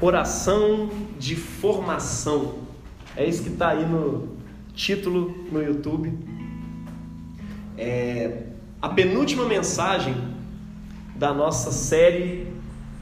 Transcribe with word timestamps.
Oração 0.00 0.90
de 1.18 1.36
formação. 1.36 2.56
É 3.16 3.24
isso 3.24 3.42
que 3.42 3.50
está 3.50 3.68
aí 3.68 3.86
no 3.86 4.28
título 4.74 5.46
no 5.50 5.62
YouTube. 5.62 6.12
É 7.78 8.42
a 8.82 8.88
penúltima 8.88 9.46
mensagem 9.46 10.14
da 11.16 11.32
nossa 11.32 11.72
série 11.72 12.46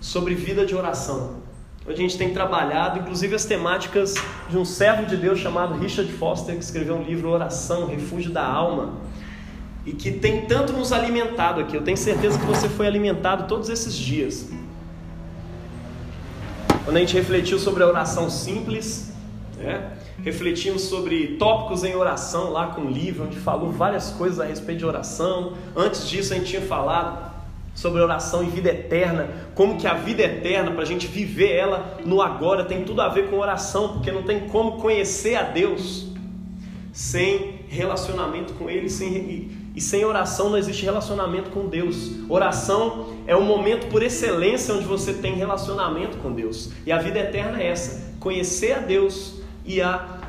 sobre 0.00 0.34
vida 0.34 0.66
de 0.66 0.74
oração. 0.74 1.42
Onde 1.84 1.94
a 1.94 2.02
gente 2.02 2.16
tem 2.16 2.32
trabalhado, 2.32 3.00
inclusive, 3.00 3.34
as 3.34 3.44
temáticas 3.44 4.14
de 4.48 4.56
um 4.56 4.64
servo 4.64 5.06
de 5.06 5.16
Deus 5.16 5.40
chamado 5.40 5.74
Richard 5.74 6.12
Foster, 6.12 6.54
que 6.54 6.62
escreveu 6.62 6.94
um 6.94 7.02
livro 7.02 7.28
Oração, 7.28 7.86
Refúgio 7.86 8.30
da 8.30 8.46
Alma, 8.46 8.94
e 9.84 9.92
que 9.92 10.12
tem 10.12 10.46
tanto 10.46 10.72
nos 10.72 10.92
alimentado 10.92 11.60
aqui. 11.60 11.74
Eu 11.74 11.82
tenho 11.82 11.96
certeza 11.96 12.38
que 12.38 12.44
você 12.44 12.68
foi 12.68 12.86
alimentado 12.86 13.48
todos 13.48 13.68
esses 13.68 13.94
dias. 13.94 14.48
Quando 16.84 16.96
a 16.96 17.00
gente 17.00 17.14
refletiu 17.14 17.58
sobre 17.60 17.82
a 17.84 17.86
oração 17.86 18.28
simples, 18.28 19.12
né? 19.56 19.92
refletimos 20.22 20.82
sobre 20.82 21.36
tópicos 21.38 21.84
em 21.84 21.94
oração 21.94 22.50
lá 22.50 22.68
com 22.68 22.82
o 22.82 22.90
livro, 22.90 23.24
onde 23.24 23.36
falou 23.36 23.70
várias 23.70 24.10
coisas 24.10 24.40
a 24.40 24.44
respeito 24.44 24.78
de 24.78 24.86
oração. 24.86 25.52
Antes 25.76 26.08
disso, 26.08 26.32
a 26.32 26.36
gente 26.36 26.48
tinha 26.48 26.62
falado 26.62 27.30
sobre 27.74 28.02
oração 28.02 28.42
e 28.42 28.48
vida 28.48 28.70
eterna, 28.70 29.28
como 29.54 29.78
que 29.78 29.86
a 29.86 29.94
vida 29.94 30.22
eterna, 30.22 30.72
para 30.72 30.82
a 30.82 30.86
gente 30.86 31.06
viver 31.06 31.52
ela 31.52 31.98
no 32.04 32.20
agora, 32.20 32.64
tem 32.64 32.84
tudo 32.84 33.00
a 33.00 33.08
ver 33.08 33.30
com 33.30 33.38
oração, 33.38 33.94
porque 33.94 34.10
não 34.10 34.24
tem 34.24 34.40
como 34.48 34.80
conhecer 34.80 35.36
a 35.36 35.42
Deus 35.42 36.08
sem 36.92 37.60
relacionamento 37.68 38.52
com 38.54 38.68
Ele, 38.68 38.90
sem, 38.90 39.50
e 39.74 39.80
sem 39.80 40.04
oração 40.04 40.50
não 40.50 40.58
existe 40.58 40.84
relacionamento 40.84 41.50
com 41.50 41.66
Deus. 41.66 42.10
Oração 42.28 43.14
é 43.26 43.34
o 43.34 43.42
momento 43.42 43.88
por 43.88 44.02
excelência 44.02 44.74
onde 44.74 44.84
você 44.84 45.14
tem 45.14 45.34
relacionamento 45.34 46.18
com 46.18 46.32
Deus. 46.32 46.70
E 46.84 46.92
a 46.92 46.98
vida 46.98 47.18
eterna 47.18 47.60
é 47.60 47.68
essa: 47.68 48.14
conhecer 48.20 48.72
a 48.72 48.78
Deus 48.78 49.40
e 49.64 49.80
a 49.80 50.20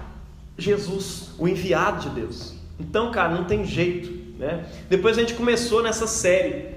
Jesus, 0.58 1.32
o 1.38 1.48
enviado 1.48 2.10
de 2.10 2.22
Deus. 2.22 2.56
Então, 2.80 3.12
cara, 3.12 3.34
não 3.34 3.44
tem 3.44 3.66
jeito. 3.66 4.24
Né? 4.38 4.66
Depois 4.90 5.18
a 5.18 5.22
gente 5.22 5.34
começou 5.34 5.84
nessa 5.84 6.08
série, 6.08 6.76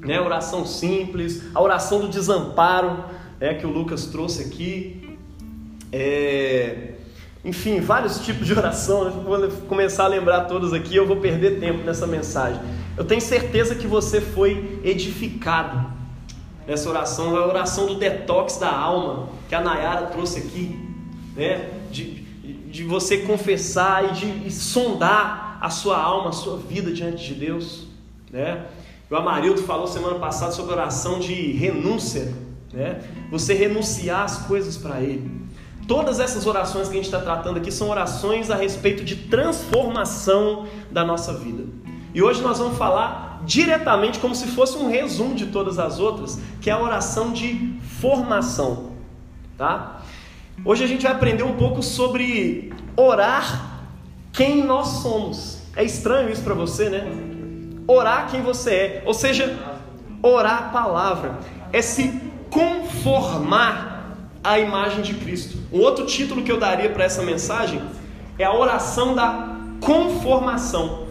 né? 0.00 0.20
Oração 0.20 0.64
simples, 0.64 1.42
a 1.54 1.60
oração 1.60 2.00
do 2.00 2.08
desamparo, 2.08 3.04
né? 3.38 3.54
que 3.54 3.66
o 3.66 3.70
Lucas 3.70 4.06
trouxe 4.06 4.42
aqui. 4.42 5.18
É... 5.92 6.94
Enfim, 7.44 7.80
vários 7.80 8.20
tipos 8.20 8.46
de 8.46 8.52
oração. 8.52 9.10
Vou 9.10 9.48
começar 9.66 10.04
a 10.04 10.08
lembrar 10.08 10.42
todos 10.42 10.72
aqui, 10.72 10.94
eu 10.94 11.06
vou 11.06 11.16
perder 11.16 11.58
tempo 11.58 11.82
nessa 11.84 12.06
mensagem. 12.06 12.60
Eu 12.96 13.04
tenho 13.04 13.20
certeza 13.20 13.74
que 13.74 13.86
você 13.86 14.20
foi 14.20 14.80
edificado 14.84 15.90
nessa 16.66 16.88
oração, 16.88 17.34
a 17.36 17.46
oração 17.46 17.86
do 17.86 17.94
detox 17.94 18.58
da 18.58 18.70
alma, 18.70 19.30
que 19.48 19.54
a 19.54 19.60
Nayara 19.60 20.06
trouxe 20.06 20.38
aqui, 20.38 20.78
né? 21.34 21.70
De, 21.90 22.04
de 22.70 22.84
você 22.84 23.18
confessar 23.18 24.04
e 24.04 24.12
de 24.12 24.48
e 24.48 24.50
sondar 24.50 25.58
a 25.60 25.70
sua 25.70 25.98
alma, 25.98 26.28
a 26.28 26.32
sua 26.32 26.58
vida 26.58 26.92
diante 26.92 27.26
de 27.26 27.34
Deus, 27.34 27.86
né? 28.30 28.66
O 29.10 29.16
Amarildo 29.16 29.62
falou 29.62 29.86
semana 29.88 30.18
passada 30.18 30.52
sobre 30.52 30.72
oração 30.72 31.18
de 31.18 31.52
renúncia, 31.52 32.32
né? 32.72 33.00
Você 33.30 33.54
renunciar 33.54 34.24
as 34.24 34.46
coisas 34.46 34.76
para 34.76 35.00
Ele. 35.00 35.28
Todas 35.90 36.20
essas 36.20 36.46
orações 36.46 36.86
que 36.86 36.92
a 36.92 36.96
gente 36.98 37.06
está 37.06 37.20
tratando 37.20 37.56
aqui 37.56 37.72
são 37.72 37.90
orações 37.90 38.48
a 38.48 38.54
respeito 38.54 39.02
de 39.02 39.16
transformação 39.16 40.68
da 40.88 41.04
nossa 41.04 41.32
vida. 41.32 41.64
E 42.14 42.22
hoje 42.22 42.40
nós 42.42 42.60
vamos 42.60 42.78
falar 42.78 43.42
diretamente, 43.44 44.20
como 44.20 44.32
se 44.32 44.46
fosse 44.46 44.78
um 44.78 44.88
resumo 44.88 45.34
de 45.34 45.46
todas 45.46 45.80
as 45.80 45.98
outras, 45.98 46.40
que 46.60 46.70
é 46.70 46.72
a 46.72 46.80
oração 46.80 47.32
de 47.32 47.74
formação. 48.00 48.92
Tá? 49.58 50.02
Hoje 50.64 50.84
a 50.84 50.86
gente 50.86 51.02
vai 51.02 51.10
aprender 51.10 51.42
um 51.42 51.56
pouco 51.56 51.82
sobre 51.82 52.72
orar 52.96 53.82
quem 54.32 54.64
nós 54.64 54.86
somos. 55.02 55.60
É 55.74 55.82
estranho 55.82 56.30
isso 56.30 56.44
para 56.44 56.54
você, 56.54 56.88
né? 56.88 57.04
Orar 57.88 58.30
quem 58.30 58.42
você 58.42 58.70
é, 58.70 59.02
ou 59.04 59.12
seja, 59.12 59.58
orar 60.22 60.66
a 60.66 60.68
palavra, 60.68 61.40
é 61.72 61.82
se 61.82 62.16
conformar 62.48 63.89
a 64.42 64.58
imagem 64.58 65.02
de 65.02 65.14
Cristo. 65.14 65.58
Um 65.72 65.80
outro 65.80 66.06
título 66.06 66.42
que 66.42 66.50
eu 66.50 66.58
daria 66.58 66.90
para 66.90 67.04
essa 67.04 67.22
mensagem 67.22 67.80
é 68.38 68.44
a 68.44 68.54
oração 68.54 69.14
da 69.14 69.56
conformação. 69.80 71.06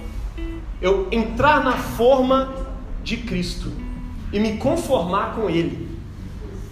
Eu 0.81 1.07
entrar 1.11 1.63
na 1.63 1.73
forma 1.73 2.53
de 3.03 3.17
Cristo 3.17 3.71
e 4.31 4.39
me 4.39 4.57
conformar 4.57 5.35
com 5.35 5.49
Ele. 5.49 5.89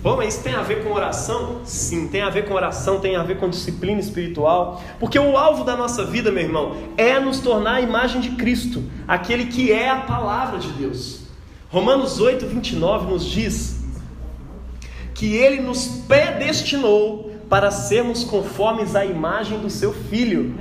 Bom, 0.01 0.15
mas 0.17 0.35
isso 0.35 0.43
tem 0.43 0.53
a 0.53 0.61
ver 0.61 0.83
com 0.83 0.93
oração? 0.93 1.61
Sim, 1.65 2.07
tem 2.07 2.21
a 2.21 2.29
ver 2.29 2.47
com 2.47 2.53
oração, 2.53 2.99
tem 2.99 3.15
a 3.15 3.23
ver 3.23 3.37
com 3.39 3.49
disciplina 3.49 3.99
espiritual. 3.99 4.81
Porque 4.99 5.17
o 5.17 5.35
alvo 5.35 5.63
da 5.63 5.75
nossa 5.75 6.05
vida, 6.05 6.31
meu 6.31 6.43
irmão, 6.43 6.77
é 6.95 7.19
nos 7.19 7.39
tornar 7.39 7.75
a 7.75 7.81
imagem 7.81 8.21
de 8.21 8.29
Cristo, 8.31 8.83
aquele 9.07 9.47
que 9.47 9.71
é 9.71 9.89
a 9.89 9.97
palavra 9.97 10.59
de 10.59 10.69
Deus. 10.69 11.21
Romanos 11.69 12.19
8, 12.19 12.45
29 12.45 13.11
nos 13.11 13.25
diz 13.25 13.76
que 15.17 15.35
ele 15.35 15.61
nos 15.61 15.87
predestinou 16.07 17.31
para 17.49 17.71
sermos 17.71 18.23
conformes 18.23 18.95
à 18.95 19.03
imagem 19.03 19.59
do 19.59 19.69
seu 19.69 19.91
filho. 19.91 20.55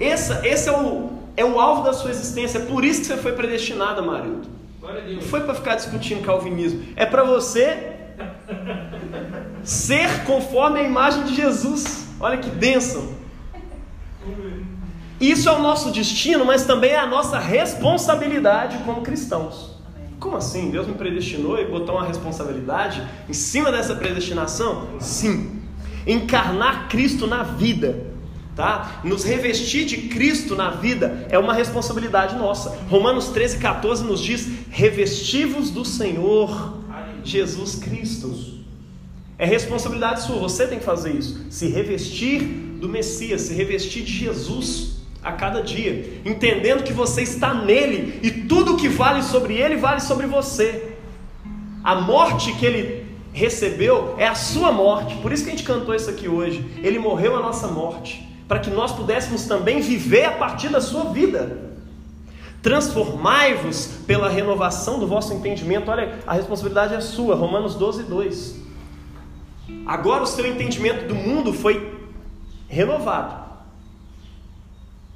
Esse, 0.00 0.32
esse 0.44 0.68
é, 0.68 0.72
o, 0.72 1.10
é 1.36 1.44
o 1.44 1.60
alvo 1.60 1.84
da 1.84 1.92
sua 1.92 2.10
existência, 2.10 2.58
é 2.58 2.64
por 2.66 2.84
isso 2.84 3.02
que 3.02 3.06
você 3.06 3.16
foi 3.16 3.32
predestinado, 3.32 4.02
marido. 4.02 4.42
Não 5.14 5.22
foi 5.22 5.42
para 5.42 5.54
ficar 5.54 5.76
discutindo 5.76 6.24
calvinismo, 6.24 6.82
é 6.96 7.06
para 7.06 7.22
você 7.22 7.92
ser 9.62 10.24
conforme 10.24 10.80
a 10.80 10.82
imagem 10.82 11.22
de 11.22 11.36
Jesus. 11.36 12.08
Olha 12.18 12.38
que 12.38 12.50
bênção. 12.50 13.14
Isso 15.20 15.48
é 15.48 15.52
o 15.52 15.60
nosso 15.60 15.92
destino, 15.92 16.44
mas 16.44 16.64
também 16.64 16.90
é 16.90 16.98
a 16.98 17.06
nossa 17.06 17.38
responsabilidade 17.38 18.78
como 18.78 19.02
cristãos. 19.02 19.71
Como 20.22 20.36
assim? 20.36 20.70
Deus 20.70 20.86
me 20.86 20.94
predestinou 20.94 21.58
e 21.58 21.64
botou 21.64 21.96
uma 21.96 22.06
responsabilidade 22.06 23.02
em 23.28 23.32
cima 23.32 23.72
dessa 23.72 23.96
predestinação? 23.96 24.86
Sim. 25.00 25.60
Encarnar 26.06 26.88
Cristo 26.88 27.26
na 27.26 27.42
vida, 27.42 28.06
tá? 28.54 29.00
Nos 29.02 29.24
revestir 29.24 29.84
de 29.84 29.96
Cristo 30.02 30.54
na 30.54 30.70
vida 30.70 31.26
é 31.28 31.36
uma 31.36 31.52
responsabilidade 31.52 32.36
nossa. 32.36 32.70
Romanos 32.88 33.30
13, 33.30 33.58
14 33.58 34.04
nos 34.04 34.20
diz: 34.20 34.48
revestivos 34.70 35.70
do 35.70 35.84
Senhor 35.84 36.78
Jesus 37.24 37.74
Cristo. 37.74 38.62
É 39.36 39.44
responsabilidade 39.44 40.22
sua, 40.22 40.36
você 40.36 40.68
tem 40.68 40.78
que 40.78 40.84
fazer 40.84 41.16
isso. 41.16 41.46
Se 41.50 41.66
revestir 41.66 42.42
do 42.80 42.88
Messias, 42.88 43.40
se 43.40 43.54
revestir 43.54 44.04
de 44.04 44.12
Jesus 44.12 45.01
a 45.22 45.32
cada 45.32 45.62
dia, 45.62 46.20
entendendo 46.24 46.82
que 46.82 46.92
você 46.92 47.22
está 47.22 47.54
nele 47.54 48.18
e 48.22 48.30
tudo 48.30 48.76
que 48.76 48.88
vale 48.88 49.22
sobre 49.22 49.54
ele 49.54 49.76
vale 49.76 50.00
sobre 50.00 50.26
você. 50.26 50.96
A 51.84 51.94
morte 51.94 52.52
que 52.54 52.66
ele 52.66 53.06
recebeu 53.32 54.14
é 54.18 54.26
a 54.26 54.34
sua 54.34 54.72
morte, 54.72 55.16
por 55.16 55.32
isso 55.32 55.44
que 55.44 55.50
a 55.50 55.52
gente 55.52 55.64
cantou 55.64 55.94
isso 55.94 56.10
aqui 56.10 56.28
hoje. 56.28 56.64
Ele 56.82 56.98
morreu 56.98 57.36
a 57.36 57.40
nossa 57.40 57.68
morte, 57.68 58.28
para 58.48 58.58
que 58.58 58.70
nós 58.70 58.92
pudéssemos 58.92 59.46
também 59.46 59.80
viver 59.80 60.24
a 60.24 60.32
partir 60.32 60.68
da 60.68 60.80
sua 60.80 61.04
vida. 61.04 61.70
Transformai-vos 62.60 63.98
pela 64.06 64.28
renovação 64.28 64.98
do 64.98 65.06
vosso 65.06 65.34
entendimento. 65.34 65.90
Olha, 65.90 66.18
a 66.26 66.34
responsabilidade 66.34 66.94
é 66.94 67.00
sua, 67.00 67.34
Romanos 67.34 67.74
12, 67.74 68.04
2. 68.04 68.62
Agora 69.86 70.22
o 70.22 70.26
seu 70.26 70.46
entendimento 70.46 71.08
do 71.08 71.14
mundo 71.14 71.52
foi 71.52 71.92
renovado. 72.68 73.41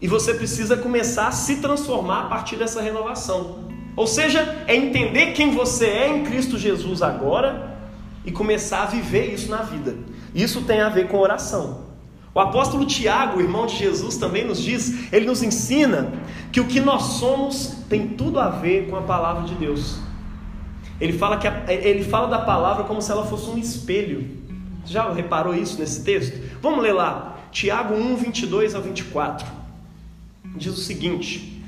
E 0.00 0.06
você 0.06 0.34
precisa 0.34 0.76
começar 0.76 1.28
a 1.28 1.32
se 1.32 1.56
transformar 1.56 2.20
a 2.20 2.24
partir 2.24 2.56
dessa 2.56 2.82
renovação. 2.82 3.66
Ou 3.96 4.06
seja, 4.06 4.64
é 4.66 4.76
entender 4.76 5.32
quem 5.32 5.52
você 5.52 5.86
é 5.86 6.08
em 6.08 6.24
Cristo 6.24 6.58
Jesus 6.58 7.00
agora 7.00 7.78
e 8.24 8.30
começar 8.30 8.82
a 8.82 8.86
viver 8.86 9.32
isso 9.32 9.50
na 9.50 9.62
vida. 9.62 9.96
Isso 10.34 10.62
tem 10.62 10.82
a 10.82 10.90
ver 10.90 11.08
com 11.08 11.18
oração. 11.18 11.86
O 12.34 12.40
apóstolo 12.40 12.84
Tiago, 12.84 13.40
irmão 13.40 13.64
de 13.64 13.74
Jesus, 13.74 14.18
também 14.18 14.44
nos 14.44 14.62
diz, 14.62 15.10
ele 15.10 15.24
nos 15.24 15.42
ensina 15.42 16.12
que 16.52 16.60
o 16.60 16.66
que 16.66 16.78
nós 16.78 17.02
somos 17.02 17.78
tem 17.88 18.08
tudo 18.08 18.38
a 18.38 18.50
ver 18.50 18.90
com 18.90 18.96
a 18.96 19.02
palavra 19.02 19.44
de 19.44 19.54
Deus. 19.54 19.98
Ele 21.00 21.14
fala, 21.14 21.38
que 21.38 21.48
a, 21.48 21.64
ele 21.72 22.04
fala 22.04 22.28
da 22.28 22.40
palavra 22.40 22.84
como 22.84 23.00
se 23.00 23.10
ela 23.10 23.24
fosse 23.24 23.48
um 23.48 23.56
espelho. 23.56 24.28
Já 24.84 25.10
reparou 25.10 25.54
isso 25.54 25.78
nesse 25.78 26.04
texto? 26.04 26.38
Vamos 26.60 26.82
ler 26.82 26.92
lá, 26.92 27.38
Tiago 27.50 27.94
1, 27.94 28.16
22 28.16 28.74
a 28.74 28.80
24 28.80 29.55
diz 30.56 30.72
o 30.72 30.80
seguinte: 30.80 31.62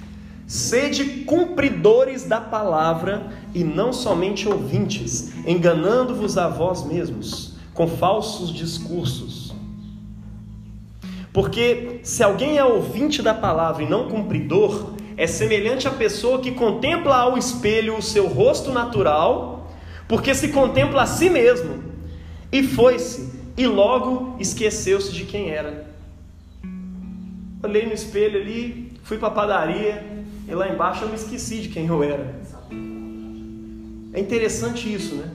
Sede 0.47 1.05
cumpridores 1.25 2.25
da 2.25 2.41
palavra 2.41 3.31
e 3.55 3.63
não 3.63 3.93
somente 3.93 4.49
ouvintes, 4.49 5.33
enganando-vos 5.47 6.39
a 6.39 6.49
vós 6.49 6.85
mesmos 6.85 7.57
com 7.75 7.87
falsos 7.87 8.53
discursos. 8.53 9.55
Porque 11.33 12.01
se 12.03 12.25
alguém 12.25 12.57
é 12.57 12.65
ouvinte 12.65 13.23
da 13.23 13.35
palavra 13.35 13.85
e 13.85 13.89
não 13.89 14.09
cumpridor, 14.09 14.95
é 15.17 15.27
semelhante 15.27 15.87
à 15.87 15.91
pessoa 15.91 16.41
que 16.41 16.53
contempla 16.53 17.17
ao 17.17 17.37
espelho 17.37 17.97
o 17.97 18.03
seu 18.03 18.27
rosto 18.27 18.73
natural, 18.73 19.71
porque 20.09 20.35
se 20.35 20.49
contempla 20.49 21.03
a 21.03 21.07
si 21.07 21.29
mesmo 21.29 21.83
e 22.51 22.63
foi-se, 22.63 23.33
e 23.57 23.67
logo 23.67 24.37
esqueceu-se 24.41 25.13
de 25.13 25.25
quem 25.25 25.51
era. 25.51 25.88
Olhei 27.63 27.87
no 27.87 27.93
espelho 27.93 28.41
ali, 28.41 28.93
fui 29.03 29.19
para 29.19 29.29
a 29.29 29.33
padaria, 29.33 30.07
e 30.47 30.55
lá 30.55 30.69
embaixo 30.69 31.05
eu 31.05 31.09
me 31.09 31.17
esqueci 31.17 31.59
de 31.59 31.69
quem 31.69 31.87
eu 31.87 32.03
era. 32.03 32.41
É 34.13 34.21
interessante 34.21 34.93
isso, 34.93 35.17
né? 35.17 35.31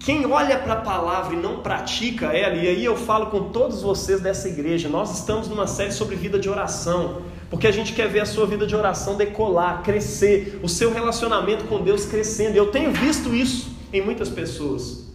Quem 0.00 0.24
olha 0.24 0.58
para 0.58 0.72
a 0.74 0.80
palavra 0.80 1.34
e 1.34 1.38
não 1.38 1.60
pratica 1.60 2.26
ela, 2.26 2.54
e 2.54 2.66
aí 2.66 2.84
eu 2.84 2.96
falo 2.96 3.26
com 3.26 3.50
todos 3.50 3.82
vocês 3.82 4.20
dessa 4.20 4.48
igreja, 4.48 4.88
nós 4.88 5.18
estamos 5.18 5.48
numa 5.48 5.66
série 5.66 5.92
sobre 5.92 6.16
vida 6.16 6.38
de 6.38 6.48
oração, 6.48 7.22
porque 7.50 7.66
a 7.66 7.70
gente 7.70 7.92
quer 7.92 8.08
ver 8.08 8.20
a 8.20 8.26
sua 8.26 8.46
vida 8.46 8.66
de 8.66 8.74
oração 8.74 9.16
decolar, 9.16 9.82
crescer, 9.82 10.58
o 10.62 10.68
seu 10.68 10.90
relacionamento 10.92 11.64
com 11.64 11.82
Deus 11.82 12.06
crescendo. 12.06 12.56
Eu 12.56 12.70
tenho 12.70 12.92
visto 12.92 13.34
isso 13.34 13.76
em 13.92 14.00
muitas 14.00 14.30
pessoas. 14.30 15.07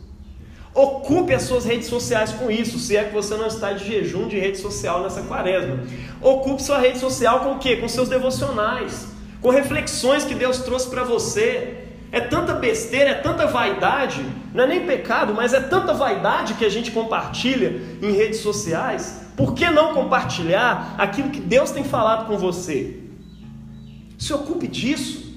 Ocupe 0.73 1.33
as 1.33 1.43
suas 1.43 1.65
redes 1.65 1.87
sociais 1.87 2.31
com 2.31 2.49
isso, 2.49 2.79
se 2.79 2.97
é 2.97 3.03
que 3.03 3.13
você 3.13 3.35
não 3.35 3.45
está 3.45 3.73
de 3.73 3.85
jejum 3.85 4.27
de 4.27 4.39
rede 4.39 4.57
social 4.57 5.03
nessa 5.03 5.21
quaresma. 5.21 5.79
Ocupe 6.19 6.63
sua 6.63 6.79
rede 6.79 6.97
social 6.97 7.41
com 7.41 7.51
o 7.51 7.59
quê? 7.59 7.75
Com 7.75 7.87
seus 7.87 8.09
devocionais, 8.09 9.07
com 9.39 9.51
reflexões 9.51 10.25
que 10.25 10.33
Deus 10.33 10.59
trouxe 10.59 10.89
para 10.89 11.03
você. 11.03 11.79
É 12.11 12.19
tanta 12.19 12.53
besteira, 12.53 13.11
é 13.11 13.15
tanta 13.15 13.47
vaidade, 13.47 14.23
não 14.53 14.63
é 14.63 14.67
nem 14.67 14.85
pecado, 14.85 15.33
mas 15.33 15.53
é 15.53 15.59
tanta 15.59 15.93
vaidade 15.93 16.55
que 16.55 16.65
a 16.65 16.69
gente 16.69 16.91
compartilha 16.91 17.81
em 18.01 18.11
redes 18.11 18.39
sociais. 18.39 19.21
Por 19.35 19.53
que 19.53 19.69
não 19.69 19.93
compartilhar 19.93 20.95
aquilo 20.97 21.29
que 21.29 21.39
Deus 21.39 21.71
tem 21.71 21.83
falado 21.83 22.27
com 22.27 22.37
você? 22.37 22.99
Se 24.17 24.31
ocupe 24.31 24.67
disso, 24.67 25.33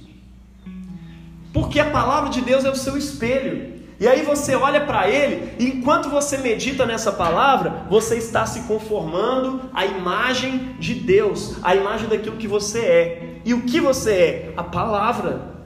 porque 1.53 1.81
a 1.81 1.91
palavra 1.91 2.29
de 2.31 2.43
Deus 2.43 2.65
é 2.65 2.71
o 2.71 2.77
seu 2.77 2.97
espelho. 2.97 3.76
E 3.99 4.07
aí 4.07 4.23
você 4.23 4.55
olha 4.55 4.85
para 4.85 5.09
ele, 5.09 5.55
e 5.59 5.69
enquanto 5.69 6.11
você 6.11 6.37
medita 6.37 6.85
nessa 6.85 7.11
palavra, 7.11 7.87
você 7.89 8.17
está 8.17 8.45
se 8.45 8.63
conformando 8.63 9.63
à 9.73 9.87
imagem 9.87 10.77
de 10.79 10.95
Deus, 10.95 11.57
à 11.63 11.75
imagem 11.75 12.07
daquilo 12.07 12.37
que 12.37 12.47
você 12.47 12.81
é. 12.81 13.41
E 13.45 13.55
o 13.55 13.63
que 13.63 13.81
você 13.81 14.13
é? 14.13 14.53
A 14.57 14.63
palavra. 14.63 15.57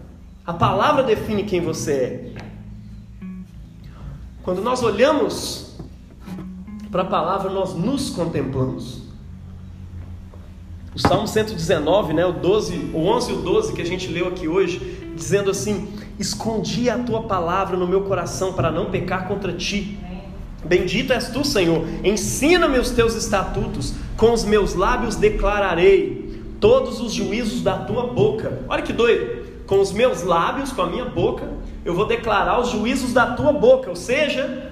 A 0.47 0.53
palavra 0.53 1.03
define 1.03 1.43
quem 1.43 1.61
você 1.61 1.93
é. 1.93 2.31
Quando 4.44 4.62
nós 4.62 4.82
olhamos 4.82 5.77
para 6.91 7.03
a 7.03 7.06
palavra, 7.06 7.50
nós 7.50 7.75
nos 7.75 8.11
contemplamos. 8.11 9.09
O 10.92 10.98
Salmo 10.98 11.28
119, 11.28 12.12
né, 12.12 12.26
o, 12.26 12.32
12, 12.32 12.90
o 12.92 13.06
11 13.06 13.31
e 13.31 13.34
o 13.34 13.38
12 13.42 13.72
que 13.75 13.81
a 13.81 13.87
gente 13.87 14.08
leu 14.08 14.26
aqui 14.26 14.48
hoje, 14.48 15.12
dizendo 15.14 15.48
assim: 15.50 15.88
Escondi 16.19 16.90
a 16.90 16.98
tua 16.98 17.22
palavra 17.22 17.76
no 17.76 17.87
meu 17.87 18.02
coração 18.02 18.52
para 18.54 18.72
não 18.72 18.90
pecar 18.90 19.28
contra 19.28 19.52
ti. 19.52 19.98
Bendito 20.64 21.12
és 21.12 21.28
tu, 21.28 21.44
Senhor. 21.44 21.87
Ensina-me 22.02 22.76
os 22.76 22.90
teus 22.90 23.14
estatutos, 23.14 23.94
com 24.16 24.32
os 24.32 24.44
meus 24.44 24.75
lábios 24.75 25.14
declararei 25.14 26.42
todos 26.58 27.00
os 27.00 27.12
juízos 27.12 27.62
da 27.62 27.78
tua 27.78 28.08
boca. 28.08 28.60
Olha 28.69 28.82
que 28.82 28.93
doido. 28.93 29.40
Com 29.66 29.81
os 29.81 29.93
meus 29.93 30.25
lábios, 30.25 30.72
com 30.72 30.82
a 30.82 30.86
minha 30.86 31.04
boca, 31.04 31.48
eu 31.84 31.94
vou 31.94 32.04
declarar 32.04 32.60
os 32.60 32.70
juízos 32.70 33.12
da 33.12 33.26
tua 33.34 33.52
boca. 33.52 33.88
Ou 33.88 33.96
seja, 33.96 34.69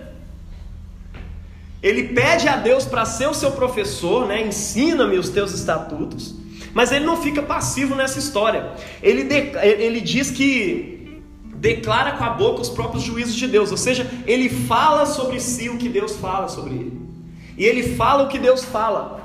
ele 1.83 2.09
pede 2.09 2.49
a 2.49 2.57
Deus 2.57 2.85
para 2.85 3.05
ser 3.05 3.29
o 3.29 3.35
seu 3.35 3.53
professor, 3.53 4.27
né? 4.27 4.47
Ensina-me 4.47 5.17
os 5.17 5.29
teus 5.29 5.53
estatutos. 5.53 6.35
Mas 6.75 6.93
ele 6.93 7.05
não 7.05 7.17
fica 7.17 7.43
passivo 7.43 7.95
nessa 7.95 8.19
história. 8.19 8.73
Ele, 9.03 9.25
de, 9.25 9.57
ele 9.63 10.01
diz 10.01 10.31
que 10.31 11.23
declara 11.55 12.13
com 12.13 12.25
a 12.25 12.31
boca 12.31 12.61
os 12.61 12.69
próprios 12.69 13.03
juízos 13.03 13.35
de 13.35 13.47
Deus, 13.49 13.71
ou 13.71 13.77
seja, 13.77 14.09
ele 14.27 14.49
fala 14.49 15.07
sobre 15.07 15.41
si 15.41 15.69
o 15.69 15.77
que 15.77 15.89
Deus 15.89 16.17
fala 16.17 16.49
sobre 16.49 16.75
ele. 16.75 17.01
E 17.57 17.65
ele 17.65 17.97
fala 17.97 18.25
o 18.25 18.29
que 18.29 18.39
Deus 18.39 18.65
fala. 18.65 19.21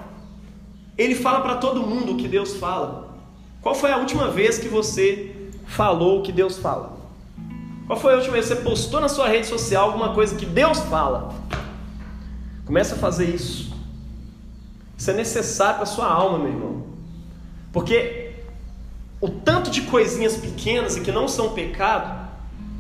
Ele 0.97 1.15
fala 1.15 1.41
para 1.41 1.55
todo 1.55 1.81
mundo 1.81 2.13
o 2.13 2.17
que 2.17 2.27
Deus 2.27 2.55
fala. 2.55 3.15
Qual 3.61 3.75
foi 3.75 3.91
a 3.91 3.97
última 3.97 4.29
vez 4.29 4.57
que 4.57 4.67
você 4.67 5.31
falou 5.65 6.19
o 6.19 6.23
que 6.23 6.31
Deus 6.31 6.57
fala? 6.57 6.97
Qual 7.87 7.99
foi 7.99 8.13
a 8.13 8.17
última 8.17 8.33
vez 8.33 8.47
que 8.47 8.55
você 8.55 8.61
postou 8.61 8.99
na 8.99 9.09
sua 9.09 9.27
rede 9.27 9.47
social 9.47 9.85
alguma 9.85 10.13
coisa 10.13 10.35
que 10.35 10.45
Deus 10.45 10.79
fala? 10.79 11.33
Comece 12.65 12.93
a 12.93 12.97
fazer 12.97 13.25
isso. 13.25 13.73
Isso 14.97 15.11
é 15.11 15.13
necessário 15.13 15.75
para 15.75 15.83
a 15.83 15.87
sua 15.87 16.07
alma, 16.07 16.37
meu 16.39 16.47
irmão. 16.49 16.83
Porque 17.71 18.33
o 19.19 19.29
tanto 19.29 19.71
de 19.71 19.81
coisinhas 19.83 20.35
pequenas 20.35 20.97
e 20.97 21.01
que 21.01 21.11
não 21.11 21.27
são 21.27 21.53
pecado, 21.53 22.29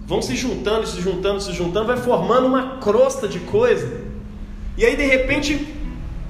vão 0.05 0.21
se 0.21 0.35
juntando, 0.35 0.85
se 0.85 1.01
juntando, 1.01 1.39
se 1.39 1.53
juntando, 1.53 1.87
vai 1.87 1.97
formando 1.97 2.47
uma 2.47 2.77
crosta 2.77 3.27
de 3.27 3.39
coisa. 3.39 4.01
E 4.77 4.85
aí 4.85 4.95
de 4.95 5.05
repente 5.05 5.73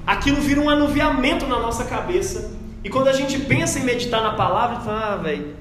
aquilo 0.06 0.40
vira 0.40 0.60
um 0.60 0.70
anuviamento 0.70 1.46
na 1.46 1.58
nossa 1.58 1.84
cabeça. 1.84 2.52
E 2.82 2.90
quando 2.90 3.08
a 3.08 3.12
gente 3.12 3.40
pensa 3.40 3.78
em 3.78 3.82
meditar 3.82 4.22
na 4.22 4.34
palavra, 4.34 4.80
fala, 4.80 5.14
ah, 5.14 5.16
velho, 5.16 5.56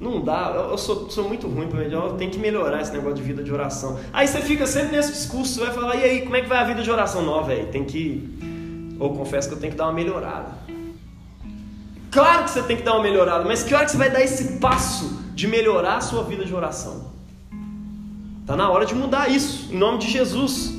não 0.00 0.22
dá, 0.22 0.50
eu 0.70 0.78
sou, 0.78 1.10
sou 1.10 1.28
muito 1.28 1.46
ruim 1.46 1.68
para 1.68 1.82
eu 1.82 2.12
tenho 2.14 2.30
que 2.30 2.38
melhorar 2.38 2.80
esse 2.80 2.90
negócio 2.90 3.16
de 3.16 3.22
vida 3.22 3.42
de 3.42 3.52
oração. 3.52 4.00
Aí 4.10 4.26
você 4.26 4.40
fica 4.40 4.66
sempre 4.66 4.96
nesse 4.96 5.12
discurso, 5.12 5.54
você 5.54 5.60
vai 5.66 5.74
falar, 5.74 5.96
e 5.96 6.02
aí, 6.02 6.22
como 6.22 6.36
é 6.36 6.40
que 6.40 6.48
vai 6.48 6.58
a 6.58 6.64
vida 6.64 6.82
de 6.82 6.90
oração? 6.90 7.20
Não, 7.20 7.44
velho, 7.44 7.66
tem 7.66 7.84
que. 7.84 8.96
Ou 8.98 9.14
confesso 9.14 9.48
que 9.48 9.54
eu 9.54 9.60
tenho 9.60 9.72
que 9.72 9.78
dar 9.78 9.84
uma 9.84 9.92
melhorada. 9.92 10.52
Claro 12.10 12.44
que 12.44 12.50
você 12.50 12.62
tem 12.62 12.78
que 12.78 12.82
dar 12.82 12.94
uma 12.94 13.02
melhorada, 13.02 13.44
mas 13.44 13.62
que 13.62 13.74
hora 13.74 13.84
que 13.84 13.90
você 13.90 13.98
vai 13.98 14.10
dar 14.10 14.22
esse 14.22 14.58
passo 14.58 15.20
de 15.34 15.46
melhorar 15.46 15.98
a 15.98 16.00
sua 16.00 16.22
vida 16.24 16.46
de 16.46 16.54
oração? 16.54 17.10
Está 18.40 18.56
na 18.56 18.70
hora 18.70 18.86
de 18.86 18.94
mudar 18.94 19.30
isso, 19.30 19.70
em 19.70 19.76
nome 19.76 19.98
de 19.98 20.10
Jesus. 20.10 20.74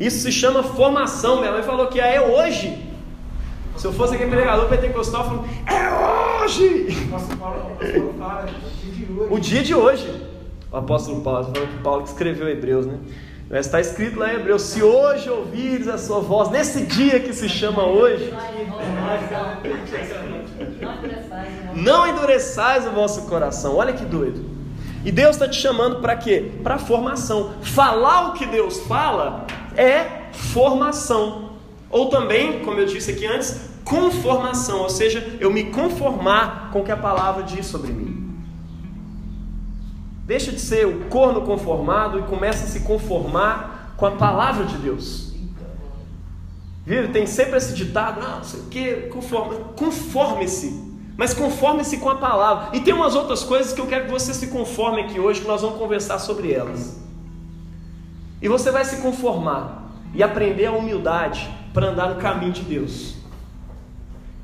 Isso 0.00 0.20
se 0.20 0.32
chama 0.32 0.64
formação. 0.64 1.38
Minha 1.38 1.52
mãe 1.52 1.62
falou 1.62 1.86
que 1.86 2.00
é 2.00 2.20
hoje. 2.20 2.91
Se 3.76 3.86
eu 3.86 3.92
fosse 3.92 4.14
aquele 4.14 4.30
pregador 4.30 4.68
pentecostal, 4.68 5.24
falo, 5.24 5.44
é 5.66 6.42
hoje! 6.42 6.86
O 9.30 9.38
dia 9.38 9.62
de 9.62 9.74
hoje. 9.74 10.22
O 10.70 10.76
apóstolo 10.76 11.20
Paulo, 11.20 11.44
falou 11.52 11.68
que 11.68 11.78
Paulo 11.82 12.02
que 12.02 12.08
escreveu 12.08 12.48
Hebreus, 12.48 12.86
né? 12.86 12.98
Mas 13.50 13.66
está 13.66 13.78
escrito 13.80 14.18
lá 14.18 14.32
em 14.32 14.36
Hebreus: 14.36 14.62
se 14.62 14.82
hoje 14.82 15.28
ouvires 15.28 15.86
a 15.86 15.98
sua 15.98 16.20
voz, 16.20 16.48
nesse 16.48 16.86
dia 16.86 17.20
que 17.20 17.34
se 17.34 17.48
chama 17.48 17.84
hoje, 17.84 18.32
não 21.74 22.06
endureçais 22.06 22.86
o 22.86 22.90
vosso 22.90 23.26
coração. 23.26 23.76
Olha 23.76 23.92
que 23.92 24.06
doido. 24.06 24.42
E 25.04 25.12
Deus 25.12 25.36
está 25.36 25.46
te 25.46 25.60
chamando 25.60 26.00
para 26.00 26.16
quê? 26.16 26.52
Para 26.62 26.78
formação. 26.78 27.52
Falar 27.60 28.30
o 28.30 28.32
que 28.32 28.46
Deus 28.46 28.80
fala 28.80 29.46
é 29.76 30.30
formação. 30.32 31.51
Ou 31.92 32.08
também, 32.08 32.64
como 32.64 32.80
eu 32.80 32.86
disse 32.86 33.10
aqui 33.10 33.26
antes, 33.26 33.68
conformação, 33.84 34.80
ou 34.80 34.90
seja, 34.90 35.36
eu 35.38 35.52
me 35.52 35.64
conformar 35.64 36.70
com 36.72 36.80
o 36.80 36.84
que 36.84 36.90
a 36.90 36.96
palavra 36.96 37.42
diz 37.42 37.66
sobre 37.66 37.92
mim. 37.92 38.34
Deixa 40.26 40.50
de 40.50 40.60
ser 40.60 40.86
o 40.86 41.04
corno 41.04 41.42
conformado 41.42 42.18
e 42.18 42.22
começa 42.22 42.64
a 42.64 42.66
se 42.66 42.80
conformar 42.80 43.94
com 43.96 44.06
a 44.06 44.12
palavra 44.12 44.64
de 44.64 44.78
Deus. 44.78 45.34
Viu? 46.86 47.12
Tem 47.12 47.26
sempre 47.26 47.58
esse 47.58 47.74
ditado, 47.74 48.20
não, 48.20 48.38
não 48.38 48.44
sei 48.44 48.60
o 48.60 48.64
que, 48.64 48.92
conforme, 49.08 49.58
conforme-se 49.76 50.90
mas 51.16 51.34
conforme-se 51.34 51.98
com 51.98 52.08
a 52.08 52.16
palavra. 52.16 52.76
E 52.76 52.80
tem 52.80 52.92
umas 52.92 53.14
outras 53.14 53.44
coisas 53.44 53.72
que 53.72 53.80
eu 53.80 53.86
quero 53.86 54.06
que 54.06 54.10
você 54.10 54.32
se 54.32 54.48
conforme 54.48 55.02
aqui 55.02 55.20
hoje, 55.20 55.42
que 55.42 55.46
nós 55.46 55.60
vamos 55.60 55.78
conversar 55.78 56.18
sobre 56.18 56.52
elas. 56.52 57.00
E 58.40 58.48
você 58.48 58.70
vai 58.70 58.84
se 58.84 58.96
conformar 59.02 59.92
e 60.14 60.22
aprender 60.22 60.66
a 60.66 60.72
humildade 60.72 61.48
para 61.72 61.88
andar 61.88 62.10
no 62.10 62.16
caminho 62.16 62.52
de 62.52 62.62
Deus. 62.62 63.14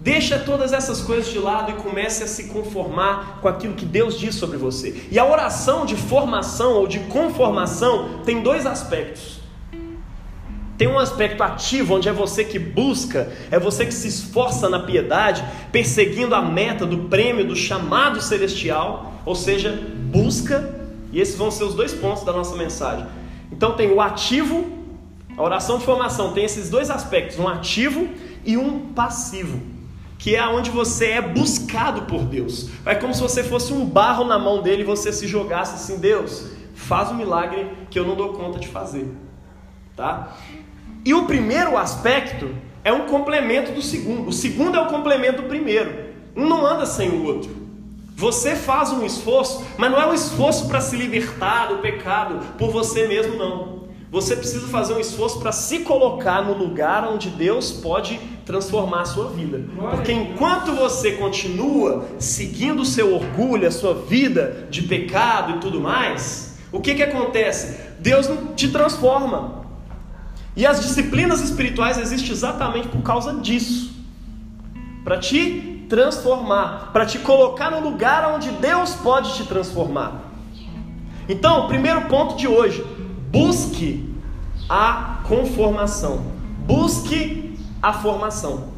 Deixa 0.01 0.39
todas 0.39 0.73
essas 0.73 1.01
coisas 1.01 1.29
de 1.29 1.39
lado 1.39 1.73
e 1.73 1.75
comece 1.75 2.23
a 2.23 2.27
se 2.27 2.49
conformar 2.49 3.41
com 3.43 3.49
aquilo 3.49 3.75
que 3.75 3.85
Deus 3.85 4.17
diz 4.19 4.37
sobre 4.37 4.57
você. 4.57 5.09
E 5.11 5.19
a 5.19 5.27
oração 5.27 5.85
de 5.85 5.97
formação 5.97 6.75
ou 6.75 6.87
de 6.87 7.01
conformação 7.01 8.21
tem 8.25 8.41
dois 8.41 8.65
aspectos. 8.65 9.39
Tem 10.79 10.87
um 10.87 11.01
aspecto 11.01 11.43
ativo, 11.43 11.97
onde 11.97 12.09
é 12.09 12.13
você 12.13 12.45
que 12.45 12.57
busca, 12.57 13.33
é 13.51 13.59
você 13.59 13.85
que 13.85 13.93
se 13.93 14.07
esforça 14.07 14.69
na 14.69 14.79
piedade, 14.79 15.45
perseguindo 15.73 16.33
a 16.37 16.41
meta 16.41 16.87
do 16.87 17.09
prêmio 17.09 17.45
do 17.45 17.57
chamado 17.57 18.21
celestial, 18.23 19.15
ou 19.27 19.35
seja, 19.35 19.73
busca, 20.13 20.73
e 21.11 21.21
esses 21.21 21.35
vão 21.35 21.51
ser 21.51 21.65
os 21.65 21.75
dois 21.75 21.93
pontos 21.93 22.23
da 22.23 22.33
nossa 22.33 22.55
mensagem. 22.55 23.05
Então 23.51 23.73
tem 23.73 23.91
o 23.91 24.01
ativo, 24.01 24.78
a 25.39 25.43
oração 25.43 25.79
de 25.79 25.85
formação 25.85 26.33
tem 26.33 26.45
esses 26.45 26.69
dois 26.69 26.91
aspectos, 26.91 27.39
um 27.39 27.47
ativo 27.47 28.09
e 28.45 28.57
um 28.57 28.93
passivo, 28.93 29.61
que 30.19 30.35
é 30.35 30.45
onde 30.49 30.69
você 30.69 31.13
é 31.13 31.23
buscado 31.23 32.03
por 32.03 32.25
Deus. 32.25 32.69
É 32.85 32.97
como 32.97 33.15
se 33.15 33.21
você 33.21 33.45
fosse 33.45 33.73
um 33.73 33.87
barro 33.87 34.25
na 34.25 34.37
mão 34.37 34.61
dele 34.61 34.83
e 34.83 34.85
você 34.85 35.13
se 35.13 35.29
jogasse 35.29 35.77
assim, 35.77 36.01
Deus, 36.01 36.51
faz 36.75 37.13
um 37.13 37.15
milagre 37.15 37.71
que 37.89 37.97
eu 37.97 38.05
não 38.05 38.17
dou 38.17 38.33
conta 38.33 38.59
de 38.59 38.67
fazer. 38.67 39.09
Tá? 39.95 40.37
E 41.05 41.15
o 41.15 41.25
primeiro 41.25 41.77
aspecto 41.77 42.53
é 42.83 42.93
um 42.93 43.07
complemento 43.07 43.71
do 43.71 43.81
segundo. 43.81 44.29
O 44.29 44.33
segundo 44.33 44.77
é 44.77 44.81
o 44.81 44.87
complemento 44.87 45.43
do 45.43 45.49
primeiro. 45.49 46.09
Um 46.35 46.49
não 46.49 46.67
anda 46.67 46.85
sem 46.85 47.11
o 47.11 47.25
outro. 47.25 47.57
Você 48.17 48.57
faz 48.57 48.91
um 48.91 49.07
esforço, 49.07 49.65
mas 49.77 49.89
não 49.89 50.01
é 50.01 50.07
um 50.07 50.13
esforço 50.13 50.67
para 50.67 50.81
se 50.81 50.97
libertar 50.97 51.69
do 51.69 51.79
pecado 51.79 52.41
por 52.59 52.73
você 52.73 53.07
mesmo, 53.07 53.37
não. 53.37 53.79
Você 54.11 54.35
precisa 54.35 54.67
fazer 54.69 54.95
um 54.95 55.01
esforço 55.01 55.39
para 55.39 55.53
se 55.53 55.81
colocar 55.81 56.43
no 56.43 56.55
lugar 56.55 57.07
onde 57.07 57.29
Deus 57.29 57.71
pode 57.71 58.19
transformar 58.47 59.03
a 59.03 59.05
sua 59.05 59.29
vida. 59.29 59.63
Porque 59.91 60.13
enquanto 60.13 60.73
você 60.73 61.13
continua 61.13 62.09
seguindo 62.19 62.81
o 62.81 62.87
seu 62.87 63.15
orgulho, 63.15 63.69
a 63.69 63.71
sua 63.71 63.93
vida 63.93 64.67
de 64.71 64.83
pecado 64.83 65.57
e 65.57 65.61
tudo 65.61 65.79
mais, 65.81 66.59
o 66.73 66.81
que, 66.81 66.95
que 66.95 67.03
acontece? 67.03 67.79
Deus 67.99 68.27
não 68.27 68.55
te 68.55 68.69
transforma. 68.69 69.67
E 70.57 70.67
as 70.67 70.81
disciplinas 70.81 71.43
espirituais 71.43 71.99
existem 71.99 72.33
exatamente 72.33 72.89
por 72.89 73.03
causa 73.03 73.35
disso 73.35 73.93
para 75.05 75.19
te 75.19 75.85
transformar, 75.89 76.91
para 76.93 77.07
te 77.07 77.19
colocar 77.19 77.71
no 77.71 77.81
lugar 77.81 78.35
onde 78.35 78.51
Deus 78.53 78.95
pode 78.95 79.35
te 79.37 79.45
transformar. 79.45 80.25
Então, 81.29 81.69
primeiro 81.69 82.03
ponto 82.03 82.37
de 82.37 82.49
hoje, 82.49 82.85
busque 83.31 84.09
a 84.69 85.21
conformação. 85.27 86.23
Busque 86.67 87.55
a 87.83 87.93
formação. 87.93 88.69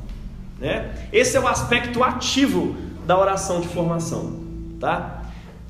Né? 0.58 0.92
Esse 1.12 1.36
é 1.36 1.40
o 1.40 1.48
aspecto 1.48 2.02
ativo 2.02 2.76
da 3.06 3.18
oração 3.18 3.60
de 3.60 3.68
formação. 3.68 4.40
Tá? 4.78 5.22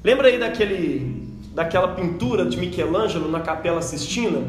Lembra 0.03 0.29
aí 0.29 0.39
daquele, 0.39 1.29
daquela 1.55 1.89
pintura 1.89 2.45
de 2.45 2.57
Michelangelo 2.57 3.31
na 3.31 3.41
Capela 3.41 3.83
Sistina? 3.83 4.43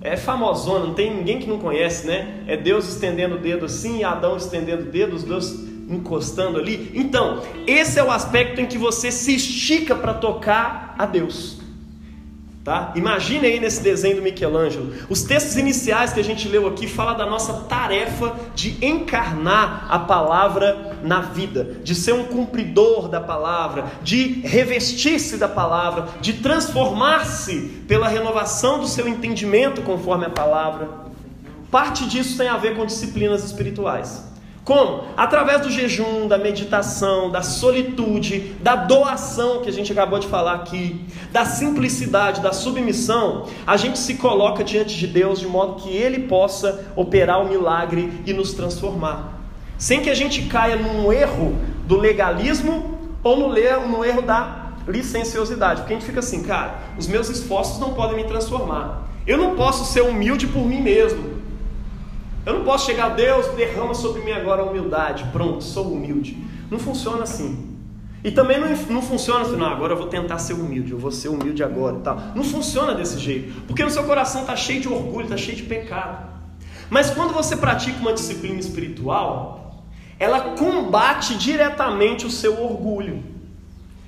É 0.00 0.16
famosona, 0.16 0.86
não 0.86 0.94
tem 0.94 1.12
ninguém 1.12 1.40
que 1.40 1.48
não 1.48 1.58
conhece, 1.58 2.06
né? 2.06 2.44
É 2.46 2.56
Deus 2.56 2.88
estendendo 2.88 3.34
o 3.34 3.38
dedo 3.38 3.66
assim, 3.66 4.04
Adão 4.04 4.36
estendendo 4.36 4.82
o 4.82 4.90
dedo, 4.92 5.16
os 5.16 5.24
dois 5.24 5.66
encostando 5.90 6.56
ali. 6.56 6.92
Então, 6.94 7.42
esse 7.66 7.98
é 7.98 8.04
o 8.04 8.10
aspecto 8.10 8.60
em 8.60 8.66
que 8.66 8.78
você 8.78 9.10
se 9.10 9.34
estica 9.34 9.96
para 9.96 10.14
tocar 10.14 10.94
a 10.96 11.04
Deus. 11.04 11.58
Tá? 12.68 12.92
Imagine 12.94 13.46
aí 13.46 13.58
nesse 13.58 13.82
desenho 13.82 14.16
do 14.16 14.20
Michelangelo. 14.22 14.92
Os 15.08 15.22
textos 15.22 15.56
iniciais 15.56 16.12
que 16.12 16.20
a 16.20 16.22
gente 16.22 16.46
leu 16.46 16.68
aqui 16.68 16.86
fala 16.86 17.14
da 17.14 17.24
nossa 17.24 17.64
tarefa 17.64 18.36
de 18.54 18.76
encarnar 18.84 19.86
a 19.88 19.98
palavra 20.00 20.98
na 21.02 21.22
vida, 21.22 21.78
de 21.82 21.94
ser 21.94 22.12
um 22.12 22.24
cumpridor 22.24 23.08
da 23.08 23.22
palavra, 23.22 23.86
de 24.02 24.42
revestir-se 24.42 25.38
da 25.38 25.48
palavra, 25.48 26.08
de 26.20 26.34
transformar-se 26.34 27.84
pela 27.88 28.06
renovação 28.06 28.80
do 28.80 28.86
seu 28.86 29.08
entendimento 29.08 29.80
conforme 29.80 30.26
a 30.26 30.30
palavra. 30.30 30.90
Parte 31.70 32.06
disso 32.06 32.36
tem 32.36 32.48
a 32.48 32.58
ver 32.58 32.76
com 32.76 32.84
disciplinas 32.84 33.42
espirituais. 33.44 34.27
Como? 34.68 35.04
Através 35.16 35.62
do 35.62 35.70
jejum, 35.70 36.28
da 36.28 36.36
meditação, 36.36 37.30
da 37.30 37.40
solitude, 37.40 38.54
da 38.60 38.76
doação 38.76 39.62
que 39.62 39.70
a 39.70 39.72
gente 39.72 39.90
acabou 39.90 40.18
de 40.18 40.26
falar 40.26 40.56
aqui, 40.56 41.06
da 41.32 41.46
simplicidade, 41.46 42.42
da 42.42 42.52
submissão, 42.52 43.46
a 43.66 43.78
gente 43.78 43.98
se 43.98 44.16
coloca 44.16 44.62
diante 44.62 44.94
de 44.94 45.06
Deus 45.06 45.40
de 45.40 45.46
modo 45.46 45.76
que 45.76 45.88
Ele 45.88 46.24
possa 46.24 46.84
operar 46.94 47.40
o 47.42 47.48
milagre 47.48 48.12
e 48.26 48.34
nos 48.34 48.52
transformar. 48.52 49.40
Sem 49.78 50.02
que 50.02 50.10
a 50.10 50.14
gente 50.14 50.42
caia 50.42 50.76
num 50.76 51.10
erro 51.10 51.56
do 51.86 51.96
legalismo 51.96 52.98
ou 53.24 53.38
no 53.38 54.04
erro 54.04 54.20
da 54.20 54.72
licenciosidade. 54.86 55.80
Porque 55.80 55.94
a 55.94 55.96
gente 55.96 56.06
fica 56.06 56.20
assim, 56.20 56.42
cara, 56.42 56.74
os 56.98 57.06
meus 57.06 57.30
esforços 57.30 57.78
não 57.78 57.94
podem 57.94 58.16
me 58.16 58.24
transformar. 58.24 59.08
Eu 59.26 59.38
não 59.38 59.56
posso 59.56 59.90
ser 59.90 60.02
humilde 60.02 60.46
por 60.46 60.66
mim 60.66 60.82
mesmo. 60.82 61.37
Eu 62.48 62.54
não 62.54 62.64
posso 62.64 62.86
chegar 62.86 63.04
a 63.04 63.08
Deus, 63.10 63.46
derrama 63.48 63.92
sobre 63.92 64.22
mim 64.22 64.32
agora 64.32 64.62
a 64.62 64.64
humildade. 64.64 65.22
Pronto, 65.30 65.62
sou 65.62 65.92
humilde. 65.92 66.34
Não 66.70 66.78
funciona 66.78 67.24
assim. 67.24 67.76
E 68.24 68.30
também 68.30 68.58
não, 68.58 68.68
não 68.88 69.02
funciona 69.02 69.42
assim, 69.42 69.56
não, 69.56 69.66
agora 69.66 69.92
eu 69.92 69.98
vou 69.98 70.06
tentar 70.06 70.38
ser 70.38 70.54
humilde, 70.54 70.92
eu 70.92 70.98
vou 70.98 71.10
ser 71.10 71.28
humilde 71.28 71.62
agora 71.62 71.96
e 71.96 72.00
tal. 72.00 72.18
Não 72.34 72.42
funciona 72.42 72.94
desse 72.94 73.18
jeito. 73.18 73.60
Porque 73.66 73.84
no 73.84 73.90
seu 73.90 74.02
coração 74.04 74.40
está 74.40 74.56
cheio 74.56 74.80
de 74.80 74.88
orgulho, 74.88 75.24
está 75.24 75.36
cheio 75.36 75.58
de 75.58 75.64
pecado. 75.64 76.26
Mas 76.88 77.10
quando 77.10 77.34
você 77.34 77.54
pratica 77.54 78.00
uma 78.00 78.14
disciplina 78.14 78.58
espiritual, 78.58 79.84
ela 80.18 80.56
combate 80.56 81.36
diretamente 81.36 82.24
o 82.24 82.30
seu 82.30 82.64
orgulho. 82.64 83.22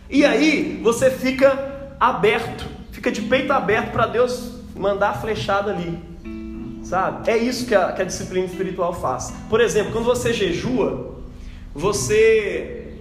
E 0.08 0.24
aí 0.24 0.80
você 0.82 1.10
fica 1.10 1.92
aberto, 2.00 2.64
fica 2.90 3.12
de 3.12 3.20
peito 3.20 3.52
aberto 3.52 3.92
para 3.92 4.06
Deus 4.06 4.54
mandar 4.74 5.10
a 5.10 5.14
flechada 5.14 5.72
ali. 5.72 6.09
Sabe? 6.90 7.30
É 7.30 7.36
isso 7.36 7.66
que 7.66 7.74
a, 7.74 7.92
que 7.92 8.02
a 8.02 8.04
disciplina 8.04 8.46
espiritual 8.46 8.92
faz. 8.92 9.32
Por 9.48 9.60
exemplo, 9.60 9.92
quando 9.92 10.06
você 10.06 10.32
jejua, 10.32 11.18
você 11.72 12.96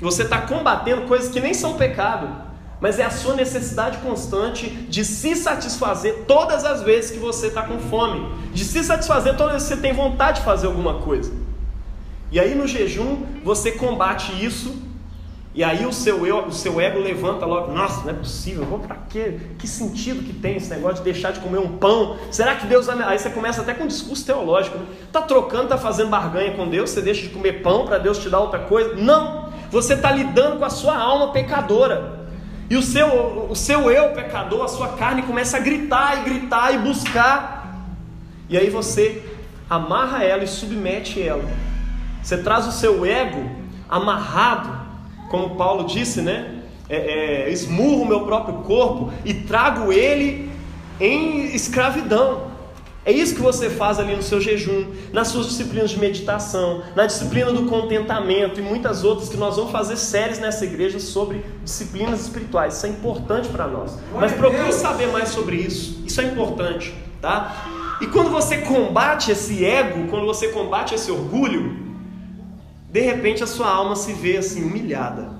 você 0.00 0.22
está 0.22 0.40
combatendo 0.40 1.02
coisas 1.02 1.30
que 1.30 1.38
nem 1.38 1.52
são 1.52 1.74
pecado, 1.74 2.26
mas 2.80 2.98
é 2.98 3.04
a 3.04 3.10
sua 3.10 3.34
necessidade 3.34 3.98
constante 3.98 4.70
de 4.70 5.04
se 5.04 5.36
satisfazer 5.36 6.24
todas 6.26 6.64
as 6.64 6.80
vezes 6.80 7.10
que 7.10 7.18
você 7.18 7.48
está 7.48 7.62
com 7.62 7.78
fome, 7.78 8.34
de 8.54 8.64
se 8.64 8.82
satisfazer 8.82 9.36
todas 9.36 9.56
as 9.56 9.62
vezes 9.62 9.68
que 9.68 9.74
você 9.74 9.82
tem 9.82 9.92
vontade 9.92 10.38
de 10.38 10.46
fazer 10.46 10.66
alguma 10.66 10.94
coisa. 11.00 11.30
E 12.30 12.40
aí 12.40 12.54
no 12.54 12.66
jejum 12.66 13.26
você 13.44 13.72
combate 13.72 14.42
isso 14.42 14.74
e 15.54 15.62
aí 15.62 15.84
o 15.84 15.92
seu, 15.92 16.26
eu, 16.26 16.46
o 16.46 16.52
seu 16.52 16.80
ego 16.80 16.98
levanta 16.98 17.44
logo, 17.44 17.72
nossa, 17.72 18.02
não 18.04 18.10
é 18.10 18.14
possível, 18.14 18.64
vou 18.64 18.78
para 18.78 18.96
quê? 19.10 19.38
Que 19.58 19.68
sentido 19.68 20.24
que 20.24 20.32
tem 20.32 20.56
esse 20.56 20.70
negócio 20.70 20.98
de 20.98 21.02
deixar 21.02 21.30
de 21.30 21.40
comer 21.40 21.58
um 21.58 21.76
pão? 21.76 22.16
Será 22.30 22.54
que 22.54 22.66
Deus. 22.66 22.88
Aí 22.88 23.18
você 23.18 23.28
começa 23.28 23.60
até 23.60 23.74
com 23.74 23.84
um 23.84 23.86
discurso 23.86 24.24
teológico, 24.24 24.78
né? 24.78 24.86
Tá 25.12 25.20
trocando, 25.20 25.68
tá 25.68 25.76
fazendo 25.76 26.08
barganha 26.08 26.52
com 26.52 26.66
Deus, 26.66 26.88
você 26.88 27.02
deixa 27.02 27.22
de 27.22 27.28
comer 27.28 27.62
pão 27.62 27.84
para 27.84 27.98
Deus 27.98 28.18
te 28.18 28.30
dar 28.30 28.40
outra 28.40 28.60
coisa? 28.60 28.94
Não! 28.94 29.52
Você 29.70 29.92
está 29.92 30.10
lidando 30.10 30.58
com 30.58 30.64
a 30.64 30.70
sua 30.70 30.96
alma 30.96 31.32
pecadora. 31.32 32.20
E 32.70 32.76
o 32.76 32.82
seu, 32.82 33.48
o 33.50 33.54
seu 33.54 33.90
eu 33.90 34.10
pecador, 34.12 34.64
a 34.64 34.68
sua 34.68 34.88
carne 34.96 35.22
começa 35.22 35.58
a 35.58 35.60
gritar 35.60 36.18
e 36.18 36.30
gritar 36.30 36.74
e 36.74 36.78
buscar. 36.78 37.76
E 38.48 38.56
aí 38.56 38.70
você 38.70 39.22
amarra 39.68 40.24
ela 40.24 40.44
e 40.44 40.48
submete 40.48 41.20
ela. 41.22 41.44
Você 42.22 42.38
traz 42.38 42.66
o 42.66 42.72
seu 42.72 43.04
ego 43.04 43.50
amarrado 43.86 44.81
como 45.32 45.56
Paulo 45.56 45.84
disse, 45.84 46.20
né? 46.20 46.58
É, 46.90 47.46
é, 47.46 47.50
esmurro 47.50 48.02
o 48.02 48.06
meu 48.06 48.20
próprio 48.26 48.56
corpo 48.56 49.10
e 49.24 49.32
trago 49.32 49.90
ele 49.90 50.50
em 51.00 51.46
escravidão. 51.54 52.52
É 53.04 53.10
isso 53.10 53.34
que 53.34 53.40
você 53.40 53.70
faz 53.70 53.98
ali 53.98 54.14
no 54.14 54.22
seu 54.22 54.40
jejum, 54.40 54.92
nas 55.10 55.28
suas 55.28 55.46
disciplinas 55.46 55.90
de 55.90 55.98
meditação, 55.98 56.82
na 56.94 57.06
disciplina 57.06 57.50
do 57.50 57.64
contentamento 57.64 58.60
e 58.60 58.62
muitas 58.62 59.02
outras 59.02 59.28
que 59.30 59.36
nós 59.36 59.56
vamos 59.56 59.72
fazer 59.72 59.96
séries 59.96 60.38
nessa 60.38 60.64
igreja 60.66 61.00
sobre 61.00 61.44
disciplinas 61.64 62.20
espirituais. 62.20 62.76
Isso 62.76 62.86
é 62.86 62.90
importante 62.90 63.48
para 63.48 63.66
nós. 63.66 63.98
Mas 64.14 64.32
procure 64.32 64.70
saber 64.70 65.06
mais 65.06 65.30
sobre 65.30 65.56
isso. 65.56 66.04
Isso 66.06 66.20
é 66.20 66.24
importante, 66.24 66.94
tá? 67.22 67.96
E 68.02 68.06
quando 68.06 68.30
você 68.30 68.58
combate 68.58 69.32
esse 69.32 69.64
ego, 69.64 70.08
quando 70.08 70.26
você 70.26 70.48
combate 70.48 70.94
esse 70.94 71.10
orgulho, 71.10 71.81
de 72.92 73.00
repente 73.00 73.42
a 73.42 73.46
sua 73.46 73.70
alma 73.70 73.96
se 73.96 74.12
vê 74.12 74.36
assim 74.36 74.62
humilhada. 74.62 75.30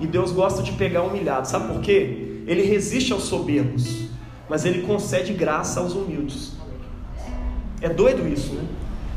E 0.00 0.06
Deus 0.06 0.32
gosta 0.32 0.62
de 0.62 0.72
pegar 0.72 1.02
humilhado. 1.02 1.46
Sabe 1.46 1.72
por 1.72 1.82
quê? 1.82 2.42
Ele 2.46 2.62
resiste 2.62 3.12
aos 3.12 3.24
soberbos, 3.24 4.08
mas 4.48 4.64
ele 4.64 4.82
concede 4.86 5.34
graça 5.34 5.78
aos 5.80 5.92
humildes. 5.92 6.54
É 7.82 7.90
doido 7.90 8.26
isso, 8.26 8.54
né? 8.54 8.64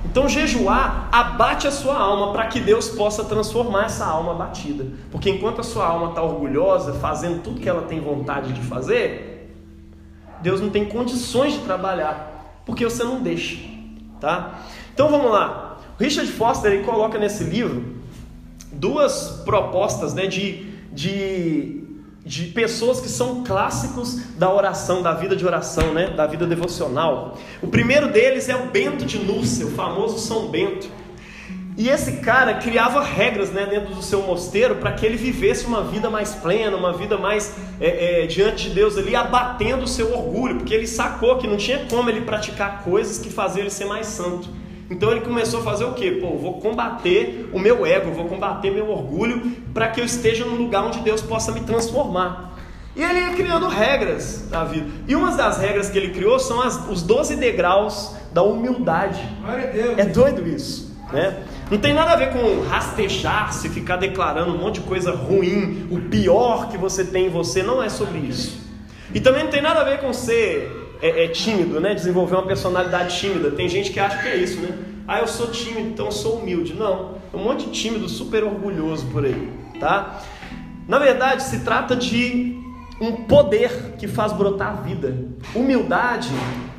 Então 0.03 0.27
jejuar 0.27 1.07
abate 1.11 1.67
a 1.67 1.71
sua 1.71 1.97
alma 1.97 2.33
para 2.33 2.47
que 2.47 2.59
Deus 2.59 2.89
possa 2.89 3.23
transformar 3.23 3.85
essa 3.85 4.05
alma 4.05 4.33
abatida. 4.33 4.85
Porque 5.09 5.29
enquanto 5.29 5.61
a 5.61 5.63
sua 5.63 5.85
alma 5.85 6.09
está 6.09 6.21
orgulhosa, 6.21 6.93
fazendo 6.95 7.41
tudo 7.41 7.61
que 7.61 7.69
ela 7.69 7.83
tem 7.83 8.01
vontade 8.01 8.51
de 8.51 8.61
fazer, 8.61 9.55
Deus 10.41 10.59
não 10.59 10.69
tem 10.69 10.85
condições 10.85 11.53
de 11.53 11.59
trabalhar, 11.59 12.61
porque 12.65 12.83
você 12.83 13.03
não 13.03 13.21
deixa, 13.21 13.57
tá? 14.19 14.59
Então 14.93 15.09
vamos 15.09 15.31
lá. 15.31 15.68
Richard 15.99 16.31
Foster 16.31 16.71
ele 16.71 16.83
coloca 16.83 17.17
nesse 17.17 17.43
livro 17.43 17.83
duas 18.71 19.41
propostas 19.43 20.13
né, 20.13 20.27
de, 20.27 20.65
de, 20.93 21.83
de 22.25 22.45
pessoas 22.45 23.01
que 23.01 23.09
são 23.09 23.43
clássicos 23.43 24.15
da 24.37 24.53
oração, 24.53 25.01
da 25.01 25.13
vida 25.13 25.35
de 25.35 25.45
oração, 25.45 25.93
né, 25.93 26.11
da 26.11 26.25
vida 26.25 26.47
devocional. 26.47 27.37
O 27.61 27.67
primeiro 27.67 28.11
deles 28.11 28.47
é 28.47 28.55
o 28.55 28.67
Bento 28.67 29.05
de 29.05 29.19
Núrcia, 29.19 29.65
o 29.65 29.71
famoso 29.71 30.19
São 30.19 30.47
Bento. 30.47 30.89
E 31.77 31.89
esse 31.89 32.17
cara 32.17 32.55
criava 32.55 33.01
regras 33.03 33.51
né, 33.51 33.65
dentro 33.65 33.93
do 33.95 34.01
seu 34.01 34.21
mosteiro 34.21 34.75
para 34.75 34.91
que 34.93 35.05
ele 35.05 35.15
vivesse 35.15 35.65
uma 35.65 35.83
vida 35.83 36.09
mais 36.09 36.35
plena, 36.35 36.75
uma 36.75 36.93
vida 36.93 37.17
mais 37.17 37.55
é, 37.79 38.23
é, 38.23 38.27
diante 38.27 38.69
de 38.69 38.75
Deus 38.75 38.97
ali, 38.97 39.15
abatendo 39.15 39.83
o 39.83 39.87
seu 39.87 40.13
orgulho, 40.13 40.57
porque 40.57 40.73
ele 40.73 40.87
sacou 40.87 41.37
que 41.37 41.47
não 41.47 41.55
tinha 41.55 41.85
como 41.89 42.09
ele 42.09 42.21
praticar 42.21 42.83
coisas 42.83 43.17
que 43.17 43.29
faziam 43.29 43.61
ele 43.61 43.69
ser 43.69 43.85
mais 43.85 44.07
santo. 44.07 44.49
Então 44.89 45.11
ele 45.11 45.21
começou 45.21 45.59
a 45.59 45.63
fazer 45.63 45.85
o 45.85 45.93
quê? 45.93 46.17
Pô, 46.19 46.35
vou 46.37 46.59
combater 46.59 47.49
o 47.53 47.59
meu 47.59 47.85
ego, 47.85 48.11
vou 48.11 48.25
combater 48.25 48.71
meu 48.71 48.89
orgulho 48.89 49.51
para 49.73 49.87
que 49.89 50.01
eu 50.01 50.05
esteja 50.05 50.45
no 50.45 50.55
lugar 50.55 50.83
onde 50.83 50.99
Deus 50.99 51.21
possa 51.21 51.51
me 51.51 51.61
transformar. 51.61 52.57
E 52.95 53.03
ele 53.03 53.19
ia 53.19 53.29
criando 53.29 53.67
regras 53.67 54.47
da 54.49 54.63
vida. 54.63 54.89
E 55.07 55.15
uma 55.15 55.31
das 55.31 55.59
regras 55.59 55.89
que 55.89 55.97
ele 55.97 56.09
criou 56.09 56.39
são 56.39 56.59
as, 56.59 56.89
os 56.89 57.03
12 57.03 57.35
degraus 57.35 58.15
da 58.33 58.41
humildade. 58.41 59.21
É 59.97 60.05
doido 60.05 60.47
isso, 60.47 60.97
né? 61.13 61.43
Não 61.69 61.77
tem 61.77 61.93
nada 61.93 62.11
a 62.13 62.15
ver 62.15 62.33
com 62.33 62.67
rastejar-se, 62.67 63.69
ficar 63.69 63.97
declarando 63.97 64.55
um 64.55 64.57
monte 64.57 64.81
de 64.81 64.87
coisa 64.87 65.11
ruim, 65.11 65.87
o 65.91 66.01
pior 66.09 66.67
que 66.69 66.77
você 66.77 67.05
tem 67.05 67.27
em 67.27 67.29
você, 67.29 67.61
não 67.61 67.81
é 67.81 67.89
sobre 67.89 68.17
isso. 68.17 68.59
E 69.13 69.21
também 69.21 69.43
não 69.43 69.51
tem 69.51 69.61
nada 69.61 69.81
a 69.81 69.83
ver 69.83 69.99
com 69.99 70.11
ser 70.11 70.88
é, 71.01 71.25
é, 71.25 71.27
tímido, 71.27 71.79
né? 71.79 71.93
Desenvolver 71.93 72.35
uma 72.35 72.45
personalidade 72.45 73.17
tímida. 73.17 73.51
Tem 73.51 73.67
gente 73.67 73.91
que 73.91 73.99
acha 73.99 74.21
que 74.21 74.27
é 74.27 74.35
isso, 74.35 74.59
né? 74.59 74.77
Ah, 75.07 75.19
eu 75.19 75.27
sou 75.27 75.47
tímido, 75.47 75.89
então 75.89 76.05
eu 76.07 76.11
sou 76.11 76.39
humilde. 76.39 76.73
Não, 76.73 77.15
um 77.33 77.39
monte 77.39 77.65
de 77.65 77.71
tímido 77.71 78.07
super 78.07 78.43
orgulhoso 78.43 79.07
por 79.07 79.25
aí, 79.25 79.49
tá? 79.79 80.21
Na 80.87 80.99
verdade, 80.99 81.43
se 81.43 81.61
trata 81.61 81.95
de 81.95 82.57
um 82.99 83.23
poder 83.23 83.95
que 83.97 84.07
faz 84.07 84.33
brotar 84.33 84.69
a 84.69 84.81
vida. 84.81 85.15
Humildade 85.55 86.29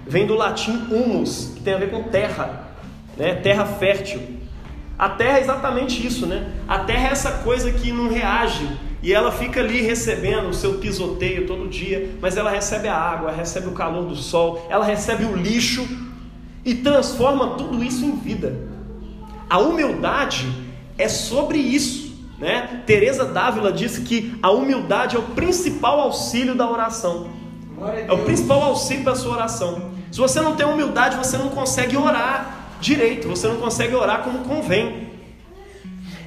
vem 0.07 0.27
do 0.27 0.35
latim 0.35 0.73
humus, 0.91 1.53
que 1.57 1.63
tem 1.63 1.75
a 1.75 1.79
ver 1.79 1.91
com 1.91 2.05
terra, 2.05 2.69
né? 3.17 3.35
Terra 3.35 3.65
fértil. 3.65 4.21
A 4.99 5.09
terra 5.09 5.39
é 5.39 5.41
exatamente 5.41 6.07
isso, 6.07 6.27
né? 6.27 6.53
A 6.69 6.81
terra 6.81 7.09
é 7.09 7.13
essa 7.13 7.33
coisa 7.39 7.73
que 7.73 7.91
não 7.91 8.09
reage 8.09 8.69
e 9.03 9.13
ela 9.13 9.33
fica 9.33 9.61
ali 9.61 9.81
recebendo 9.81 10.49
o 10.49 10.55
seu 10.55 10.75
pisoteio 10.75 11.47
todo 11.47 11.69
dia, 11.69 12.11
mas 12.21 12.37
ela 12.37 12.51
recebe 12.51 12.87
a 12.89 12.97
água, 12.97 13.31
recebe 13.31 13.69
o 13.69 13.73
calor 13.73 14.05
do 14.05 14.17
sol, 14.17 14.67
ela 14.69 14.85
recebe 14.85 15.25
o 15.25 15.35
lixo 15.35 15.87
e 16.65 16.75
transforma 16.75 17.55
tudo 17.55 17.83
isso 17.83 18.05
em 18.05 18.17
vida. 18.17 18.69
A 19.49 19.59
humildade 19.59 20.47
é 20.99 21.09
sobre 21.09 21.59
isso, 21.59 22.15
né? 22.39 22.83
Teresa 22.87 23.25
Dávila 23.25 23.73
disse 23.73 24.03
que 24.03 24.35
a 24.43 24.51
humildade 24.51 25.17
é 25.17 25.19
o 25.19 25.23
principal 25.23 26.01
auxílio 26.01 26.55
da 26.55 26.71
oração. 26.71 27.29
É 28.07 28.13
o 28.13 28.19
principal 28.19 28.63
auxílio 28.63 29.05
da 29.05 29.15
sua 29.15 29.33
oração. 29.33 29.91
Se 30.13 30.19
você 30.19 30.41
não 30.41 30.55
tem 30.55 30.67
humildade, 30.67 31.17
você 31.17 31.39
não 31.39 31.49
consegue 31.49 31.97
orar 31.97 32.77
direito, 32.81 33.27
você 33.29 33.49
não 33.49 33.57
consegue 33.57 33.95
orar 33.95 34.23
como 34.23 34.41
convém. 34.41 35.09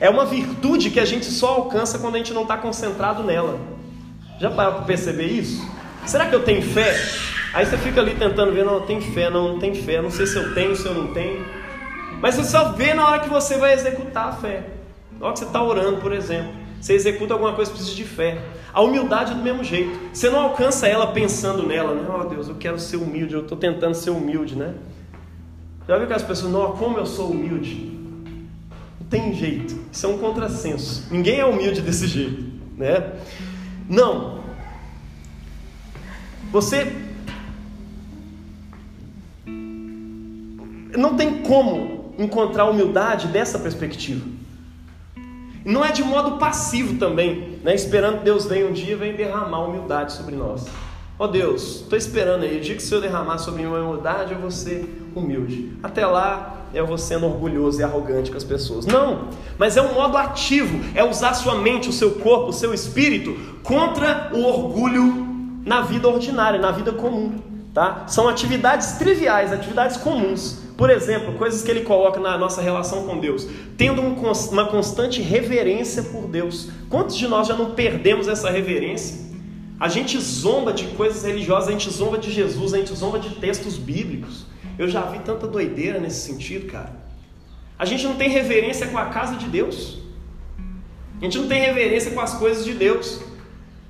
É 0.04 0.10
uma 0.10 0.26
virtude 0.26 0.90
que 0.90 1.00
a 1.00 1.06
gente 1.06 1.28
só 1.28 1.48
alcança 1.48 1.98
quando 1.98 2.16
a 2.16 2.18
gente 2.18 2.34
não 2.34 2.42
está 2.42 2.58
concentrado 2.58 3.24
nela. 3.24 3.58
Já 4.38 4.52
para 4.52 4.82
perceber 4.82 5.28
isso? 5.28 5.66
Será 6.06 6.26
que 6.26 6.36
eu 6.36 6.44
tenho 6.44 6.62
fé? 6.62 6.94
Aí 7.54 7.66
você 7.66 7.78
fica 7.78 8.02
ali 8.02 8.14
tentando 8.14 8.52
ver, 8.52 8.66
não, 8.66 8.82
tem 8.82 9.00
fé, 9.00 9.30
não, 9.30 9.54
não 9.54 9.60
tem 9.60 9.74
fé, 9.74 10.02
não 10.02 10.12
sei 10.12 10.28
se 10.28 10.36
eu 10.36 10.54
tenho, 10.54 10.76
se 10.76 10.86
eu 10.86 10.94
não 10.94 11.14
tenho. 11.14 11.46
Mas 12.22 12.36
você 12.36 12.44
só 12.44 12.74
vê 12.74 12.94
na 12.94 13.08
hora 13.08 13.20
que 13.22 13.30
você 13.30 13.56
vai 13.56 13.72
executar 13.72 14.28
a 14.28 14.32
fé. 14.34 14.66
Na 15.18 15.28
hora 15.28 15.34
que 15.36 15.40
você 15.40 15.46
está 15.46 15.64
orando, 15.64 16.02
por 16.02 16.12
exemplo. 16.12 16.52
Você 16.82 16.96
executa 16.96 17.34
alguma 17.34 17.54
coisa 17.54 17.72
precisa 17.72 17.96
de 17.96 18.04
fé. 18.04 18.44
A 18.74 18.82
humildade 18.82 19.32
é 19.32 19.36
do 19.36 19.42
mesmo 19.42 19.64
jeito. 19.64 19.98
Você 20.12 20.30
não 20.30 20.42
alcança 20.42 20.86
ela 20.86 21.08
pensando 21.08 21.66
nela, 21.66 21.94
né? 21.94 22.06
Oh 22.14 22.26
Deus, 22.26 22.50
eu 22.50 22.56
quero 22.56 22.78
ser 22.78 22.98
humilde, 22.98 23.36
eu 23.36 23.44
estou 23.44 23.58
tentando 23.58 23.94
ser 23.94 24.10
humilde, 24.10 24.58
né? 24.58 24.74
Já 25.88 25.98
viu 25.98 26.08
que 26.08 26.14
as 26.14 26.24
pessoas, 26.24 26.52
não, 26.52 26.74
como 26.74 26.98
eu 26.98 27.06
sou 27.06 27.32
humilde? 27.32 27.93
Tem 29.14 29.32
jeito. 29.32 29.80
Isso 29.92 30.08
é 30.08 30.10
um 30.10 30.18
contrassenso. 30.18 31.06
Ninguém 31.12 31.40
é 31.40 31.46
humilde 31.46 31.82
desse 31.82 32.08
jeito, 32.08 32.46
né? 32.76 33.14
Não. 33.88 34.40
Você 36.52 36.92
não 40.98 41.16
tem 41.16 41.44
como 41.44 42.16
encontrar 42.18 42.66
humildade 42.66 43.28
dessa 43.28 43.60
perspectiva. 43.60 44.26
Não 45.64 45.86
é 45.86 45.92
de 45.92 46.04
modo 46.04 46.40
passivo 46.40 46.98
também, 46.98 47.60
né? 47.64 47.76
esperando 47.76 48.18
que 48.18 48.26
Deus 48.26 48.48
venha 48.48 48.66
um 48.66 48.74
dia 48.74 48.94
e 48.94 48.96
venha 48.96 49.14
derramar 49.14 49.64
humildade 49.64 50.14
sobre 50.14 50.36
nós. 50.36 50.66
Ó 51.20 51.26
oh 51.26 51.28
Deus, 51.28 51.82
estou 51.82 51.98
esperando 51.98 52.46
aí, 52.46 52.58
o 52.58 52.62
dia 52.62 52.76
que 52.76 52.82
o 52.82 52.86
Senhor 52.86 53.00
derramar 53.00 53.38
sobre 53.38 53.62
mim 53.62 53.68
uma 53.68 53.78
humildade, 53.78 54.34
eu 54.34 54.40
vou 54.40 54.50
ser 54.50 55.12
humilde. 55.14 55.72
Até 55.84 56.04
lá, 56.04 56.63
eu 56.74 56.88
vou 56.88 56.98
sendo 56.98 57.26
orgulhoso 57.26 57.80
e 57.80 57.84
arrogante 57.84 58.32
com 58.32 58.38
as 58.38 58.44
pessoas. 58.44 58.86
Não, 58.86 59.30
mas 59.58 59.78
é 59.78 59.82
um 59.82 59.94
modo 59.94 60.18
ativo, 60.18 60.80
é 60.96 61.04
usar 61.04 61.34
sua 61.34 61.56
mente, 61.56 61.90
o 61.90 61.94
seu 61.94 62.12
corpo, 62.12 62.50
o 62.50 62.54
seu 62.54 62.74
espírito 62.74 63.38
contra 63.62 64.32
o 64.34 64.44
orgulho 64.44 65.28
na 65.66 65.82
vida 65.82 66.08
ordinária, 66.08 66.60
na 66.60 66.72
vida 66.72 66.92
comum. 66.92 67.40
Tá? 67.74 68.06
São 68.08 68.28
atividades 68.28 68.94
triviais, 68.94 69.52
atividades 69.52 69.98
comuns. 69.98 70.62
Por 70.78 70.90
exemplo, 70.90 71.34
coisas 71.36 71.62
que 71.62 71.70
ele 71.70 71.82
coloca 71.82 72.20
na 72.20 72.38
nossa 72.38 72.62
relação 72.62 73.04
com 73.06 73.20
Deus, 73.20 73.48
tendo 73.78 74.02
um, 74.02 74.16
uma 74.52 74.66
constante 74.66 75.22
reverência 75.22 76.04
por 76.04 76.28
Deus. 76.28 76.70
Quantos 76.90 77.16
de 77.16 77.28
nós 77.28 77.48
já 77.48 77.56
não 77.56 77.72
perdemos 77.72 78.28
essa 78.28 78.50
reverência? 78.50 79.24
A 79.80 79.88
gente 79.88 80.20
zomba 80.20 80.72
de 80.74 80.86
coisas 80.88 81.24
religiosas, 81.24 81.70
a 81.70 81.72
gente 81.72 81.90
zomba 81.90 82.18
de 82.18 82.32
Jesus, 82.32 82.74
a 82.74 82.78
gente 82.78 82.94
zomba 82.96 83.20
de 83.20 83.32
textos 83.36 83.78
bíblicos. 83.78 84.46
Eu 84.78 84.88
já 84.88 85.02
vi 85.02 85.20
tanta 85.20 85.48
doideira 85.48 86.00
nesse 86.00 86.32
sentido, 86.32 86.72
cara. 86.72 86.92
A 87.78 87.86
gente 87.86 88.06
não 88.06 88.16
tem 88.16 88.30
reverência 88.30 88.88
com 88.88 88.98
a 88.98 89.06
casa 89.06 89.36
de 89.36 89.48
Deus. 89.48 90.00
A 91.20 91.24
gente 91.24 91.38
não 91.38 91.48
tem 91.48 91.62
reverência 91.62 92.12
com 92.12 92.22
as 92.22 92.34
coisas 92.34 92.66
de 92.66 92.74
Deus. 92.74 93.22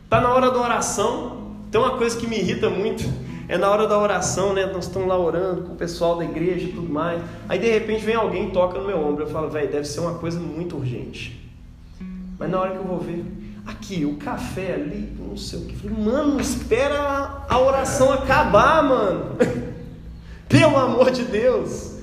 Tá 0.10 0.22
na 0.22 0.34
hora 0.34 0.52
da 0.52 0.60
oração. 0.60 1.54
Tem 1.72 1.80
uma 1.80 1.98
coisa 1.98 2.18
que 2.18 2.28
me 2.28 2.38
irrita 2.38 2.70
muito. 2.70 3.04
É 3.48 3.58
na 3.58 3.70
hora 3.70 3.88
da 3.88 3.98
oração, 3.98 4.54
né? 4.54 4.66
Nós 4.66 4.86
estamos 4.86 5.08
lá 5.08 5.18
orando 5.18 5.64
com 5.64 5.74
o 5.74 5.76
pessoal 5.76 6.18
da 6.18 6.24
igreja 6.24 6.68
e 6.68 6.72
tudo 6.72 6.92
mais. 6.92 7.22
Aí 7.48 7.60
de 7.60 7.70
repente 7.70 8.06
vem 8.06 8.16
alguém 8.16 8.48
e 8.48 8.52
toca 8.52 8.80
no 8.80 8.88
meu 8.88 8.98
ombro. 8.98 9.24
Eu 9.24 9.30
falo, 9.30 9.50
velho, 9.50 9.72
deve 9.72 9.86
ser 9.86 10.00
uma 10.00 10.16
coisa 10.16 10.40
muito 10.40 10.78
urgente. 10.78 11.40
Mas 12.40 12.50
na 12.50 12.60
hora 12.60 12.72
que 12.72 12.78
eu 12.78 12.84
vou 12.84 13.00
ver, 13.00 13.26
aqui, 13.66 14.06
o 14.06 14.16
café 14.16 14.74
ali, 14.74 15.16
não 15.20 15.36
sei 15.36 15.60
o 15.60 15.66
que. 15.66 15.76
Falei, 15.76 15.98
mano, 15.98 16.40
espera 16.40 17.46
a 17.50 17.60
oração 17.60 18.12
acabar, 18.14 18.84
mano. 18.84 19.38
Pelo 20.54 20.78
amor 20.78 21.10
de 21.10 21.24
Deus. 21.24 21.94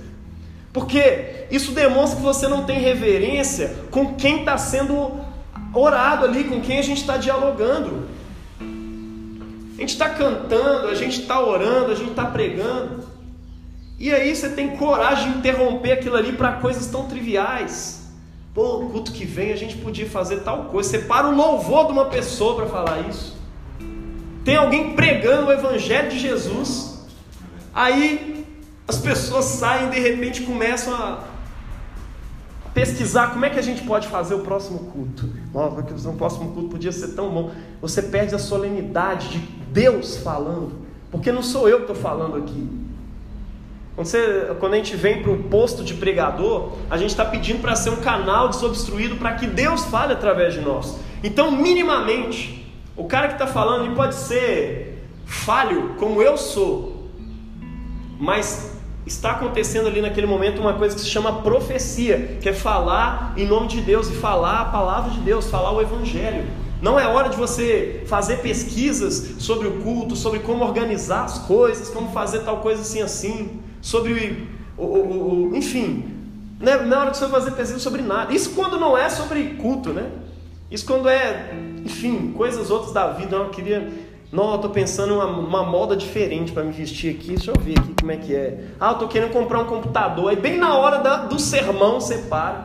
Porque 0.73 1.47
isso 1.53 1.71
demonstra 1.71 2.17
que 2.17 2.23
você 2.25 2.49
não 2.49 2.65
tem 2.65 2.81
reverência 2.81 3.77
com 3.93 4.17
quem 4.17 4.41
está 4.41 4.59
sendo 4.59 5.21
orado 5.73 6.25
ali, 6.25 6.43
com 6.43 6.61
quem 6.61 6.81
a 6.81 6.83
gente 6.83 7.01
está 7.01 7.17
dialogando. 7.17 8.09
A 8.61 9.81
gente 9.81 9.91
está 9.91 10.09
cantando, 10.09 10.89
a 10.89 10.97
gente 10.97 11.21
está 11.21 11.41
orando, 11.41 11.93
a 11.93 11.95
gente 11.95 12.11
está 12.11 12.25
pregando. 12.25 13.05
E 13.97 14.13
aí 14.13 14.35
você 14.35 14.49
tem 14.49 14.77
coragem 14.77 15.31
de 15.31 15.39
interromper 15.39 15.93
aquilo 15.93 16.17
ali 16.17 16.33
para 16.33 16.55
coisas 16.55 16.89
tão 16.89 17.07
triviais. 17.07 18.11
Pô, 18.53 18.81
culto 18.91 19.13
que 19.13 19.25
vem 19.25 19.53
a 19.53 19.57
gente 19.57 19.77
podia 19.77 20.11
fazer 20.11 20.41
tal 20.41 20.65
coisa. 20.65 20.91
Você 20.91 20.99
para 20.99 21.29
o 21.29 21.37
louvor 21.37 21.87
de 21.87 21.93
uma 21.93 22.07
pessoa 22.07 22.57
para 22.57 22.67
falar 22.67 23.09
isso. 23.09 23.39
Tem 24.45 24.57
alguém 24.57 24.97
pregando 24.97 25.47
o 25.47 25.53
evangelho 25.53 26.11
de 26.11 26.19
Jesus. 26.19 27.07
Aí 27.73 28.40
as 28.91 28.99
pessoas 28.99 29.45
saem 29.45 29.87
e 29.87 29.91
de 29.91 30.01
repente 30.01 30.43
começam 30.43 30.93
a 30.93 31.21
pesquisar 32.75 33.29
como 33.33 33.45
é 33.45 33.51
que 33.51 33.59
a 33.59 33.63
gente 33.63 33.83
pode 33.85 34.09
fazer 34.09 34.35
o 34.35 34.41
próximo 34.41 34.81
culto. 34.91 35.29
Nossa, 35.55 36.09
o 36.09 36.17
próximo 36.17 36.53
culto 36.53 36.71
podia 36.71 36.91
ser 36.91 37.15
tão 37.15 37.31
bom. 37.31 37.53
Você 37.81 38.03
perde 38.03 38.35
a 38.35 38.39
solenidade 38.39 39.29
de 39.29 39.39
Deus 39.39 40.17
falando, 40.17 40.73
porque 41.11 41.31
não 41.31 41.43
sou 41.43 41.69
eu 41.69 41.79
que 41.79 41.93
estou 41.93 41.97
falando 41.97 42.37
aqui. 42.37 42.69
Quando, 43.95 44.07
você, 44.07 44.57
quando 44.59 44.75
a 44.75 44.77
gente 44.77 44.97
vem 44.97 45.23
para 45.23 45.31
o 45.31 45.45
posto 45.45 45.85
de 45.85 45.95
pregador, 45.95 46.73
a 46.91 46.97
gente 46.97 47.11
está 47.11 47.25
pedindo 47.25 47.61
para 47.61 47.77
ser 47.77 47.91
um 47.91 48.01
canal 48.01 48.49
desobstruído 48.49 49.17
para 49.17 49.35
que 49.35 49.47
Deus 49.47 49.85
fale 49.85 50.13
através 50.13 50.55
de 50.55 50.61
nós. 50.61 50.97
Então, 51.23 51.51
minimamente, 51.53 52.75
o 52.97 53.05
cara 53.05 53.29
que 53.29 53.35
está 53.35 53.47
falando 53.47 53.85
ele 53.85 53.95
pode 53.95 54.17
ser 54.17 55.07
falho, 55.27 55.95
como 55.97 56.21
eu 56.21 56.37
sou, 56.37 57.09
mas 58.19 58.70
está 59.07 59.33
acontecendo 59.33 59.89
ali 59.89 60.01
naquele 60.01 60.27
momento 60.27 60.61
uma 60.61 60.75
coisa 60.75 60.95
que 60.95 61.01
se 61.01 61.09
chama 61.09 61.43
profecia, 61.43 62.39
que 62.41 62.49
é 62.49 62.53
falar 62.53 63.35
em 63.37 63.47
nome 63.47 63.69
de 63.69 63.81
Deus 63.81 64.09
e 64.09 64.13
falar 64.13 64.61
a 64.61 64.65
palavra 64.67 65.11
de 65.11 65.21
Deus, 65.21 65.49
falar 65.49 65.73
o 65.73 65.81
Evangelho. 65.81 66.47
Não 66.83 66.99
é 66.99 67.07
hora 67.07 67.29
de 67.29 67.37
você 67.37 68.05
fazer 68.07 68.39
pesquisas 68.39 69.35
sobre 69.39 69.69
o 69.69 69.83
culto, 69.83 70.17
sobre 70.17 70.39
como 70.41 70.65
organizar 70.65 71.25
as 71.25 71.39
coisas, 71.41 71.91
como 71.91 72.11
fazer 72.11 72.41
tal 72.41 72.59
coisa 72.59 72.81
assim 72.83 73.03
assim, 73.03 73.61
sobre 73.83 74.49
o, 74.79 74.85
o, 74.85 75.51
o 75.51 75.57
enfim, 75.57 76.21
não 76.59 76.73
é, 76.73 76.85
não 76.85 76.97
é 76.97 77.01
hora 77.01 77.11
de 77.11 77.19
você 77.19 77.29
fazer 77.29 77.53
pesquisa 77.53 77.81
sobre 77.81 78.03
nada. 78.03 78.33
Isso 78.35 78.51
quando 78.51 78.79
não 78.79 78.97
é 78.97 79.09
sobre 79.09 79.55
culto, 79.55 79.91
né? 79.91 80.11
Isso 80.71 80.87
quando 80.87 81.09
é, 81.09 81.53
enfim, 81.85 82.33
coisas 82.37 82.71
outras 82.71 82.93
da 82.93 83.13
vida. 83.13 83.37
Eu 83.37 83.49
queria 83.49 83.91
não, 84.33 84.53
eu 84.53 84.59
tô 84.59 84.69
pensando 84.69 85.15
uma, 85.15 85.27
uma 85.27 85.65
moda 85.65 85.97
diferente 85.97 86.53
para 86.53 86.63
me 86.63 86.71
vestir 86.71 87.17
aqui. 87.17 87.29
Deixa 87.35 87.51
eu 87.51 87.61
ver 87.61 87.77
aqui 87.79 87.95
como 87.99 88.13
é 88.13 88.17
que 88.17 88.35
é. 88.35 88.69
Ah, 88.79 88.93
eu 88.93 88.99
tô 88.99 89.09
querendo 89.09 89.33
comprar 89.33 89.59
um 89.59 89.67
computador. 89.67 90.31
Aí 90.31 90.37
bem 90.37 90.57
na 90.57 90.77
hora 90.77 90.99
da, 90.99 91.25
do 91.27 91.39
sermão 91.39 92.01
você 92.01 92.19
para. 92.19 92.63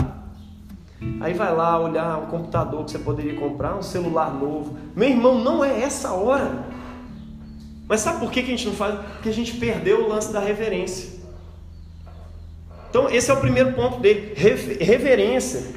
Aí 1.20 1.34
vai 1.34 1.56
lá 1.56 1.80
olhar 1.80 2.20
o 2.20 2.28
computador 2.28 2.86
que 2.86 2.92
você 2.92 3.00
poderia 3.00 3.36
comprar, 3.40 3.76
um 3.76 3.82
celular 3.82 4.32
novo. 4.32 4.78
Meu 4.96 5.10
irmão, 5.10 5.40
não 5.40 5.66
é 5.66 5.82
essa 5.82 6.12
hora. 6.12 6.52
Mas 7.88 8.02
sabe 8.02 8.20
por 8.20 8.32
que, 8.32 8.44
que 8.44 8.54
a 8.54 8.56
gente 8.56 8.68
não 8.68 8.76
faz? 8.76 9.00
Porque 9.14 9.30
a 9.30 9.34
gente 9.34 9.56
perdeu 9.56 10.06
o 10.06 10.08
lance 10.08 10.32
da 10.32 10.40
reverência. 10.40 11.16
Então, 12.90 13.10
esse 13.10 13.32
é 13.32 13.34
o 13.34 13.38
primeiro 13.38 13.74
ponto 13.74 14.00
dele: 14.00 14.34
reverência. 14.36 15.74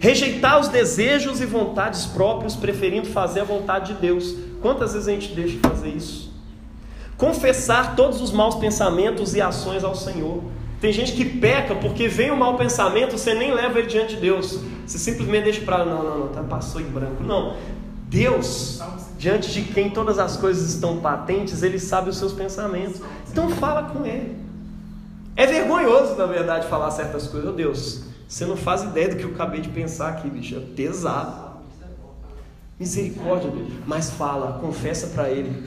Rejeitar 0.00 0.60
os 0.60 0.68
desejos 0.68 1.40
e 1.40 1.46
vontades 1.46 2.06
próprios, 2.06 2.56
preferindo 2.56 3.08
fazer 3.08 3.40
a 3.40 3.44
vontade 3.44 3.92
de 3.92 4.00
Deus. 4.00 4.47
Quantas 4.60 4.92
vezes 4.92 5.08
a 5.08 5.12
gente 5.12 5.34
deixa 5.34 5.56
de 5.56 5.60
fazer 5.60 5.88
isso? 5.88 6.32
Confessar 7.16 7.96
todos 7.96 8.20
os 8.20 8.30
maus 8.30 8.54
pensamentos 8.54 9.34
e 9.34 9.40
ações 9.40 9.84
ao 9.84 9.94
Senhor. 9.94 10.42
Tem 10.80 10.92
gente 10.92 11.12
que 11.12 11.24
peca 11.24 11.74
porque 11.74 12.06
vem 12.06 12.30
o 12.30 12.36
mau 12.36 12.56
pensamento, 12.56 13.18
você 13.18 13.34
nem 13.34 13.52
leva 13.52 13.78
ele 13.78 13.88
diante 13.88 14.14
de 14.14 14.20
Deus. 14.20 14.60
Você 14.86 14.98
simplesmente 14.98 15.44
deixa 15.44 15.60
para 15.62 15.84
não, 15.84 16.02
não, 16.02 16.18
não, 16.20 16.28
tá, 16.28 16.42
passou 16.42 16.80
em 16.80 16.84
branco. 16.84 17.22
Não. 17.22 17.56
Deus, 18.08 18.80
diante 19.18 19.52
de 19.52 19.62
quem 19.62 19.90
todas 19.90 20.18
as 20.18 20.36
coisas 20.36 20.72
estão 20.72 20.98
patentes, 20.98 21.62
ele 21.62 21.78
sabe 21.78 22.10
os 22.10 22.16
seus 22.16 22.32
pensamentos. 22.32 23.00
Então 23.30 23.50
fala 23.50 23.90
com 23.90 24.06
ele. 24.06 24.36
É 25.34 25.46
vergonhoso, 25.46 26.14
na 26.16 26.26
verdade, 26.26 26.68
falar 26.68 26.90
certas 26.90 27.26
coisas. 27.26 27.48
Oh 27.50 27.52
Deus, 27.52 28.04
você 28.26 28.46
não 28.46 28.56
faz 28.56 28.82
ideia 28.82 29.08
do 29.08 29.16
que 29.16 29.24
eu 29.24 29.30
acabei 29.30 29.60
de 29.60 29.68
pensar 29.68 30.08
aqui, 30.08 30.28
bicho. 30.28 30.56
É 30.56 30.60
pesado. 30.60 31.47
Misericórdia 32.78 33.50
dele. 33.50 33.82
Mas 33.86 34.10
fala, 34.10 34.58
confessa 34.60 35.08
para 35.08 35.30
ele. 35.30 35.66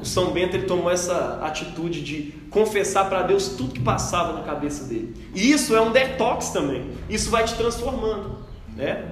O 0.00 0.04
São 0.04 0.32
Bento 0.32 0.56
ele 0.56 0.66
tomou 0.66 0.90
essa 0.90 1.38
atitude 1.42 2.02
de 2.02 2.34
confessar 2.50 3.08
para 3.08 3.22
Deus 3.22 3.50
tudo 3.50 3.74
que 3.74 3.80
passava 3.80 4.32
na 4.32 4.42
cabeça 4.42 4.84
dele. 4.84 5.14
E 5.34 5.52
isso 5.52 5.74
é 5.74 5.80
um 5.80 5.92
detox 5.92 6.50
também. 6.50 6.90
Isso 7.08 7.30
vai 7.30 7.44
te 7.44 7.54
transformando, 7.54 8.38
né? 8.76 9.04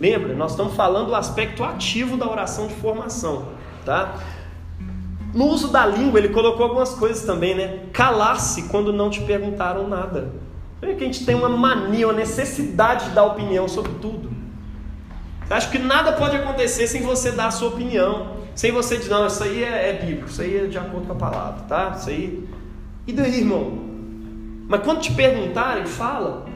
Lembra? 0.00 0.34
Nós 0.34 0.52
estamos 0.52 0.74
falando 0.74 1.08
do 1.08 1.14
aspecto 1.14 1.62
ativo 1.62 2.16
da 2.16 2.28
oração 2.28 2.66
de 2.66 2.74
formação, 2.74 3.48
tá? 3.84 4.18
No 5.32 5.46
uso 5.46 5.68
da 5.68 5.86
língua, 5.86 6.18
ele 6.18 6.30
colocou 6.30 6.64
algumas 6.64 6.94
coisas 6.94 7.24
também, 7.24 7.54
né? 7.54 7.84
Calar-se 7.92 8.64
quando 8.64 8.92
não 8.92 9.10
te 9.10 9.20
perguntaram 9.20 9.86
nada. 9.86 10.32
É 10.82 10.94
que 10.94 11.04
a 11.04 11.06
gente 11.06 11.24
tem 11.24 11.34
uma 11.34 11.48
mania, 11.48 12.06
uma 12.06 12.14
necessidade 12.14 13.06
de 13.06 13.10
dar 13.10 13.24
opinião 13.24 13.68
sobre 13.68 13.92
tudo. 14.00 14.30
Acho 15.50 15.70
que 15.70 15.78
nada 15.78 16.12
pode 16.12 16.36
acontecer 16.36 16.86
sem 16.86 17.02
você 17.02 17.32
dar 17.32 17.48
a 17.48 17.50
sua 17.50 17.68
opinião. 17.68 18.38
Sem 18.54 18.70
você 18.70 18.96
dizer, 18.96 19.10
não, 19.10 19.26
isso 19.26 19.42
aí 19.42 19.64
é, 19.64 19.90
é 19.90 19.92
bíblico, 19.94 20.28
isso 20.28 20.40
aí 20.42 20.64
é 20.64 20.66
de 20.66 20.78
acordo 20.78 21.06
com 21.06 21.12
a 21.12 21.16
palavra, 21.16 21.64
tá? 21.68 21.94
Isso 21.96 22.08
aí. 22.08 22.48
E 23.06 23.12
daí, 23.12 23.40
irmão? 23.40 23.78
Mas 24.68 24.82
quando 24.82 25.00
te 25.00 25.12
perguntarem, 25.12 25.84
fala. 25.86 26.46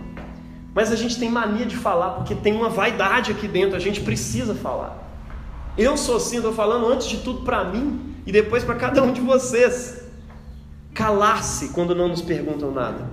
Mas 0.73 0.93
a 0.93 0.97
gente 0.97 1.19
tem 1.19 1.31
mania 1.31 1.67
de 1.67 1.77
falar 1.77 2.11
porque 2.11 2.35
tem 2.35 2.53
uma 2.53 2.69
vaidade 2.69 3.33
aqui 3.33 3.49
dentro, 3.49 3.77
a 3.77 3.81
gente 3.81 4.01
precisa 4.01 4.55
falar. 4.55 5.03
Eu 5.77 5.97
sou 5.97 6.17
assim, 6.17 6.37
estou 6.37 6.53
falando 6.53 6.87
antes 6.89 7.09
de 7.09 7.19
tudo 7.19 7.43
para 7.43 7.65
mim 7.65 8.15
e 8.27 8.31
depois 8.31 8.63
para 8.63 8.77
cada 8.77 9.03
um 9.03 9.13
de 9.13 9.21
vocês. 9.21 10.05
Calar-se 10.93 11.71
quando 11.71 11.95
não 11.95 12.07
nos 12.07 12.23
perguntam 12.23 12.71
nada. 12.71 13.09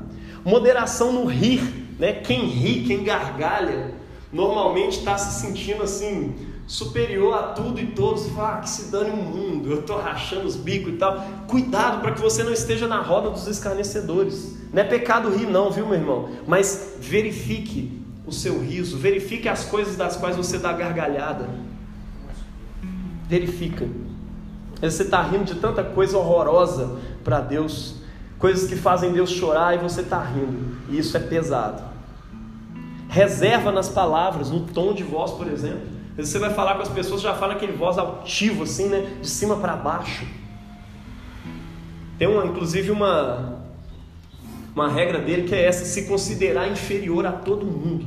Moderação 0.45 1.11
no 1.11 1.25
rir, 1.25 1.61
né? 1.97 2.13
Quem 2.13 2.45
ri, 2.45 2.83
quem 2.83 3.03
gargalha, 3.03 3.91
normalmente 4.31 4.99
está 4.99 5.17
se 5.17 5.41
sentindo 5.41 5.83
assim, 5.83 6.33
superior 6.65 7.33
a 7.33 7.43
tudo 7.49 7.79
e 7.79 7.87
todos, 7.87 8.29
fala, 8.29 8.55
ah, 8.55 8.61
que 8.61 8.69
se 8.69 8.89
dane 8.89 9.09
o 9.09 9.15
mundo, 9.15 9.69
eu 9.69 9.79
estou 9.81 9.97
rachando 9.97 10.47
os 10.47 10.55
bicos 10.55 10.93
e 10.93 10.97
tal. 10.97 11.21
Cuidado 11.47 12.01
para 12.01 12.13
que 12.13 12.21
você 12.21 12.43
não 12.43 12.53
esteja 12.53 12.87
na 12.87 13.01
roda 13.01 13.29
dos 13.29 13.45
escarnecedores. 13.47 14.57
Não 14.71 14.81
é 14.81 14.85
pecado 14.85 15.29
rir, 15.29 15.47
não, 15.47 15.69
viu, 15.69 15.85
meu 15.85 15.95
irmão? 15.95 16.29
Mas 16.47 16.95
verifique 16.99 18.01
o 18.25 18.31
seu 18.31 18.59
riso, 18.61 18.97
verifique 18.97 19.49
as 19.49 19.65
coisas 19.65 19.97
das 19.97 20.15
quais 20.15 20.37
você 20.37 20.57
dá 20.57 20.71
gargalhada. 20.71 21.49
Verifica. 23.27 23.85
Você 24.81 25.03
está 25.03 25.21
rindo 25.21 25.43
de 25.43 25.55
tanta 25.55 25.83
coisa 25.83 26.17
horrorosa 26.17 26.97
para 27.23 27.41
Deus, 27.41 27.97
coisas 28.39 28.67
que 28.69 28.75
fazem 28.75 29.11
Deus 29.11 29.29
chorar 29.29 29.75
e 29.75 29.77
você 29.77 30.01
está 30.01 30.23
rindo, 30.23 30.77
e 30.89 30.97
isso 30.97 31.15
é 31.15 31.19
pesado 31.19 31.90
reserva 33.11 33.73
nas 33.73 33.89
palavras, 33.89 34.49
no 34.49 34.61
tom 34.61 34.93
de 34.93 35.03
voz, 35.03 35.31
por 35.31 35.45
exemplo. 35.45 35.81
Às 36.11 36.15
vezes 36.15 36.31
você 36.31 36.39
vai 36.39 36.53
falar 36.53 36.75
com 36.75 36.81
as 36.81 36.89
pessoas, 36.89 37.21
já 37.21 37.33
fala 37.33 37.53
aquele 37.53 37.73
voz 37.73 37.97
altivo, 37.97 38.63
assim, 38.63 38.87
né? 38.87 39.17
De 39.21 39.29
cima 39.29 39.57
para 39.57 39.75
baixo. 39.75 40.25
Tem 42.17 42.25
uma, 42.25 42.45
inclusive 42.45 42.89
uma, 42.89 43.59
uma 44.73 44.87
regra 44.87 45.19
dele 45.19 45.43
que 45.43 45.53
é 45.53 45.65
essa: 45.65 45.83
se 45.83 46.07
considerar 46.07 46.69
inferior 46.69 47.25
a 47.25 47.33
todo 47.33 47.65
mundo. 47.65 48.05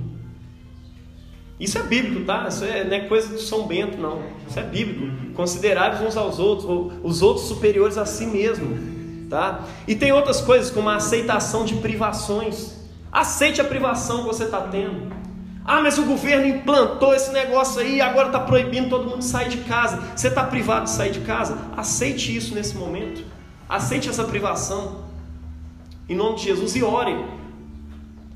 Isso 1.60 1.78
é 1.78 1.82
bíblico, 1.82 2.24
tá? 2.24 2.48
Isso 2.48 2.64
é, 2.64 2.82
não 2.82 2.94
é 2.94 3.00
coisa 3.00 3.28
do 3.28 3.38
São 3.38 3.66
Bento, 3.66 3.98
não. 3.98 4.22
Isso 4.48 4.58
é 4.58 4.62
bíblico. 4.62 5.34
Considerar 5.34 6.02
uns 6.02 6.16
aos 6.16 6.38
outros, 6.38 6.66
ou 6.66 6.92
os 7.02 7.20
outros 7.20 7.46
superiores 7.46 7.98
a 7.98 8.06
si 8.06 8.24
mesmo, 8.24 9.28
tá? 9.28 9.64
E 9.86 9.94
tem 9.94 10.12
outras 10.12 10.40
coisas, 10.40 10.70
como 10.70 10.88
a 10.88 10.96
aceitação 10.96 11.66
de 11.66 11.74
privações. 11.76 12.83
Aceite 13.14 13.60
a 13.60 13.64
privação 13.64 14.22
que 14.22 14.24
você 14.24 14.42
está 14.42 14.60
tendo. 14.62 15.14
Ah, 15.64 15.80
mas 15.80 15.96
o 15.98 16.02
governo 16.02 16.46
implantou 16.46 17.14
esse 17.14 17.32
negócio 17.32 17.80
aí, 17.80 18.00
agora 18.00 18.26
está 18.26 18.40
proibindo 18.40 18.90
todo 18.90 19.08
mundo 19.08 19.22
sair 19.22 19.48
de 19.48 19.58
casa. 19.58 20.02
Você 20.16 20.26
está 20.26 20.42
privado 20.42 20.86
de 20.86 20.90
sair 20.90 21.12
de 21.12 21.20
casa? 21.20 21.56
Aceite 21.76 22.36
isso 22.36 22.56
nesse 22.56 22.76
momento. 22.76 23.24
Aceite 23.68 24.08
essa 24.08 24.24
privação. 24.24 25.04
Em 26.08 26.16
nome 26.16 26.38
de 26.38 26.42
Jesus 26.42 26.74
e 26.74 26.82
ore. 26.82 27.24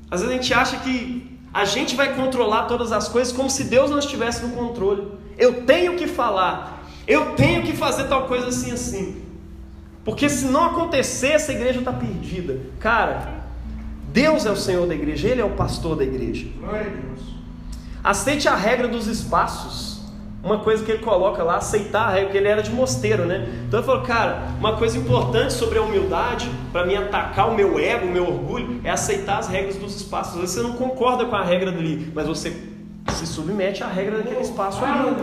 Às 0.09 0.21
vezes 0.21 0.33
a 0.33 0.41
gente 0.41 0.53
acha 0.53 0.77
que 0.77 1.37
a 1.53 1.65
gente 1.65 1.97
vai 1.97 2.15
controlar 2.15 2.63
todas 2.63 2.93
as 2.93 3.09
coisas 3.09 3.33
como 3.33 3.49
se 3.49 3.65
Deus 3.65 3.91
não 3.91 3.99
estivesse 3.99 4.45
no 4.45 4.55
controle. 4.55 5.11
Eu 5.37 5.65
tenho 5.65 5.97
que 5.97 6.07
falar, 6.07 6.83
eu 7.05 7.33
tenho 7.35 7.63
que 7.63 7.73
fazer 7.73 8.05
tal 8.05 8.27
coisa 8.27 8.47
assim 8.47 8.71
assim. 8.71 9.21
Porque 10.05 10.29
se 10.29 10.45
não 10.45 10.67
acontecer, 10.67 11.33
essa 11.33 11.51
igreja 11.51 11.79
está 11.79 11.91
perdida. 11.91 12.61
Cara, 12.79 13.38
Deus 14.11 14.45
é 14.45 14.51
o 14.51 14.55
Senhor 14.55 14.87
da 14.87 14.95
igreja, 14.95 15.27
Ele 15.27 15.41
é 15.41 15.45
o 15.45 15.51
pastor 15.51 15.95
da 15.95 16.03
igreja. 16.03 16.47
Glória 16.59 16.81
a 16.81 16.83
Deus. 16.83 17.21
Aceite 18.03 18.47
a 18.47 18.55
regra 18.55 18.87
dos 18.87 19.07
espaços. 19.07 19.99
Uma 20.41 20.59
coisa 20.59 20.85
que 20.85 20.89
ele 20.89 21.03
coloca 21.03 21.43
lá, 21.43 21.57
aceitar 21.57 22.03
a 22.03 22.09
regra, 22.11 22.25
porque 22.27 22.37
ele 22.37 22.47
era 22.47 22.63
de 22.63 22.71
mosteiro, 22.71 23.25
né? 23.25 23.45
Então 23.67 23.81
ele 23.81 23.85
falou, 23.85 24.03
cara, 24.03 24.47
uma 24.57 24.77
coisa 24.77 24.97
importante 24.97 25.51
sobre 25.51 25.77
a 25.77 25.81
humildade, 25.81 26.49
para 26.71 26.85
me 26.85 26.95
atacar 26.95 27.49
o 27.49 27.55
meu 27.55 27.77
ego, 27.77 28.05
o 28.05 28.09
meu 28.09 28.25
orgulho, 28.25 28.79
é 28.85 28.89
aceitar 28.89 29.39
as 29.39 29.49
regras 29.49 29.75
dos 29.75 29.97
espaços. 29.97 30.35
Às 30.35 30.39
vezes 30.39 30.55
você 30.55 30.61
não 30.61 30.73
concorda 30.73 31.25
com 31.25 31.35
a 31.35 31.43
regra 31.43 31.73
dali, 31.73 32.09
mas 32.15 32.25
você 32.25 32.55
se 33.09 33.27
submete 33.27 33.83
à 33.83 33.87
regra 33.87 34.19
daquele 34.19 34.39
espaço 34.39 34.83
ali. 34.83 35.13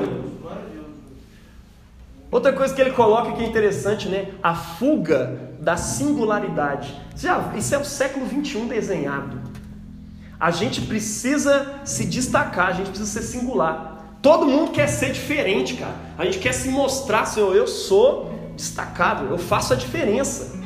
Outra 2.30 2.52
coisa 2.52 2.74
que 2.74 2.80
ele 2.80 2.90
coloca 2.90 3.32
que 3.32 3.44
é 3.44 3.46
interessante, 3.46 4.08
né? 4.08 4.28
A 4.42 4.54
fuga 4.54 5.50
da 5.60 5.76
singularidade. 5.76 6.94
Já, 7.16 7.52
isso 7.56 7.74
é 7.74 7.78
o 7.78 7.84
século 7.84 8.26
21 8.26 8.66
desenhado. 8.66 9.40
A 10.38 10.50
gente 10.50 10.82
precisa 10.82 11.80
se 11.84 12.04
destacar, 12.04 12.68
a 12.68 12.72
gente 12.72 12.90
precisa 12.90 13.10
ser 13.10 13.26
singular. 13.26 14.18
Todo 14.20 14.46
mundo 14.46 14.72
quer 14.72 14.88
ser 14.88 15.12
diferente, 15.12 15.74
cara. 15.74 15.94
A 16.18 16.24
gente 16.24 16.38
quer 16.38 16.52
se 16.52 16.68
mostrar, 16.68 17.26
Senhor, 17.26 17.54
eu 17.54 17.66
sou 17.66 18.32
destacado, 18.56 19.26
eu 19.30 19.38
faço 19.38 19.72
a 19.72 19.76
diferença. 19.76 20.56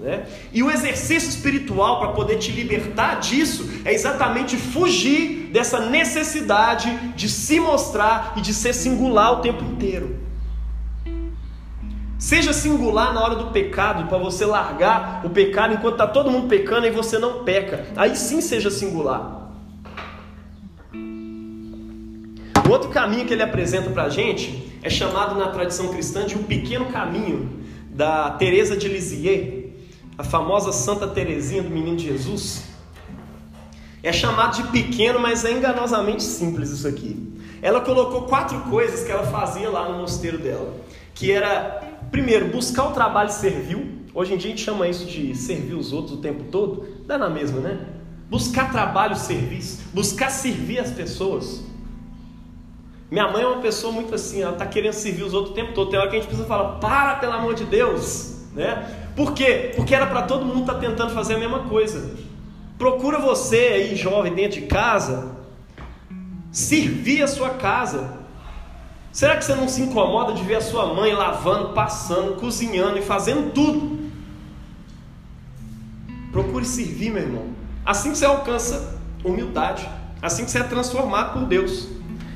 Né? 0.00 0.26
E 0.52 0.62
o 0.62 0.70
exercício 0.70 1.28
espiritual 1.28 2.00
para 2.00 2.08
poder 2.12 2.38
te 2.38 2.52
libertar 2.52 3.20
disso 3.20 3.68
é 3.84 3.92
exatamente 3.92 4.56
fugir 4.56 5.50
dessa 5.52 5.80
necessidade 5.88 6.94
de 7.16 7.28
se 7.28 7.58
mostrar 7.58 8.34
e 8.36 8.40
de 8.40 8.52
ser 8.52 8.72
singular 8.72 9.32
o 9.32 9.36
tempo 9.42 9.64
inteiro. 9.64 10.27
Seja 12.18 12.52
singular 12.52 13.14
na 13.14 13.22
hora 13.22 13.36
do 13.36 13.52
pecado, 13.52 14.08
para 14.08 14.18
você 14.18 14.44
largar 14.44 15.24
o 15.24 15.30
pecado 15.30 15.74
enquanto 15.74 15.92
está 15.92 16.06
todo 16.06 16.28
mundo 16.28 16.48
pecando 16.48 16.84
e 16.84 16.90
você 16.90 17.16
não 17.16 17.44
peca. 17.44 17.86
Aí 17.94 18.16
sim 18.16 18.40
seja 18.40 18.72
singular. 18.72 19.52
O 22.66 22.70
outro 22.70 22.90
caminho 22.90 23.24
que 23.24 23.32
ele 23.32 23.42
apresenta 23.42 23.88
para 23.90 24.02
a 24.02 24.08
gente 24.08 24.68
é 24.82 24.90
chamado 24.90 25.36
na 25.36 25.48
tradição 25.50 25.88
cristã 25.88 26.26
de 26.26 26.36
um 26.36 26.42
pequeno 26.42 26.86
caminho 26.86 27.50
da 27.88 28.32
Teresa 28.32 28.76
de 28.76 28.88
Lisieux, 28.88 29.72
a 30.18 30.24
famosa 30.24 30.72
Santa 30.72 31.06
Teresinha 31.06 31.62
do 31.62 31.70
Menino 31.70 31.98
Jesus. 31.98 32.64
É 34.02 34.12
chamado 34.12 34.56
de 34.56 34.64
pequeno, 34.70 35.20
mas 35.20 35.44
é 35.44 35.52
enganosamente 35.52 36.24
simples 36.24 36.70
isso 36.70 36.86
aqui. 36.86 37.32
Ela 37.62 37.80
colocou 37.80 38.22
quatro 38.22 38.58
coisas 38.62 39.04
que 39.04 39.10
ela 39.10 39.26
fazia 39.28 39.70
lá 39.70 39.88
no 39.88 39.98
mosteiro 39.98 40.38
dela, 40.38 40.74
que 41.14 41.30
era 41.32 41.87
Primeiro, 42.10 42.48
buscar 42.48 42.88
o 42.88 42.92
trabalho 42.92 43.30
servil. 43.30 43.98
Hoje 44.14 44.34
em 44.34 44.36
dia 44.36 44.48
a 44.48 44.50
gente 44.50 44.64
chama 44.64 44.88
isso 44.88 45.06
de 45.06 45.34
servir 45.34 45.74
os 45.74 45.92
outros 45.92 46.18
o 46.18 46.20
tempo 46.20 46.44
todo. 46.50 46.86
Dá 47.06 47.18
na 47.18 47.28
mesma, 47.28 47.60
né? 47.60 47.78
Buscar 48.28 48.70
trabalho, 48.70 49.16
serviço. 49.16 49.82
Buscar 49.92 50.30
servir 50.30 50.78
as 50.78 50.90
pessoas. 50.90 51.62
Minha 53.10 53.28
mãe 53.28 53.42
é 53.42 53.46
uma 53.46 53.62
pessoa 53.62 53.90
muito 53.90 54.14
assim, 54.14 54.42
ela 54.42 54.52
está 54.52 54.66
querendo 54.66 54.92
servir 54.92 55.22
os 55.22 55.32
outros 55.32 55.52
o 55.52 55.54
tempo 55.54 55.72
todo. 55.72 55.90
Tem 55.90 55.98
hora 55.98 56.10
que 56.10 56.16
a 56.16 56.18
gente 56.18 56.28
precisa 56.28 56.46
falar, 56.46 56.78
para 56.78 57.16
pelo 57.16 57.32
amor 57.32 57.54
de 57.54 57.64
Deus. 57.64 58.44
Né? 58.54 58.86
Por 59.16 59.32
quê? 59.32 59.72
Porque 59.76 59.94
era 59.94 60.06
para 60.06 60.22
todo 60.22 60.44
mundo 60.44 60.60
estar 60.60 60.74
tá 60.74 60.80
tentando 60.80 61.14
fazer 61.14 61.34
a 61.34 61.38
mesma 61.38 61.60
coisa. 61.60 62.16
Procura 62.76 63.18
você 63.18 63.56
aí, 63.56 63.96
jovem, 63.96 64.34
dentro 64.34 64.60
de 64.60 64.66
casa, 64.66 65.36
servir 66.52 67.22
a 67.22 67.26
sua 67.26 67.50
casa. 67.50 68.17
Será 69.12 69.36
que 69.36 69.44
você 69.44 69.54
não 69.54 69.68
se 69.68 69.82
incomoda 69.82 70.32
de 70.32 70.42
ver 70.44 70.56
a 70.56 70.60
sua 70.60 70.94
mãe 70.94 71.12
lavando, 71.12 71.70
passando, 71.70 72.36
cozinhando 72.36 72.98
e 72.98 73.02
fazendo 73.02 73.52
tudo? 73.52 73.98
Procure 76.30 76.64
servir, 76.64 77.10
meu 77.10 77.22
irmão. 77.22 77.46
Assim 77.84 78.12
que 78.12 78.18
você 78.18 78.26
alcança 78.26 79.00
humildade, 79.24 79.88
assim 80.20 80.44
que 80.44 80.50
você 80.50 80.58
é 80.58 80.62
transformado 80.62 81.32
por 81.32 81.46
Deus. 81.46 81.88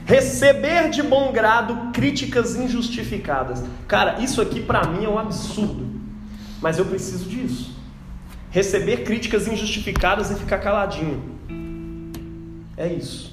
Receber 0.04 0.90
de 0.90 1.02
bom 1.02 1.30
grado 1.30 1.92
críticas 1.92 2.56
injustificadas. 2.56 3.62
Cara, 3.87 4.20
isso 4.20 4.40
aqui 4.40 4.61
para 4.61 4.87
mim 4.88 5.04
é 5.04 5.08
um 5.08 5.18
absurdo. 5.18 5.88
Mas 6.61 6.78
eu 6.78 6.85
preciso 6.85 7.28
disso. 7.28 7.76
Receber 8.50 9.04
críticas 9.04 9.46
injustificadas 9.46 10.30
e 10.30 10.35
ficar 10.35 10.58
caladinho. 10.58 11.22
É 12.76 12.92
isso. 12.92 13.32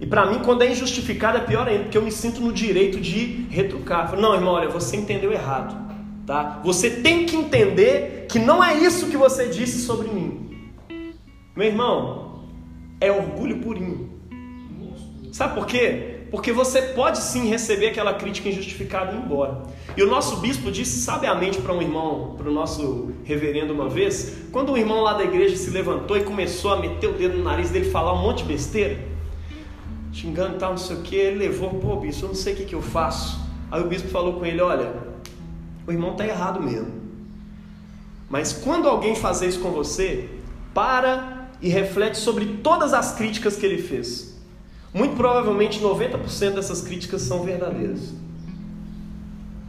E 0.00 0.06
para 0.06 0.24
mim, 0.24 0.38
quando 0.38 0.62
é 0.62 0.72
injustificado, 0.72 1.36
é 1.36 1.40
pior 1.42 1.68
ainda, 1.68 1.84
porque 1.84 1.98
eu 1.98 2.02
me 2.02 2.10
sinto 2.10 2.40
no 2.40 2.52
direito 2.52 2.98
de 2.98 3.46
retrucar. 3.50 4.08
Falo, 4.08 4.22
não, 4.22 4.34
irmão, 4.34 4.54
olha, 4.54 4.68
você 4.68 4.96
entendeu 4.96 5.30
errado. 5.30 5.76
Tá? 6.26 6.60
Você 6.64 6.88
tem 6.88 7.26
que 7.26 7.36
entender 7.36 8.26
que 8.28 8.38
não 8.38 8.64
é 8.64 8.78
isso 8.78 9.08
que 9.08 9.16
você 9.16 9.48
disse 9.48 9.80
sobre 9.80 10.08
mim. 10.08 10.70
Meu 11.54 11.66
irmão, 11.66 12.44
é 13.00 13.12
orgulho 13.12 13.58
purinho. 13.58 14.08
Sabe 15.32 15.54
por 15.54 15.66
quê? 15.66 16.20
Porque 16.30 16.52
você 16.52 16.80
pode 16.80 17.18
sim 17.18 17.48
receber 17.48 17.88
aquela 17.88 18.14
crítica 18.14 18.48
injustificada 18.48 19.12
e 19.12 19.16
ir 19.16 19.24
embora. 19.24 19.64
E 19.96 20.02
o 20.02 20.08
nosso 20.08 20.36
bispo 20.36 20.70
disse 20.70 21.00
sabiamente 21.00 21.60
para 21.60 21.74
um 21.74 21.82
irmão, 21.82 22.36
para 22.38 22.48
o 22.48 22.52
nosso 22.52 23.12
reverendo 23.24 23.72
uma 23.72 23.88
vez, 23.88 24.36
quando 24.52 24.72
um 24.72 24.76
irmão 24.76 25.00
lá 25.00 25.14
da 25.14 25.24
igreja 25.24 25.56
se 25.56 25.70
levantou 25.70 26.16
e 26.16 26.22
começou 26.22 26.72
a 26.72 26.76
meter 26.78 27.08
o 27.08 27.12
dedo 27.12 27.38
no 27.38 27.44
nariz 27.44 27.70
dele, 27.70 27.90
falar 27.90 28.12
um 28.14 28.22
monte 28.22 28.38
de 28.38 28.44
besteira, 28.44 29.09
xingando 30.12 30.58
tal, 30.58 30.70
não 30.70 30.78
sei 30.78 30.96
o 30.96 31.02
que, 31.02 31.16
ele 31.16 31.38
levou, 31.38 31.70
pô, 31.74 31.96
bispo, 31.96 32.24
eu 32.24 32.28
não 32.28 32.34
sei 32.34 32.54
o 32.54 32.56
que, 32.56 32.64
que 32.64 32.74
eu 32.74 32.82
faço. 32.82 33.40
Aí 33.70 33.80
o 33.80 33.86
bispo 33.86 34.08
falou 34.08 34.34
com 34.34 34.44
ele: 34.44 34.60
olha, 34.60 34.92
o 35.86 35.92
irmão 35.92 36.12
está 36.12 36.26
errado 36.26 36.62
mesmo. 36.62 37.00
Mas 38.28 38.52
quando 38.52 38.88
alguém 38.88 39.14
fazer 39.14 39.48
isso 39.48 39.60
com 39.60 39.70
você, 39.70 40.28
para 40.72 41.48
e 41.60 41.68
reflete 41.68 42.16
sobre 42.16 42.58
todas 42.62 42.92
as 42.92 43.12
críticas 43.12 43.56
que 43.56 43.66
ele 43.66 43.82
fez. 43.82 44.38
Muito 44.92 45.14
provavelmente 45.16 45.80
90% 45.80 46.54
dessas 46.54 46.80
críticas 46.80 47.22
são 47.22 47.42
verdadeiras. 47.42 48.12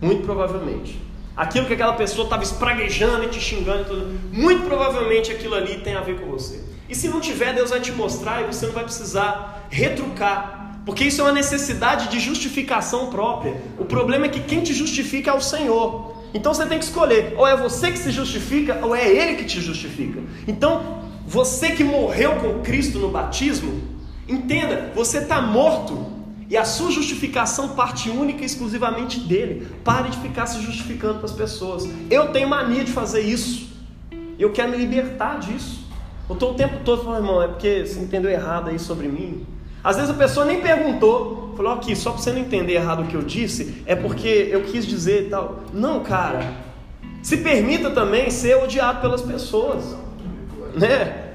Muito 0.01 0.23
provavelmente. 0.23 0.99
Aquilo 1.35 1.65
que 1.65 1.73
aquela 1.73 1.93
pessoa 1.93 2.25
estava 2.25 2.43
espraguejando 2.43 3.25
e 3.25 3.29
te 3.29 3.39
xingando, 3.39 4.19
muito 4.31 4.65
provavelmente 4.65 5.31
aquilo 5.31 5.55
ali 5.55 5.79
tem 5.79 5.95
a 5.95 6.01
ver 6.01 6.19
com 6.19 6.27
você. 6.27 6.70
E 6.91 6.95
se 6.95 7.07
não 7.07 7.19
tiver, 7.19 7.55
Deus 7.55 7.71
vai 7.71 7.79
te 7.79 7.91
mostrar 7.91 8.41
e 8.41 8.45
você 8.45 8.67
não 8.67 8.73
vai 8.73 8.83
precisar 8.83 9.65
retrucar. 9.69 10.81
Porque 10.85 11.05
isso 11.05 11.21
é 11.21 11.23
uma 11.23 11.31
necessidade 11.31 12.09
de 12.09 12.19
justificação 12.19 13.09
própria. 13.09 13.55
O 13.79 13.85
problema 13.85 14.25
é 14.25 14.29
que 14.29 14.41
quem 14.41 14.61
te 14.61 14.73
justifica 14.73 15.31
é 15.31 15.33
o 15.33 15.41
Senhor. 15.41 16.17
Então 16.33 16.53
você 16.53 16.65
tem 16.65 16.77
que 16.77 16.85
escolher: 16.85 17.33
ou 17.37 17.47
é 17.47 17.55
você 17.55 17.91
que 17.91 17.97
se 17.97 18.11
justifica, 18.11 18.79
ou 18.83 18.95
é 18.95 19.07
Ele 19.07 19.37
que 19.37 19.45
te 19.45 19.61
justifica. 19.61 20.21
Então, 20.47 21.01
você 21.25 21.71
que 21.71 21.83
morreu 21.83 22.35
com 22.35 22.61
Cristo 22.61 22.99
no 22.99 23.09
batismo, 23.09 23.91
Entenda, 24.31 24.91
você 24.95 25.17
está 25.17 25.41
morto 25.41 26.07
e 26.49 26.55
a 26.55 26.63
sua 26.63 26.89
justificação 26.89 27.69
parte 27.69 28.09
única 28.09 28.43
e 28.43 28.45
exclusivamente 28.45 29.19
dele. 29.19 29.67
Pare 29.83 30.09
de 30.09 30.17
ficar 30.19 30.45
se 30.45 30.61
justificando 30.61 31.15
para 31.15 31.25
as 31.25 31.33
pessoas. 31.33 31.87
Eu 32.09 32.31
tenho 32.31 32.47
mania 32.47 32.83
de 32.83 32.93
fazer 32.93 33.21
isso. 33.21 33.69
Eu 34.39 34.51
quero 34.51 34.71
me 34.71 34.77
libertar 34.77 35.39
disso. 35.39 35.80
Eu 36.31 36.35
estou 36.35 36.51
o 36.51 36.53
tempo 36.53 36.77
todo 36.85 37.03
falando, 37.03 37.25
irmão, 37.25 37.43
é 37.43 37.47
porque 37.49 37.85
você 37.85 37.99
entendeu 37.99 38.31
errado 38.31 38.69
aí 38.69 38.79
sobre 38.79 39.09
mim. 39.09 39.45
Às 39.83 39.97
vezes 39.97 40.11
a 40.11 40.13
pessoa 40.13 40.45
nem 40.45 40.61
perguntou, 40.61 41.53
falou 41.57 41.73
aqui, 41.73 41.93
só 41.93 42.11
para 42.11 42.21
você 42.21 42.31
não 42.31 42.39
entender 42.39 42.73
errado 42.73 43.01
o 43.01 43.05
que 43.05 43.15
eu 43.15 43.21
disse, 43.21 43.83
é 43.85 43.97
porque 43.97 44.47
eu 44.49 44.61
quis 44.61 44.85
dizer 44.85 45.27
e 45.27 45.29
tal. 45.29 45.59
Não, 45.73 45.99
cara. 45.99 46.53
Se 47.21 47.35
permita 47.35 47.89
também 47.89 48.31
ser 48.31 48.55
odiado 48.55 49.01
pelas 49.01 49.21
pessoas. 49.21 49.93
Né? 50.73 51.33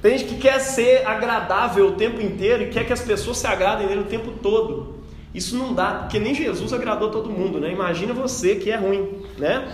Tem 0.00 0.16
gente 0.16 0.32
que 0.32 0.40
quer 0.40 0.60
ser 0.60 1.04
agradável 1.04 1.88
o 1.88 1.92
tempo 1.92 2.20
inteiro 2.20 2.62
e 2.62 2.68
quer 2.68 2.86
que 2.86 2.92
as 2.92 3.00
pessoas 3.00 3.38
se 3.38 3.48
agradem 3.48 3.88
nele 3.88 4.02
o 4.02 4.04
tempo 4.04 4.30
todo. 4.40 5.02
Isso 5.34 5.56
não 5.56 5.74
dá, 5.74 5.94
porque 5.94 6.20
nem 6.20 6.36
Jesus 6.36 6.72
agradou 6.72 7.10
todo 7.10 7.28
mundo, 7.30 7.58
né? 7.58 7.72
Imagina 7.72 8.14
você 8.14 8.54
que 8.54 8.70
é 8.70 8.76
ruim, 8.76 9.24
né? 9.36 9.72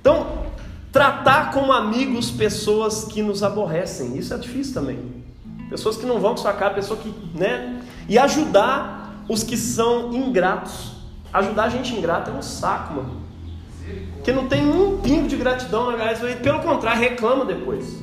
Então, 0.00 0.44
tratar 0.94 1.50
como 1.50 1.72
amigos 1.72 2.30
pessoas 2.30 3.02
que 3.02 3.20
nos 3.20 3.42
aborrecem, 3.42 4.16
isso 4.16 4.32
é 4.32 4.38
difícil 4.38 4.74
também. 4.74 5.24
Pessoas 5.68 5.96
que 5.96 6.06
não 6.06 6.20
vão 6.20 6.30
com 6.30 6.36
sua 6.36 6.52
cara, 6.52 6.72
pessoas 6.72 7.00
que, 7.00 7.12
né? 7.34 7.82
E 8.08 8.16
ajudar 8.16 9.24
os 9.28 9.42
que 9.42 9.56
são 9.56 10.14
ingratos. 10.14 10.92
Ajudar 11.32 11.64
a 11.64 11.68
gente 11.68 11.92
ingrata 11.92 12.30
é 12.30 12.34
um 12.34 12.40
saco, 12.40 12.94
mano. 12.94 13.22
Que 14.22 14.30
não 14.30 14.46
tem 14.46 14.70
um 14.70 15.00
pingo 15.00 15.26
de 15.26 15.34
gratidão 15.34 15.90
na 15.90 15.96
galera, 15.96 16.36
pelo 16.36 16.60
contrário, 16.60 17.00
reclama 17.00 17.44
depois. 17.44 18.00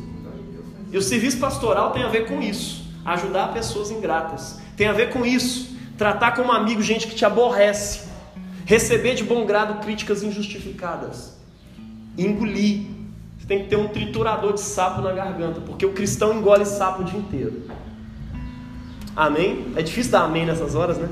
E 0.91 0.97
o 0.97 1.01
serviço 1.01 1.37
pastoral 1.37 1.91
tem 1.91 2.03
a 2.03 2.09
ver 2.09 2.27
com 2.27 2.41
isso, 2.41 2.83
ajudar 3.05 3.53
pessoas 3.53 3.89
ingratas. 3.89 4.59
Tem 4.75 4.87
a 4.87 4.91
ver 4.91 5.13
com 5.13 5.25
isso, 5.25 5.77
tratar 5.97 6.31
como 6.31 6.51
amigo 6.51 6.81
gente 6.81 7.07
que 7.07 7.15
te 7.15 7.23
aborrece, 7.23 8.01
receber 8.65 9.15
de 9.15 9.23
bom 9.23 9.45
grado 9.45 9.75
críticas 9.75 10.23
injustificadas, 10.23 11.40
engolir. 12.17 12.85
Você 13.37 13.47
tem 13.47 13.63
que 13.63 13.69
ter 13.69 13.75
um 13.75 13.87
triturador 13.87 14.53
de 14.53 14.61
sapo 14.61 15.01
na 15.01 15.11
garganta, 15.11 15.61
porque 15.61 15.85
o 15.85 15.93
cristão 15.93 16.33
engole 16.33 16.65
sapo 16.65 17.01
o 17.01 17.05
dia 17.05 17.19
inteiro. 17.19 17.63
Amém? 19.15 19.73
É 19.75 19.81
difícil 19.81 20.11
dar 20.11 20.23
amém 20.23 20.45
nessas 20.45 20.75
horas, 20.75 20.97
né? 20.97 21.09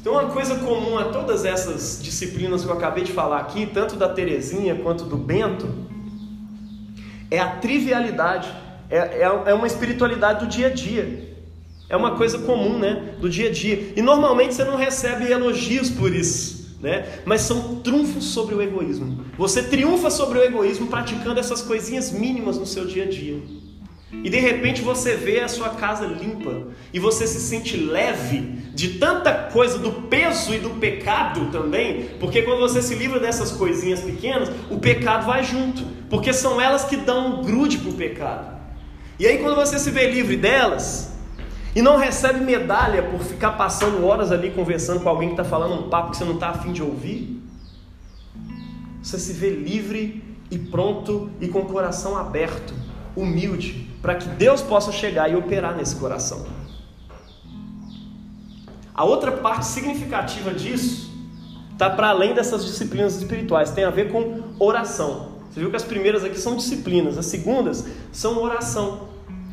Então, 0.00 0.12
uma 0.12 0.30
coisa 0.30 0.56
comum 0.56 0.96
a 0.96 1.04
todas 1.04 1.44
essas 1.44 2.00
disciplinas 2.02 2.64
que 2.64 2.70
eu 2.70 2.72
acabei 2.72 3.04
de 3.04 3.12
falar 3.12 3.40
aqui, 3.40 3.66
tanto 3.66 3.96
da 3.96 4.08
Terezinha 4.08 4.74
quanto 4.76 5.04
do 5.04 5.16
Bento, 5.16 5.68
é 7.30 7.38
a 7.38 7.56
trivialidade, 7.56 8.48
é, 8.88 8.96
é, 8.98 9.42
é 9.46 9.54
uma 9.54 9.66
espiritualidade 9.66 10.46
do 10.46 10.50
dia 10.50 10.68
a 10.68 10.70
dia. 10.70 11.36
É 11.90 11.96
uma 11.96 12.16
coisa 12.16 12.38
comum, 12.38 12.78
né? 12.78 13.14
Do 13.20 13.28
dia 13.28 13.48
a 13.48 13.52
dia. 13.52 13.92
E 13.96 14.02
normalmente 14.02 14.54
você 14.54 14.64
não 14.64 14.76
recebe 14.76 15.30
elogios 15.30 15.90
por 15.90 16.14
isso, 16.14 16.57
né? 16.80 17.20
Mas 17.24 17.42
são 17.42 17.76
trunfos 17.76 18.24
sobre 18.24 18.54
o 18.54 18.62
egoísmo. 18.62 19.24
Você 19.36 19.62
triunfa 19.62 20.10
sobre 20.10 20.38
o 20.38 20.42
egoísmo 20.42 20.86
praticando 20.86 21.40
essas 21.40 21.62
coisinhas 21.62 22.12
mínimas 22.12 22.58
no 22.58 22.66
seu 22.66 22.86
dia 22.86 23.04
a 23.04 23.08
dia. 23.08 23.42
E 24.10 24.30
de 24.30 24.38
repente 24.38 24.80
você 24.80 25.14
vê 25.14 25.40
a 25.40 25.48
sua 25.48 25.70
casa 25.70 26.06
limpa 26.06 26.68
e 26.94 26.98
você 26.98 27.26
se 27.26 27.40
sente 27.40 27.76
leve 27.76 28.40
de 28.74 28.98
tanta 28.98 29.32
coisa 29.52 29.78
do 29.78 29.92
peso 30.08 30.54
e 30.54 30.58
do 30.58 30.70
pecado 30.70 31.50
também, 31.50 32.08
porque 32.18 32.40
quando 32.40 32.60
você 32.60 32.80
se 32.80 32.94
livra 32.94 33.20
dessas 33.20 33.52
coisinhas 33.52 34.00
pequenas, 34.00 34.50
o 34.70 34.78
pecado 34.78 35.26
vai 35.26 35.44
junto, 35.44 35.84
porque 36.08 36.32
são 36.32 36.58
elas 36.58 36.84
que 36.84 36.96
dão 36.96 37.40
um 37.40 37.44
grude 37.44 37.78
para 37.78 37.90
o 37.90 37.94
pecado. 37.94 38.58
E 39.18 39.26
aí 39.26 39.38
quando 39.38 39.56
você 39.56 39.78
se 39.78 39.90
vê 39.90 40.10
livre 40.10 40.36
delas 40.36 41.17
e 41.78 41.82
não 41.82 41.96
recebe 41.96 42.40
medalha 42.40 43.04
por 43.04 43.20
ficar 43.20 43.52
passando 43.52 44.04
horas 44.04 44.32
ali 44.32 44.50
conversando 44.50 45.00
com 45.00 45.08
alguém 45.08 45.28
que 45.28 45.40
está 45.40 45.44
falando 45.44 45.74
um 45.74 45.88
papo 45.88 46.10
que 46.10 46.16
você 46.16 46.24
não 46.24 46.34
está 46.34 46.48
afim 46.48 46.72
de 46.72 46.82
ouvir, 46.82 47.40
você 49.00 49.16
se 49.16 49.32
vê 49.32 49.50
livre 49.50 50.36
e 50.50 50.58
pronto 50.58 51.30
e 51.40 51.46
com 51.46 51.60
o 51.60 51.66
coração 51.66 52.18
aberto, 52.18 52.74
humilde 53.14 53.88
para 54.02 54.16
que 54.16 54.28
Deus 54.30 54.60
possa 54.60 54.90
chegar 54.90 55.30
e 55.30 55.36
operar 55.36 55.76
nesse 55.76 55.94
coração. 55.94 56.46
A 58.92 59.04
outra 59.04 59.30
parte 59.30 59.64
significativa 59.64 60.52
disso 60.52 61.12
está 61.70 61.88
para 61.88 62.08
além 62.08 62.34
dessas 62.34 62.64
disciplinas 62.64 63.14
espirituais, 63.14 63.70
tem 63.70 63.84
a 63.84 63.90
ver 63.90 64.10
com 64.10 64.42
oração. 64.58 65.28
Você 65.48 65.60
viu 65.60 65.70
que 65.70 65.76
as 65.76 65.84
primeiras 65.84 66.24
aqui 66.24 66.40
são 66.40 66.56
disciplinas, 66.56 67.16
as 67.16 67.26
segundas 67.26 67.86
são 68.10 68.42
oração. 68.42 69.07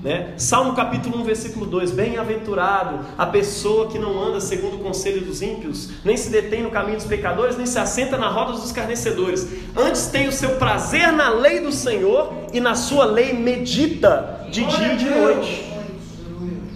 Né? 0.05 0.35
Salmo 0.37 0.75
capítulo 0.75 1.19
1, 1.21 1.23
versículo 1.23 1.65
2: 1.65 1.89
Bem-aventurado 1.89 2.99
a 3.17 3.25
pessoa 3.25 3.87
que 3.87 3.97
não 3.97 4.23
anda 4.23 4.39
segundo 4.39 4.75
o 4.75 4.77
conselho 4.77 5.25
dos 5.25 5.41
ímpios, 5.41 5.89
nem 6.05 6.15
se 6.15 6.29
detém 6.29 6.61
no 6.61 6.69
caminho 6.69 6.97
dos 6.97 7.07
pecadores, 7.07 7.57
nem 7.57 7.65
se 7.65 7.79
assenta 7.79 8.15
na 8.15 8.29
roda 8.29 8.51
dos 8.51 8.65
escarnecedores. 8.65 9.47
Antes 9.75 10.05
tem 10.05 10.27
o 10.27 10.31
seu 10.31 10.57
prazer 10.57 11.11
na 11.11 11.29
lei 11.29 11.59
do 11.59 11.71
Senhor 11.71 12.31
e 12.53 12.59
na 12.59 12.75
sua 12.75 13.03
lei 13.03 13.33
medita 13.33 14.45
de 14.51 14.63
dia 14.63 14.93
e 14.93 14.97
de 14.97 15.09
noite. 15.09 15.73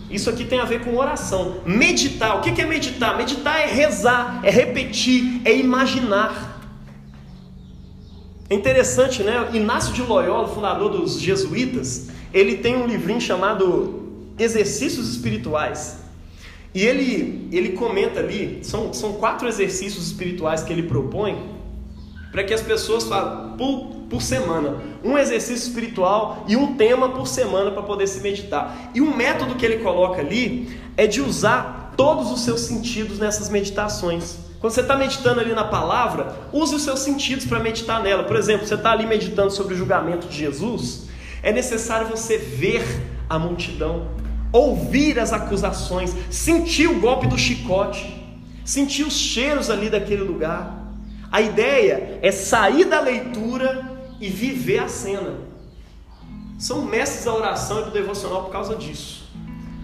Isso 0.10 0.28
aqui 0.28 0.44
tem 0.44 0.60
a 0.60 0.66
ver 0.66 0.84
com 0.84 0.98
oração. 0.98 1.58
Meditar, 1.68 2.36
o 2.36 2.42
que 2.42 2.60
é 2.60 2.66
meditar? 2.66 3.16
Meditar 3.16 3.60
é 3.62 3.68
rezar, 3.68 4.40
é 4.42 4.50
repetir, 4.50 5.44
é 5.46 5.56
imaginar. 5.56 6.60
É 8.50 8.56
interessante, 8.56 9.22
né? 9.22 9.52
Inácio 9.54 9.94
de 9.94 10.02
Loyola, 10.02 10.48
fundador 10.48 10.90
dos 10.90 11.22
jesuítas, 11.22 12.10
ele 12.34 12.58
tem 12.58 12.76
um 12.76 12.86
livrinho 12.86 13.22
chamado 13.22 14.08
Exercícios 14.38 15.10
Espirituais. 15.10 16.00
E 16.74 16.86
ele, 16.86 17.50
ele 17.52 17.70
comenta 17.70 18.20
ali, 18.20 18.60
são, 18.62 18.94
são 18.94 19.14
quatro 19.14 19.48
exercícios 19.48 20.08
espirituais 20.08 20.62
que 20.62 20.72
ele 20.72 20.84
propõe 20.84 21.58
para 22.32 22.44
que 22.44 22.54
as 22.54 22.62
pessoas 22.62 23.06
façam 23.06 23.58
por, 23.58 23.88
por 24.10 24.22
semana. 24.22 24.78
Um 25.04 25.18
exercício 25.18 25.68
espiritual 25.68 26.46
e 26.48 26.56
um 26.56 26.76
tema 26.76 27.10
por 27.10 27.28
semana 27.28 27.72
para 27.72 27.82
poder 27.82 28.08
se 28.08 28.22
meditar. 28.22 28.92
E 28.94 29.02
o 29.02 29.16
método 29.16 29.56
que 29.56 29.66
ele 29.66 29.80
coloca 29.80 30.22
ali 30.22 30.80
é 30.96 31.08
de 31.08 31.22
usar 31.22 31.94
todos 31.98 32.32
os 32.32 32.42
seus 32.42 32.62
sentidos 32.62 33.18
nessas 33.18 33.50
meditações. 33.50 34.38
Quando 34.60 34.74
você 34.74 34.82
está 34.82 34.96
meditando 34.96 35.40
ali 35.40 35.54
na 35.54 35.64
palavra, 35.64 36.36
use 36.52 36.76
os 36.76 36.84
seus 36.84 37.00
sentidos 37.00 37.46
para 37.46 37.60
meditar 37.60 38.04
nela. 38.04 38.24
Por 38.24 38.36
exemplo, 38.36 38.68
você 38.68 38.76
está 38.76 38.92
ali 38.92 39.08
meditando 39.08 39.52
sobre 39.52 39.74
o 39.74 39.78
julgamento 39.78 40.28
de 40.28 40.38
Jesus, 40.38 41.09
é 41.42 41.52
necessário 41.52 42.08
você 42.08 42.38
ver 42.38 42.84
a 43.30 43.38
multidão, 43.38 44.10
ouvir 44.52 45.20
as 45.20 45.32
acusações, 45.32 46.14
sentir 46.30 46.88
o 46.88 47.00
golpe 47.00 47.28
do 47.28 47.38
chicote, 47.38 48.20
sentir 48.66 49.04
os 49.04 49.14
cheiros 49.14 49.70
ali 49.70 49.90
daquele 49.90 50.24
lugar. 50.24 50.94
A 51.32 51.42
ideia 51.42 52.20
é 52.22 52.32
sair 52.32 52.86
da 52.86 53.00
leitura 53.00 53.90
e 54.20 54.30
viver 54.30 54.80
a 54.80 54.88
cena. 54.88 55.48
são 56.58 56.82
mestres 56.82 57.24
da 57.24 57.34
oração 57.34 57.82
e 57.82 57.84
do 57.86 57.92
devocional 57.92 58.44
por 58.44 58.52
causa 58.52 58.76
disso. 58.76 59.19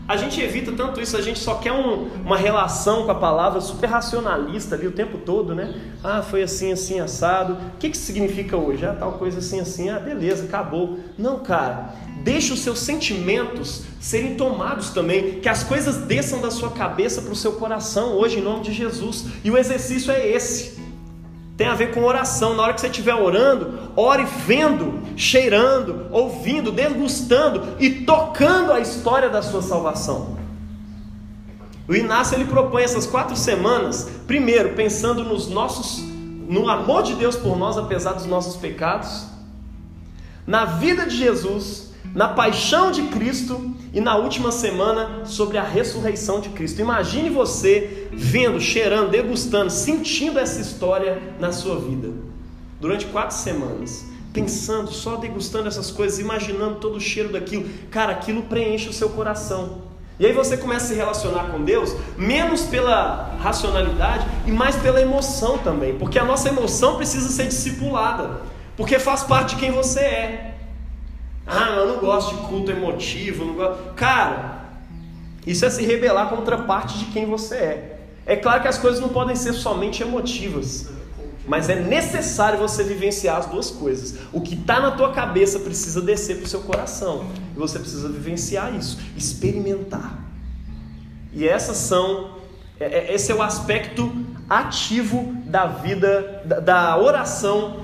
A 0.08 0.18
gente 0.18 0.40
evita 0.40 0.72
tanto 0.72 1.02
isso, 1.02 1.18
a 1.18 1.22
gente 1.22 1.40
só 1.40 1.56
quer 1.56 1.72
um, 1.72 2.08
uma 2.24 2.38
relação 2.38 3.06
com 3.06 3.12
a 3.12 3.16
palavra 3.16 3.60
super 3.60 3.88
racionalista 3.88 4.76
ali 4.76 4.86
o 4.86 4.92
tempo 4.92 5.18
todo, 5.18 5.56
né? 5.56 5.74
Ah, 6.04 6.22
foi 6.22 6.44
assim, 6.44 6.72
assim, 6.72 7.00
assado. 7.00 7.54
O 7.54 7.78
que, 7.80 7.90
que 7.90 7.98
significa 7.98 8.56
hoje? 8.56 8.86
Ah, 8.86 8.94
tal 8.94 9.14
coisa 9.14 9.40
assim, 9.40 9.60
assim. 9.60 9.90
Ah, 9.90 10.00
beleza, 10.00 10.44
acabou. 10.44 11.00
Não, 11.18 11.40
cara. 11.40 11.96
Deixe 12.24 12.54
os 12.54 12.60
seus 12.60 12.80
sentimentos 12.80 13.84
serem 14.00 14.36
tomados 14.36 14.92
também, 14.92 15.40
que 15.40 15.50
as 15.50 15.64
coisas 15.64 15.98
desçam 15.98 16.40
da 16.40 16.52
sua 16.52 16.70
cabeça 16.70 17.22
para 17.22 17.32
o 17.32 17.36
seu 17.36 17.54
coração 17.54 18.14
hoje, 18.14 18.40
em 18.40 18.44
nome 18.44 18.62
de 18.64 18.74
Jesus. 18.74 19.26
E 19.44 19.50
o 19.50 19.58
exercício 19.58 20.12
é 20.12 20.28
esse. 20.28 20.85
Tem 21.58 21.68
a 21.68 21.74
ver 21.74 21.94
com 21.94 22.04
oração. 22.04 22.54
Na 22.54 22.64
hora 22.64 22.74
que 22.74 22.82
você 22.82 22.88
estiver 22.88 23.16
orando, 23.16 23.92
ore 23.96 24.26
vendo, 24.26 25.02
cheirando, 25.16 26.08
ouvindo, 26.12 26.72
degustando 26.72 27.76
e 27.80 27.90
tocando 27.90 28.74
a 28.74 28.80
história 28.80 29.30
da 29.30 29.42
sua 29.42 29.62
salvação. 29.62 30.36
O 31.88 31.96
Inácio 31.96 32.36
ele 32.36 32.46
propõe 32.46 32.84
essas 32.84 33.06
quatro 33.06 33.36
semanas, 33.36 34.10
primeiro 34.26 34.74
pensando 34.74 35.24
nos 35.24 35.48
nossos, 35.48 36.04
no 36.48 36.68
amor 36.68 37.04
de 37.04 37.14
Deus 37.14 37.36
por 37.36 37.58
nós, 37.58 37.78
apesar 37.78 38.14
dos 38.14 38.26
nossos 38.26 38.56
pecados, 38.56 39.28
na 40.48 40.66
vida 40.66 41.06
de 41.06 41.16
Jesus, 41.16 41.92
na 42.16 42.30
paixão 42.30 42.92
de 42.92 43.04
Cristo 43.04 43.76
e 43.94 44.00
na 44.00 44.16
última 44.16 44.50
semana 44.50 45.26
sobre 45.26 45.58
a 45.58 45.64
ressurreição 45.64 46.40
de 46.40 46.48
Cristo. 46.50 46.80
Imagine 46.80 47.30
você 47.30 48.08
vendo, 48.14 48.60
cheirando, 48.62 49.12
degustando, 49.12 49.70
sentindo 49.70 50.40
essa 50.40 50.62
história 50.62 51.22
na 51.38 51.52
sua 51.52 51.78
vida 51.78 52.14
durante 52.80 53.06
quatro 53.08 53.36
semanas, 53.36 54.06
pensando, 54.32 54.92
só 54.92 55.18
degustando 55.18 55.68
essas 55.68 55.92
coisas, 55.92 56.18
imaginando 56.20 56.76
todo 56.76 56.96
o 56.96 57.02
cheiro 57.02 57.34
daquilo. 57.34 57.70
Cara, 57.92 58.14
aquilo 58.14 58.44
preenche 58.44 58.88
o 58.88 58.94
seu 58.94 59.10
coração. 59.10 59.84
E 60.18 60.26
aí 60.26 60.32
você 60.32 60.56
começa 60.56 60.86
a 60.86 60.88
se 60.88 60.94
relacionar 60.96 61.50
com 61.52 61.62
Deus 61.62 61.94
menos 62.18 62.62
pela 62.62 63.36
racionalidade 63.42 64.26
e 64.46 64.52
mais 64.52 64.78
pela 64.78 65.02
emoção 65.02 65.58
também, 65.58 65.98
porque 65.98 66.18
a 66.18 66.24
nossa 66.24 66.48
emoção 66.48 66.96
precisa 66.96 67.28
ser 67.28 67.48
discipulada, 67.48 68.42
porque 68.78 68.98
faz 68.98 69.24
parte 69.24 69.56
de 69.56 69.62
quem 69.62 69.72
você 69.72 70.00
é. 70.00 70.55
Ah, 71.46 71.76
eu 71.78 71.88
não 71.88 72.00
gosto 72.00 72.36
de 72.36 72.42
culto 72.48 72.72
emotivo. 72.72 73.46
Não 73.46 73.54
gosto... 73.56 73.94
Cara, 73.96 74.66
isso 75.46 75.66
é 75.66 75.70
se 75.70 75.86
rebelar 75.86 76.30
contra 76.30 76.58
parte 76.60 76.98
de 76.98 77.06
quem 77.06 77.26
você 77.26 77.56
é. 77.56 78.00
É 78.26 78.36
claro 78.36 78.62
que 78.62 78.68
as 78.68 78.78
coisas 78.78 79.00
não 79.00 79.10
podem 79.10 79.36
ser 79.36 79.54
somente 79.54 80.02
emotivas. 80.02 80.90
Mas 81.48 81.70
é 81.70 81.76
necessário 81.76 82.58
você 82.58 82.84
vivenciar 82.84 83.38
as 83.38 83.46
duas 83.46 83.70
coisas. 83.70 84.16
O 84.34 84.42
que 84.42 84.56
está 84.56 84.80
na 84.80 84.92
tua 84.92 85.12
cabeça 85.12 85.60
precisa 85.60 86.02
descer 86.02 86.38
para 86.38 86.46
o 86.46 86.50
seu 86.50 86.62
coração. 86.62 87.28
E 87.56 87.60
você 87.60 87.78
precisa 87.78 88.10
vivenciar 88.10 88.74
isso, 88.74 88.98
experimentar. 89.16 90.26
E 91.32 91.48
essas 91.48 91.78
são, 91.78 92.32
é, 92.80 92.86
é, 92.86 93.14
esse 93.14 93.32
é 93.32 93.36
o 93.36 93.44
aspecto 93.44 94.12
ativo 94.50 95.36
da 95.46 95.68
vida, 95.68 96.42
da 96.64 96.98
oração 96.98 97.82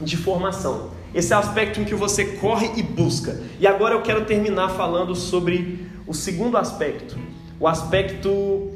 de 0.00 0.16
formação. 0.16 0.90
Esse 1.14 1.32
é 1.32 1.36
o 1.36 1.38
aspecto 1.38 1.80
em 1.80 1.84
que 1.84 1.94
você 1.94 2.24
corre 2.36 2.70
e 2.76 2.82
busca. 2.82 3.40
E 3.58 3.66
agora 3.66 3.94
eu 3.94 4.02
quero 4.02 4.24
terminar 4.24 4.70
falando 4.70 5.14
sobre 5.14 5.86
o 6.06 6.14
segundo 6.14 6.56
aspecto, 6.56 7.18
o 7.58 7.66
aspecto 7.66 8.72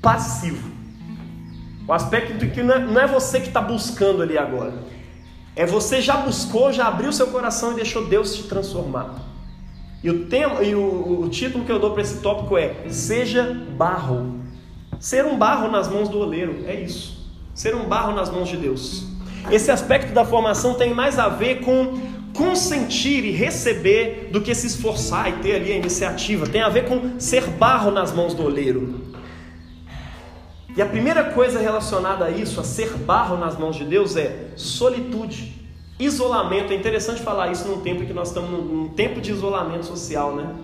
passivo. 0.00 0.70
O 1.88 1.92
aspecto 1.92 2.46
que 2.48 2.62
não 2.62 3.00
é, 3.00 3.04
é 3.04 3.06
você 3.06 3.40
que 3.40 3.48
está 3.48 3.60
buscando 3.60 4.22
ali 4.22 4.36
agora. 4.36 4.74
É 5.54 5.64
você 5.64 6.02
já 6.02 6.18
buscou, 6.18 6.72
já 6.72 6.86
abriu 6.86 7.12
seu 7.12 7.28
coração 7.28 7.72
e 7.72 7.76
deixou 7.76 8.06
Deus 8.06 8.34
te 8.34 8.42
transformar. 8.44 9.14
E 10.02 10.10
o, 10.10 10.26
tema, 10.26 10.62
e 10.62 10.74
o, 10.74 11.22
o 11.22 11.28
título 11.28 11.64
que 11.64 11.72
eu 11.72 11.78
dou 11.78 11.92
para 11.92 12.02
esse 12.02 12.20
tópico 12.20 12.58
é 12.58 12.88
Seja 12.88 13.54
barro. 13.76 14.40
Ser 15.00 15.24
um 15.24 15.38
barro 15.38 15.70
nas 15.70 15.88
mãos 15.88 16.08
do 16.08 16.18
oleiro, 16.18 16.64
é 16.66 16.74
isso. 16.74 17.30
Ser 17.54 17.74
um 17.74 17.84
barro 17.84 18.14
nas 18.14 18.30
mãos 18.30 18.48
de 18.48 18.56
Deus. 18.56 19.15
Esse 19.50 19.70
aspecto 19.70 20.12
da 20.12 20.24
formação 20.24 20.74
tem 20.74 20.92
mais 20.92 21.18
a 21.18 21.28
ver 21.28 21.60
com 21.60 21.98
consentir 22.34 23.24
e 23.24 23.30
receber 23.30 24.28
do 24.30 24.40
que 24.40 24.54
se 24.54 24.66
esforçar 24.66 25.28
e 25.30 25.32
ter 25.42 25.54
ali 25.54 25.72
a 25.72 25.76
iniciativa. 25.76 26.46
Tem 26.46 26.62
a 26.62 26.68
ver 26.68 26.86
com 26.86 27.18
ser 27.18 27.46
barro 27.46 27.90
nas 27.90 28.12
mãos 28.12 28.34
do 28.34 28.44
oleiro. 28.44 29.00
E 30.76 30.82
a 30.82 30.86
primeira 30.86 31.24
coisa 31.24 31.58
relacionada 31.58 32.26
a 32.26 32.30
isso, 32.30 32.60
a 32.60 32.64
ser 32.64 32.90
barro 32.90 33.38
nas 33.38 33.56
mãos 33.56 33.76
de 33.76 33.84
Deus, 33.84 34.16
é 34.16 34.48
solitude, 34.56 35.54
isolamento. 35.98 36.72
É 36.72 36.76
interessante 36.76 37.22
falar 37.22 37.50
isso 37.50 37.66
num 37.66 37.80
tempo 37.80 38.02
em 38.02 38.06
que 38.06 38.12
nós 38.12 38.28
estamos 38.28 38.50
num 38.50 38.88
tempo 38.88 39.20
de 39.20 39.30
isolamento 39.30 39.86
social, 39.86 40.36
né? 40.36 40.54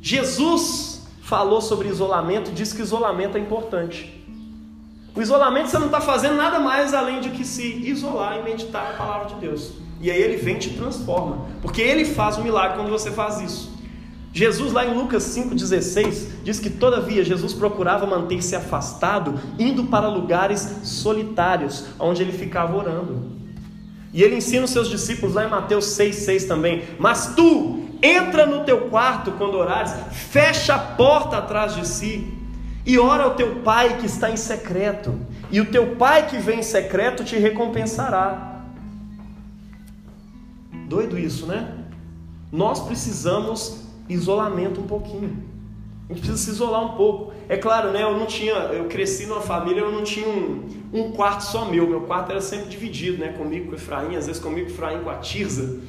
Jesus 0.00 1.08
falou 1.22 1.60
sobre 1.60 1.88
isolamento, 1.88 2.52
disse 2.52 2.74
que 2.74 2.80
isolamento 2.80 3.36
é 3.36 3.40
importante. 3.40 4.17
O 5.18 5.20
isolamento 5.20 5.68
você 5.68 5.78
não 5.80 5.86
está 5.86 6.00
fazendo 6.00 6.36
nada 6.36 6.60
mais 6.60 6.94
além 6.94 7.20
de 7.20 7.30
que 7.30 7.44
se 7.44 7.66
isolar 7.84 8.38
e 8.38 8.42
meditar 8.44 8.92
a 8.92 8.96
palavra 8.96 9.26
de 9.26 9.34
Deus. 9.40 9.72
E 10.00 10.12
aí 10.12 10.22
ele 10.22 10.36
vem 10.36 10.54
e 10.54 10.58
te 10.60 10.70
transforma. 10.74 11.44
Porque 11.60 11.82
ele 11.82 12.04
faz 12.04 12.36
o 12.36 12.40
milagre 12.40 12.76
quando 12.76 12.88
você 12.88 13.10
faz 13.10 13.40
isso. 13.40 13.76
Jesus, 14.32 14.72
lá 14.72 14.86
em 14.86 14.94
Lucas 14.94 15.24
5,16, 15.36 16.28
diz 16.44 16.60
que 16.60 16.70
todavia 16.70 17.24
Jesus 17.24 17.52
procurava 17.52 18.06
manter-se 18.06 18.54
afastado, 18.54 19.40
indo 19.58 19.86
para 19.86 20.06
lugares 20.06 20.60
solitários, 20.84 21.86
onde 21.98 22.22
ele 22.22 22.30
ficava 22.30 22.76
orando. 22.76 23.32
E 24.14 24.22
ele 24.22 24.36
ensina 24.36 24.66
os 24.66 24.70
seus 24.70 24.88
discípulos 24.88 25.34
lá 25.34 25.44
em 25.44 25.50
Mateus 25.50 25.86
6,6 25.98 26.46
também: 26.46 26.84
Mas 26.96 27.34
tu, 27.34 27.88
entra 28.00 28.46
no 28.46 28.62
teu 28.62 28.82
quarto 28.82 29.32
quando 29.32 29.56
orares, 29.56 29.92
fecha 30.12 30.76
a 30.76 30.78
porta 30.78 31.38
atrás 31.38 31.74
de 31.74 31.84
si 31.88 32.37
e 32.86 32.98
ora 32.98 33.24
ao 33.24 33.34
teu 33.34 33.56
pai 33.56 33.98
que 33.98 34.06
está 34.06 34.30
em 34.30 34.36
secreto, 34.36 35.14
e 35.50 35.60
o 35.60 35.66
teu 35.66 35.96
pai 35.96 36.26
que 36.26 36.38
vem 36.38 36.60
em 36.60 36.62
secreto 36.62 37.24
te 37.24 37.36
recompensará. 37.36 38.62
Doido 40.88 41.18
isso, 41.18 41.46
né? 41.46 41.74
Nós 42.50 42.80
precisamos 42.80 43.84
isolamento 44.08 44.80
um 44.80 44.86
pouquinho. 44.86 45.48
A 46.08 46.14
gente 46.14 46.22
precisa 46.22 46.42
se 46.42 46.50
isolar 46.50 46.82
um 46.82 46.96
pouco. 46.96 47.32
É 47.48 47.56
claro, 47.58 47.92
né? 47.92 48.02
Eu 48.02 48.16
não 48.16 48.24
tinha, 48.24 48.54
eu 48.54 48.86
cresci 48.86 49.26
numa 49.26 49.42
família, 49.42 49.80
eu 49.82 49.92
não 49.92 50.02
tinha 50.02 50.26
um, 50.26 50.66
um 50.90 51.12
quarto 51.12 51.42
só 51.42 51.66
meu. 51.66 51.86
Meu 51.86 52.00
quarto 52.02 52.30
era 52.30 52.40
sempre 52.40 52.70
dividido, 52.70 53.18
né? 53.18 53.28
Comigo 53.32 53.66
com 53.66 53.72
o 53.72 53.74
Efraim, 53.74 54.16
às 54.16 54.26
vezes 54.26 54.40
comigo 54.40 54.66
com 54.66 54.72
o 54.72 54.74
Efraim 54.74 55.02
com 55.02 55.10
a 55.10 55.16
Tirza. 55.16 55.80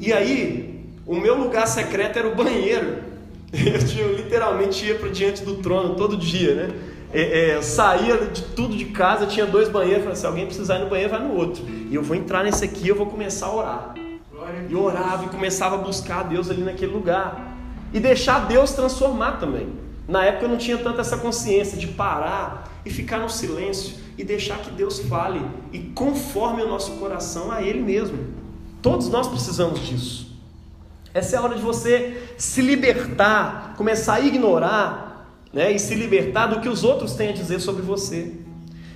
E 0.00 0.10
aí, 0.10 0.86
o 1.06 1.14
meu 1.14 1.36
lugar 1.36 1.66
secreto 1.66 2.18
era 2.18 2.28
o 2.28 2.34
banheiro. 2.34 3.02
Eu, 3.52 3.78
tinha, 3.86 4.06
literalmente 4.06 4.84
ia 4.84 4.94
para 4.94 5.08
diante 5.08 5.42
do 5.42 5.56
trono 5.56 5.94
todo 5.94 6.16
dia, 6.16 6.54
né? 6.54 6.74
É, 7.10 7.50
é, 7.50 7.62
saía 7.62 8.18
de 8.18 8.42
tudo 8.42 8.76
de 8.76 8.84
casa, 8.86 9.26
tinha 9.26 9.46
dois 9.46 9.68
banheiros, 9.68 10.02
falei, 10.02 10.16
se 10.16 10.26
alguém 10.26 10.44
precisar 10.44 10.76
ir 10.76 10.84
no 10.84 10.90
banheiro, 10.90 11.10
vai 11.10 11.22
no 11.22 11.34
outro. 11.34 11.64
E 11.66 11.94
eu 11.94 12.02
vou 12.02 12.14
entrar 12.14 12.44
nesse 12.44 12.64
aqui, 12.64 12.86
eu 12.86 12.94
vou 12.94 13.06
começar 13.06 13.46
a 13.46 13.54
orar. 13.54 13.94
E 14.68 14.74
orava 14.74 15.24
e 15.24 15.28
começava 15.28 15.76
a 15.76 15.78
buscar 15.78 16.20
a 16.20 16.22
Deus 16.24 16.50
ali 16.50 16.62
naquele 16.62 16.92
lugar. 16.92 17.56
E 17.92 17.98
deixar 17.98 18.46
Deus 18.46 18.72
transformar 18.72 19.32
também. 19.32 19.68
Na 20.06 20.24
época 20.24 20.44
eu 20.44 20.48
não 20.50 20.58
tinha 20.58 20.76
tanta 20.76 21.00
essa 21.00 21.16
consciência 21.16 21.78
de 21.78 21.86
parar 21.86 22.80
e 22.84 22.90
ficar 22.90 23.18
no 23.18 23.28
silêncio 23.28 23.96
e 24.16 24.24
deixar 24.24 24.58
que 24.58 24.70
Deus 24.70 24.98
fale 25.00 25.40
e 25.72 25.78
conforme 25.78 26.62
o 26.62 26.68
nosso 26.68 26.92
coração 26.92 27.50
a 27.50 27.62
Ele 27.62 27.80
mesmo. 27.80 28.18
Todos 28.82 29.08
nós 29.08 29.26
precisamos 29.26 29.80
disso. 29.86 30.27
Essa 31.14 31.36
é 31.36 31.38
a 31.38 31.42
hora 31.42 31.54
de 31.54 31.62
você 31.62 32.22
se 32.36 32.60
libertar, 32.60 33.74
começar 33.76 34.14
a 34.14 34.20
ignorar 34.20 35.08
né, 35.52 35.72
e 35.72 35.78
se 35.78 35.94
libertar 35.94 36.46
do 36.46 36.60
que 36.60 36.68
os 36.68 36.84
outros 36.84 37.14
têm 37.14 37.30
a 37.30 37.32
dizer 37.32 37.60
sobre 37.60 37.82
você. 37.82 38.32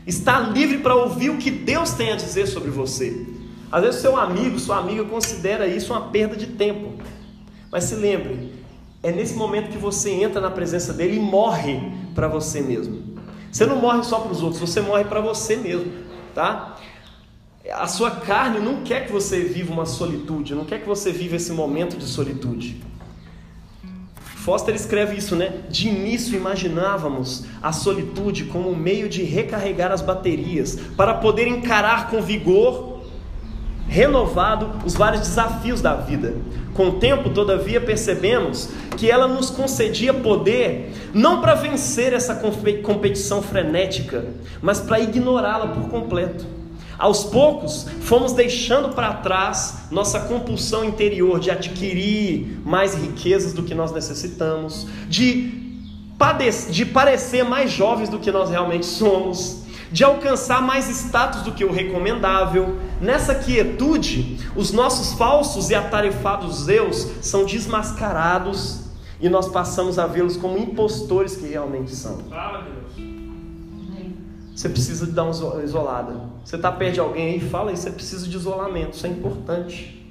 Estar 0.07 0.53
livre 0.53 0.79
para 0.79 0.94
ouvir 0.94 1.31
o 1.31 1.38
que 1.38 1.51
Deus 1.51 1.92
tem 1.92 2.12
a 2.12 2.16
dizer 2.16 2.46
sobre 2.46 2.70
você. 2.70 3.27
Às 3.70 3.82
vezes, 3.82 4.01
seu 4.01 4.16
amigo, 4.16 4.59
sua 4.59 4.78
amiga 4.78 5.05
considera 5.05 5.66
isso 5.66 5.93
uma 5.93 6.11
perda 6.11 6.37
de 6.37 6.47
tempo. 6.47 6.93
Mas 7.70 7.84
se 7.84 7.95
lembre, 7.95 8.53
é 9.03 9.11
nesse 9.11 9.34
momento 9.34 9.70
que 9.70 9.78
você 9.78 10.11
entra 10.11 10.41
na 10.41 10.51
presença 10.51 10.93
dele 10.93 11.16
e 11.16 11.20
morre 11.20 11.80
para 12.14 12.28
você 12.28 12.61
mesmo. 12.61 13.16
Você 13.51 13.64
não 13.64 13.76
morre 13.76 14.03
só 14.03 14.20
para 14.20 14.32
os 14.32 14.43
outros, 14.43 14.61
você 14.61 14.80
morre 14.80 15.05
para 15.05 15.20
você 15.20 15.57
mesmo, 15.57 15.91
tá? 16.34 16.76
A 17.71 17.87
sua 17.87 18.11
carne 18.11 18.59
não 18.59 18.83
quer 18.83 19.07
que 19.07 19.13
você 19.13 19.41
viva 19.41 19.73
uma 19.73 19.87
solitude, 19.87 20.55
não 20.55 20.65
quer 20.65 20.81
que 20.81 20.89
você 20.89 21.13
viva 21.13 21.37
esse 21.37 21.53
momento 21.53 21.97
de 21.97 22.05
solitude. 22.07 22.83
Foster 24.43 24.75
escreve 24.75 25.17
isso, 25.17 25.37
né? 25.37 25.61
De 25.71 25.89
início 25.89 26.37
imaginávamos 26.37 27.45
a 27.63 27.71
solitude 27.71 28.47
como 28.47 28.69
um 28.69 28.75
meio 28.75 29.09
de 29.09 29.23
recarregar 29.23 29.93
as 29.93 30.03
baterias 30.03 30.77
para 30.97 31.15
poder 31.15 31.47
encarar 31.47 32.11
com 32.11 32.21
vigor 32.21 33.01
renovado 33.87 34.85
os 34.85 34.95
vários 34.95 35.21
desafios 35.21 35.81
da 35.81 35.95
vida. 35.95 36.35
Com 36.75 36.89
o 36.89 36.93
tempo, 36.99 37.31
todavia, 37.31 37.81
percebemos 37.81 38.71
que 38.97 39.09
ela 39.09 39.29
nos 39.29 39.51
concedia 39.51 40.13
poder 40.13 40.93
não 41.15 41.41
para 41.41 41.55
vencer 41.55 42.13
essa 42.13 42.35
competição 42.83 43.43
frenética, 43.43 44.27
mas 44.61 44.81
para 44.81 44.99
ignorá-la 44.99 45.69
por 45.69 45.89
completo. 45.89 46.62
Aos 47.03 47.24
poucos, 47.24 47.84
fomos 48.03 48.32
deixando 48.32 48.90
para 48.90 49.14
trás 49.14 49.88
nossa 49.90 50.20
compulsão 50.20 50.84
interior 50.84 51.40
de 51.40 51.50
adquirir 51.50 52.61
mais 52.64 52.94
riquezas 52.94 53.53
do 53.53 53.64
que 53.64 53.74
nós 53.74 53.90
necessitamos, 53.90 54.86
de, 55.09 55.80
de 56.70 56.86
parecer 56.86 57.42
mais 57.42 57.72
jovens 57.72 58.09
do 58.09 58.20
que 58.20 58.30
nós 58.30 58.50
realmente 58.50 58.86
somos, 58.86 59.64
de 59.90 60.05
alcançar 60.05 60.62
mais 60.62 60.88
status 60.88 61.42
do 61.42 61.50
que 61.50 61.64
o 61.64 61.72
recomendável. 61.72 62.76
Nessa 63.00 63.34
quietude, 63.34 64.38
os 64.55 64.70
nossos 64.70 65.14
falsos 65.14 65.70
e 65.70 65.74
atarefados 65.74 66.68
eus 66.68 67.09
são 67.20 67.44
desmascarados 67.44 68.82
e 69.20 69.28
nós 69.28 69.48
passamos 69.48 69.98
a 69.98 70.07
vê-los 70.07 70.36
como 70.36 70.57
impostores 70.57 71.34
que 71.34 71.48
realmente 71.48 71.96
são. 71.96 72.18
Fala, 72.30 72.62
Deus. 72.62 73.05
Você 74.55 74.68
precisa 74.68 75.05
de 75.05 75.11
dar 75.11 75.24
uma 75.24 75.64
isolada. 75.64 76.32
Você 76.45 76.57
está 76.57 76.72
perto 76.72 76.95
de 76.95 77.01
alguém 77.01 77.34
aí, 77.34 77.40
fala 77.40 77.70
aí, 77.70 77.76
você 77.76 77.90
precisa 77.90 78.28
de 78.28 78.36
isolamento, 78.36 78.95
isso 78.95 79.07
é 79.07 79.11
importante. 79.11 80.03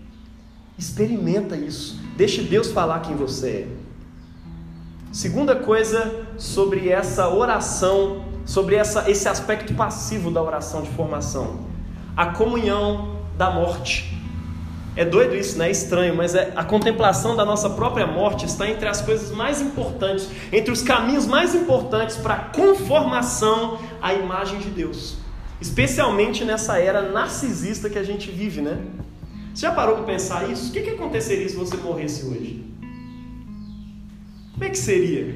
Experimenta 0.77 1.55
isso. 1.55 1.99
Deixe 2.15 2.41
Deus 2.41 2.71
falar 2.71 3.01
quem 3.01 3.15
você 3.15 3.49
é. 3.49 3.67
Segunda 5.11 5.55
coisa 5.57 6.25
sobre 6.38 6.89
essa 6.89 7.27
oração, 7.27 8.23
sobre 8.45 8.75
essa, 8.75 9.11
esse 9.11 9.27
aspecto 9.27 9.73
passivo 9.73 10.32
da 10.32 10.41
oração 10.41 10.82
de 10.82 10.89
formação: 10.91 11.59
a 12.15 12.27
comunhão 12.27 13.17
da 13.38 13.49
morte. 13.49 14.17
É 14.95 15.05
doido 15.05 15.36
isso, 15.36 15.57
né? 15.57 15.67
É 15.67 15.71
estranho, 15.71 16.15
mas 16.15 16.36
é, 16.36 16.51
a 16.55 16.63
contemplação 16.63 17.36
da 17.36 17.45
nossa 17.45 17.69
própria 17.69 18.05
morte 18.05 18.45
está 18.45 18.69
entre 18.69 18.88
as 18.88 19.01
coisas 19.01 19.32
mais 19.32 19.61
importantes, 19.61 20.29
entre 20.51 20.71
os 20.71 20.82
caminhos 20.82 21.25
mais 21.25 21.55
importantes 21.55 22.17
para 22.17 22.34
a 22.34 22.39
conformação 22.39 23.79
à 24.01 24.13
imagem 24.13 24.59
de 24.59 24.69
Deus. 24.69 25.20
Especialmente 25.62 26.43
nessa 26.43 26.80
era 26.80 27.03
narcisista 27.12 27.88
que 27.88 27.99
a 27.99 28.03
gente 28.03 28.32
vive, 28.32 28.62
né? 28.62 28.84
Você 29.53 29.62
já 29.62 29.72
parou 29.72 29.97
para 29.97 30.05
pensar 30.05 30.49
isso? 30.49 30.70
O 30.70 30.74
que, 30.74 30.82
que 30.82 30.89
aconteceria 30.89 31.47
se 31.47 31.55
você 31.55 31.78
morresse 31.78 32.26
hoje? 32.26 32.66
Como 34.53 34.64
é 34.64 34.70
que 34.70 34.78
seria? 34.78 35.36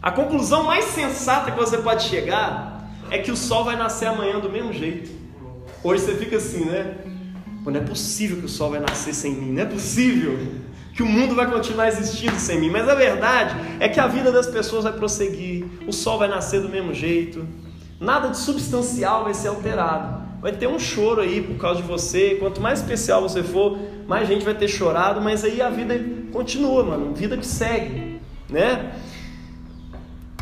A 0.00 0.10
conclusão 0.10 0.62
mais 0.64 0.86
sensata 0.86 1.50
que 1.50 1.58
você 1.58 1.76
pode 1.78 2.04
chegar 2.04 2.88
é 3.10 3.18
que 3.18 3.30
o 3.30 3.36
sol 3.36 3.64
vai 3.64 3.76
nascer 3.76 4.06
amanhã 4.06 4.38
do 4.40 4.48
mesmo 4.48 4.72
jeito. 4.72 5.10
Hoje 5.82 6.04
você 6.04 6.14
fica 6.14 6.36
assim, 6.36 6.64
né? 6.64 6.96
Pô, 7.62 7.70
não 7.70 7.80
é 7.80 7.84
possível 7.84 8.38
que 8.38 8.46
o 8.46 8.48
sol 8.48 8.70
vai 8.70 8.80
nascer 8.80 9.14
sem 9.14 9.32
mim, 9.32 9.52
não 9.52 9.62
é 9.62 9.66
possível 9.66 10.38
que 10.94 11.02
o 11.02 11.06
mundo 11.06 11.34
vai 11.34 11.50
continuar 11.50 11.88
existindo 11.88 12.36
sem 12.36 12.58
mim. 12.58 12.70
Mas 12.70 12.88
a 12.88 12.94
verdade 12.94 13.54
é 13.80 13.88
que 13.88 14.00
a 14.00 14.06
vida 14.06 14.32
das 14.32 14.46
pessoas 14.46 14.84
vai 14.84 14.92
prosseguir, 14.94 15.66
o 15.86 15.92
sol 15.92 16.18
vai 16.18 16.28
nascer 16.28 16.62
do 16.62 16.68
mesmo 16.68 16.94
jeito, 16.94 17.46
nada 18.00 18.28
de 18.28 18.36
substancial 18.38 19.24
vai 19.24 19.34
ser 19.34 19.48
alterado. 19.48 20.26
Vai 20.40 20.52
ter 20.52 20.68
um 20.68 20.78
choro 20.78 21.22
aí 21.22 21.40
por 21.40 21.56
causa 21.56 21.80
de 21.80 21.88
você. 21.88 22.36
Quanto 22.38 22.60
mais 22.60 22.80
especial 22.80 23.22
você 23.22 23.42
for, 23.42 23.78
mais 24.06 24.28
gente 24.28 24.44
vai 24.44 24.54
ter 24.54 24.68
chorado, 24.68 25.20
mas 25.20 25.44
aí 25.44 25.60
a 25.60 25.70
vida 25.70 25.98
continua, 26.32 26.84
mano. 26.84 27.14
Vida 27.14 27.36
que 27.36 27.46
segue, 27.46 28.20
né? 28.48 28.92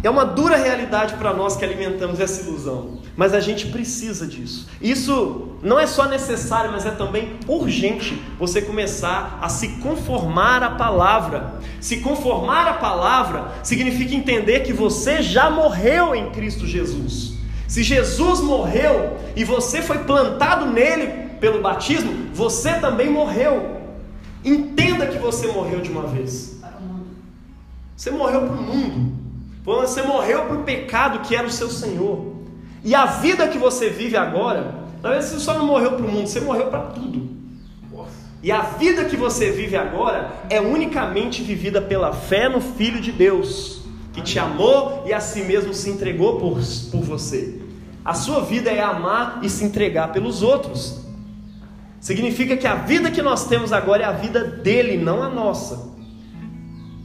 É 0.02 0.10
uma 0.10 0.26
dura 0.26 0.56
realidade 0.56 1.14
para 1.14 1.32
nós 1.32 1.56
que 1.56 1.64
alimentamos 1.64 2.20
essa 2.20 2.42
ilusão, 2.42 2.98
mas 3.16 3.32
a 3.32 3.40
gente 3.40 3.68
precisa 3.68 4.26
disso. 4.26 4.68
Isso 4.78 5.56
não 5.62 5.80
é 5.80 5.86
só 5.86 6.06
necessário, 6.06 6.70
mas 6.70 6.84
é 6.84 6.90
também 6.90 7.38
urgente 7.48 8.22
você 8.38 8.60
começar 8.60 9.38
a 9.40 9.48
se 9.48 9.68
conformar 9.78 10.62
à 10.62 10.72
palavra. 10.72 11.54
Se 11.80 12.00
conformar 12.00 12.68
à 12.68 12.74
palavra 12.74 13.50
significa 13.62 14.14
entender 14.14 14.60
que 14.60 14.74
você 14.74 15.22
já 15.22 15.48
morreu 15.48 16.14
em 16.14 16.30
Cristo 16.32 16.66
Jesus. 16.66 17.33
Se 17.74 17.82
Jesus 17.82 18.40
morreu 18.40 19.16
e 19.34 19.42
você 19.42 19.82
foi 19.82 19.98
plantado 19.98 20.66
nele 20.66 21.08
pelo 21.40 21.60
batismo, 21.60 22.28
você 22.32 22.74
também 22.74 23.10
morreu. 23.10 23.80
Entenda 24.44 25.08
que 25.08 25.18
você 25.18 25.48
morreu 25.48 25.80
de 25.80 25.90
uma 25.90 26.06
vez. 26.06 26.60
Você 27.96 28.12
morreu 28.12 28.42
para 28.42 28.56
o 28.56 28.62
mundo. 28.62 29.12
Você 29.64 30.02
morreu 30.02 30.42
para 30.44 30.56
o 30.56 30.62
pecado 30.62 31.26
que 31.26 31.34
era 31.34 31.48
o 31.48 31.50
seu 31.50 31.68
Senhor. 31.68 32.36
E 32.84 32.94
a 32.94 33.06
vida 33.06 33.48
que 33.48 33.58
você 33.58 33.90
vive 33.90 34.16
agora, 34.16 34.76
na 35.02 35.08
verdade 35.08 35.32
você 35.32 35.40
só 35.40 35.58
não 35.58 35.66
morreu 35.66 35.94
para 35.94 36.06
o 36.06 36.08
mundo, 36.08 36.28
você 36.28 36.38
morreu 36.38 36.68
para 36.68 36.80
tudo. 36.80 37.28
E 38.40 38.52
a 38.52 38.60
vida 38.60 39.06
que 39.06 39.16
você 39.16 39.50
vive 39.50 39.74
agora 39.74 40.32
é 40.48 40.60
unicamente 40.60 41.42
vivida 41.42 41.82
pela 41.82 42.12
fé 42.12 42.48
no 42.48 42.60
Filho 42.60 43.00
de 43.00 43.10
Deus, 43.10 43.80
que 44.12 44.22
te 44.22 44.38
amou 44.38 45.02
e 45.08 45.12
a 45.12 45.18
si 45.18 45.42
mesmo 45.42 45.74
se 45.74 45.90
entregou 45.90 46.38
por, 46.38 46.60
por 46.92 47.00
você. 47.00 47.63
A 48.04 48.12
sua 48.12 48.42
vida 48.42 48.70
é 48.70 48.82
amar 48.82 49.40
e 49.42 49.48
se 49.48 49.64
entregar 49.64 50.12
pelos 50.12 50.42
outros. 50.42 51.00
Significa 52.00 52.54
que 52.54 52.66
a 52.66 52.74
vida 52.74 53.10
que 53.10 53.22
nós 53.22 53.46
temos 53.46 53.72
agora 53.72 54.02
é 54.02 54.06
a 54.06 54.12
vida 54.12 54.44
dele, 54.44 54.98
não 54.98 55.22
a 55.22 55.28
nossa. 55.30 55.94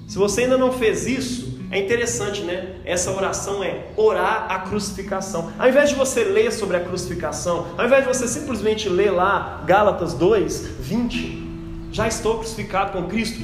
Se 0.09 0.17
você 0.17 0.41
ainda 0.41 0.57
não 0.57 0.73
fez 0.73 1.07
isso, 1.07 1.59
é 1.71 1.79
interessante, 1.79 2.41
né? 2.41 2.75
Essa 2.83 3.11
oração 3.11 3.63
é 3.63 3.85
orar 3.95 4.47
a 4.49 4.59
crucificação. 4.59 5.53
Ao 5.57 5.69
invés 5.69 5.89
de 5.89 5.95
você 5.95 6.25
ler 6.25 6.51
sobre 6.51 6.75
a 6.75 6.81
crucificação, 6.81 7.67
ao 7.77 7.85
invés 7.85 8.03
de 8.03 8.13
você 8.13 8.27
simplesmente 8.27 8.89
ler 8.89 9.11
lá 9.11 9.63
Gálatas 9.65 10.13
2, 10.15 10.67
20, 10.79 11.47
já 11.91 12.07
estou 12.07 12.39
crucificado 12.39 12.91
com 12.91 13.07
Cristo, 13.07 13.39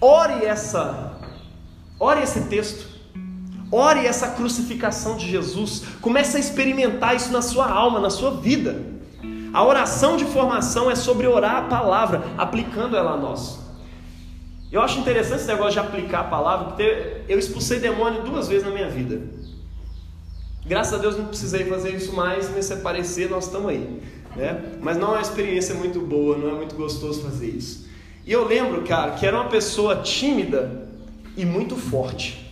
ore 0.00 0.44
essa, 0.44 1.18
ore 1.98 2.22
esse 2.22 2.42
texto. 2.42 2.93
Ore 3.70 4.06
essa 4.06 4.28
crucificação 4.28 5.16
de 5.16 5.28
Jesus. 5.28 5.82
Comece 6.00 6.36
a 6.36 6.40
experimentar 6.40 7.16
isso 7.16 7.32
na 7.32 7.42
sua 7.42 7.68
alma, 7.68 8.00
na 8.00 8.10
sua 8.10 8.32
vida. 8.32 8.82
A 9.52 9.64
oração 9.64 10.16
de 10.16 10.24
formação 10.24 10.90
é 10.90 10.94
sobre 10.94 11.26
orar 11.26 11.56
a 11.56 11.62
palavra, 11.62 12.24
aplicando 12.36 12.96
ela 12.96 13.12
a 13.12 13.16
nós. 13.16 13.60
Eu 14.70 14.82
acho 14.82 14.98
interessante 14.98 15.40
esse 15.40 15.46
negócio 15.46 15.74
de 15.74 15.78
aplicar 15.78 16.20
a 16.20 16.24
palavra, 16.24 16.66
porque 16.66 17.22
eu 17.28 17.38
expulsei 17.38 17.78
demônio 17.78 18.22
duas 18.22 18.48
vezes 18.48 18.66
na 18.66 18.72
minha 18.72 18.88
vida. 18.88 19.20
Graças 20.66 20.94
a 20.94 20.96
Deus 20.98 21.16
não 21.16 21.26
precisei 21.26 21.64
fazer 21.66 21.94
isso 21.94 22.12
mais, 22.12 22.50
me 22.50 22.62
separecer, 22.62 23.30
nós 23.30 23.44
estamos 23.44 23.68
aí. 23.68 24.02
Né? 24.34 24.78
Mas 24.80 24.96
não 24.96 25.08
é 25.08 25.10
uma 25.12 25.20
experiência 25.20 25.74
muito 25.74 26.00
boa, 26.00 26.36
não 26.36 26.48
é 26.48 26.54
muito 26.54 26.74
gostoso 26.74 27.22
fazer 27.22 27.46
isso. 27.46 27.86
E 28.26 28.32
eu 28.32 28.44
lembro, 28.46 28.82
cara, 28.82 29.12
que 29.12 29.24
era 29.24 29.36
uma 29.36 29.48
pessoa 29.48 29.96
tímida 29.96 30.88
e 31.36 31.44
muito 31.44 31.76
forte. 31.76 32.43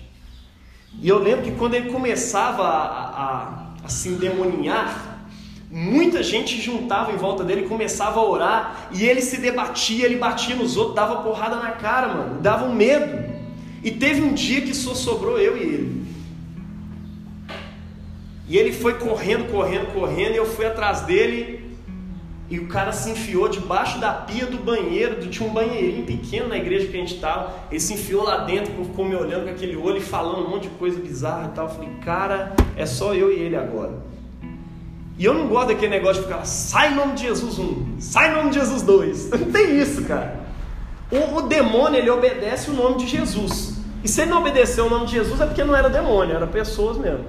E 1.00 1.08
eu 1.08 1.18
lembro 1.18 1.44
que 1.44 1.52
quando 1.52 1.74
ele 1.74 1.90
começava 1.90 2.62
a, 2.62 3.08
a, 3.08 3.66
a 3.84 3.88
se 3.88 4.08
endemoninhar, 4.08 5.12
Muita 5.74 6.22
gente 6.22 6.60
juntava 6.60 7.12
em 7.12 7.16
volta 7.16 7.42
dele, 7.42 7.66
começava 7.66 8.20
a 8.20 8.28
orar, 8.28 8.88
e 8.92 9.06
ele 9.06 9.22
se 9.22 9.38
debatia, 9.38 10.04
ele 10.04 10.16
batia 10.16 10.54
nos 10.54 10.76
outros, 10.76 10.94
dava 10.94 11.22
porrada 11.22 11.56
na 11.56 11.70
cara, 11.70 12.08
mano, 12.08 12.42
dava 12.42 12.66
um 12.66 12.74
medo. 12.74 13.24
E 13.82 13.90
teve 13.90 14.20
um 14.20 14.34
dia 14.34 14.60
que 14.60 14.74
só 14.74 14.94
sobrou 14.94 15.38
eu 15.38 15.56
e 15.56 15.60
ele. 15.60 16.06
E 18.46 18.58
ele 18.58 18.70
foi 18.70 18.98
correndo, 18.98 19.50
correndo, 19.50 19.94
correndo, 19.94 20.34
e 20.34 20.36
eu 20.36 20.44
fui 20.44 20.66
atrás 20.66 21.00
dele, 21.00 21.61
e 22.52 22.58
o 22.58 22.66
cara 22.66 22.92
se 22.92 23.08
enfiou 23.08 23.48
debaixo 23.48 23.98
da 23.98 24.12
pia 24.12 24.44
do 24.44 24.58
banheiro, 24.58 25.18
tinha 25.26 25.48
um 25.48 25.54
banheirinho 25.54 26.04
pequeno 26.04 26.48
na 26.48 26.58
igreja 26.58 26.86
que 26.86 26.94
a 26.94 27.00
gente 27.00 27.14
estava. 27.14 27.50
Ele 27.70 27.80
se 27.80 27.94
enfiou 27.94 28.24
lá 28.24 28.44
dentro, 28.44 28.74
ficou 28.84 29.06
me 29.06 29.16
olhando 29.16 29.44
com 29.44 29.50
aquele 29.52 29.74
olho 29.74 29.96
e 29.96 30.02
falando 30.02 30.44
um 30.44 30.50
monte 30.50 30.64
de 30.64 30.68
coisa 30.74 31.00
bizarra 31.00 31.48
e 31.50 31.54
tal. 31.54 31.64
Eu 31.64 31.70
falei, 31.70 31.88
cara, 32.04 32.52
é 32.76 32.84
só 32.84 33.14
eu 33.14 33.32
e 33.32 33.40
ele 33.40 33.56
agora. 33.56 33.94
E 35.18 35.24
eu 35.24 35.32
não 35.32 35.48
gosto 35.48 35.68
daquele 35.68 35.92
negócio 35.92 36.20
de 36.22 36.28
ficar, 36.28 36.44
sai 36.44 36.92
em 36.92 36.94
nome 36.94 37.14
de 37.14 37.22
Jesus 37.22 37.58
1, 37.58 37.96
sai 37.98 38.30
em 38.30 38.34
nome 38.34 38.50
de 38.50 38.58
Jesus 38.58 38.82
2. 38.82 39.30
Não 39.40 39.50
tem 39.50 39.80
isso, 39.80 40.04
cara. 40.04 40.38
O, 41.10 41.36
o, 41.36 41.42
demônio, 41.48 41.98
ele 41.98 42.10
obedece 42.10 42.68
o 42.68 42.74
nome 42.74 42.98
de 42.98 43.06
Jesus. 43.06 43.78
E 44.04 44.08
se 44.08 44.20
ele 44.20 44.30
não 44.30 44.40
obedeceu 44.40 44.84
o 44.84 44.90
nome 44.90 45.06
de 45.06 45.12
Jesus, 45.12 45.40
é 45.40 45.46
porque 45.46 45.64
não 45.64 45.74
era 45.74 45.88
demônio, 45.88 46.36
era 46.36 46.46
pessoas 46.46 46.98
mesmo. 46.98 47.24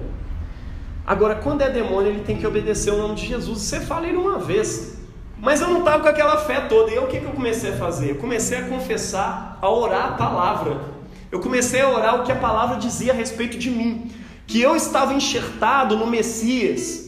Agora, 1.06 1.36
quando 1.36 1.62
é 1.62 1.70
demônio, 1.70 2.10
ele 2.10 2.24
tem 2.24 2.36
que 2.36 2.46
obedecer 2.46 2.90
o 2.92 2.98
nome 2.98 3.14
de 3.14 3.26
Jesus. 3.26 3.60
Você 3.60 3.80
fala 3.80 4.06
ele 4.06 4.18
uma 4.18 4.38
vez. 4.38 5.03
Mas 5.44 5.60
eu 5.60 5.68
não 5.68 5.80
estava 5.80 6.02
com 6.02 6.08
aquela 6.08 6.38
fé 6.38 6.62
toda. 6.62 6.90
E 6.90 6.98
o 6.98 7.06
que, 7.06 7.20
que 7.20 7.26
eu 7.26 7.32
comecei 7.32 7.72
a 7.72 7.76
fazer? 7.76 8.10
Eu 8.10 8.16
comecei 8.16 8.58
a 8.58 8.62
confessar, 8.62 9.58
a 9.60 9.70
orar 9.70 10.08
a 10.08 10.12
palavra. 10.12 10.80
Eu 11.30 11.38
comecei 11.38 11.80
a 11.80 11.88
orar 11.88 12.20
o 12.20 12.24
que 12.24 12.32
a 12.32 12.36
palavra 12.36 12.78
dizia 12.78 13.12
a 13.12 13.14
respeito 13.14 13.58
de 13.58 13.70
mim. 13.70 14.10
Que 14.46 14.60
eu 14.60 14.74
estava 14.74 15.14
enxertado 15.14 15.96
no 15.96 16.06
Messias 16.06 17.04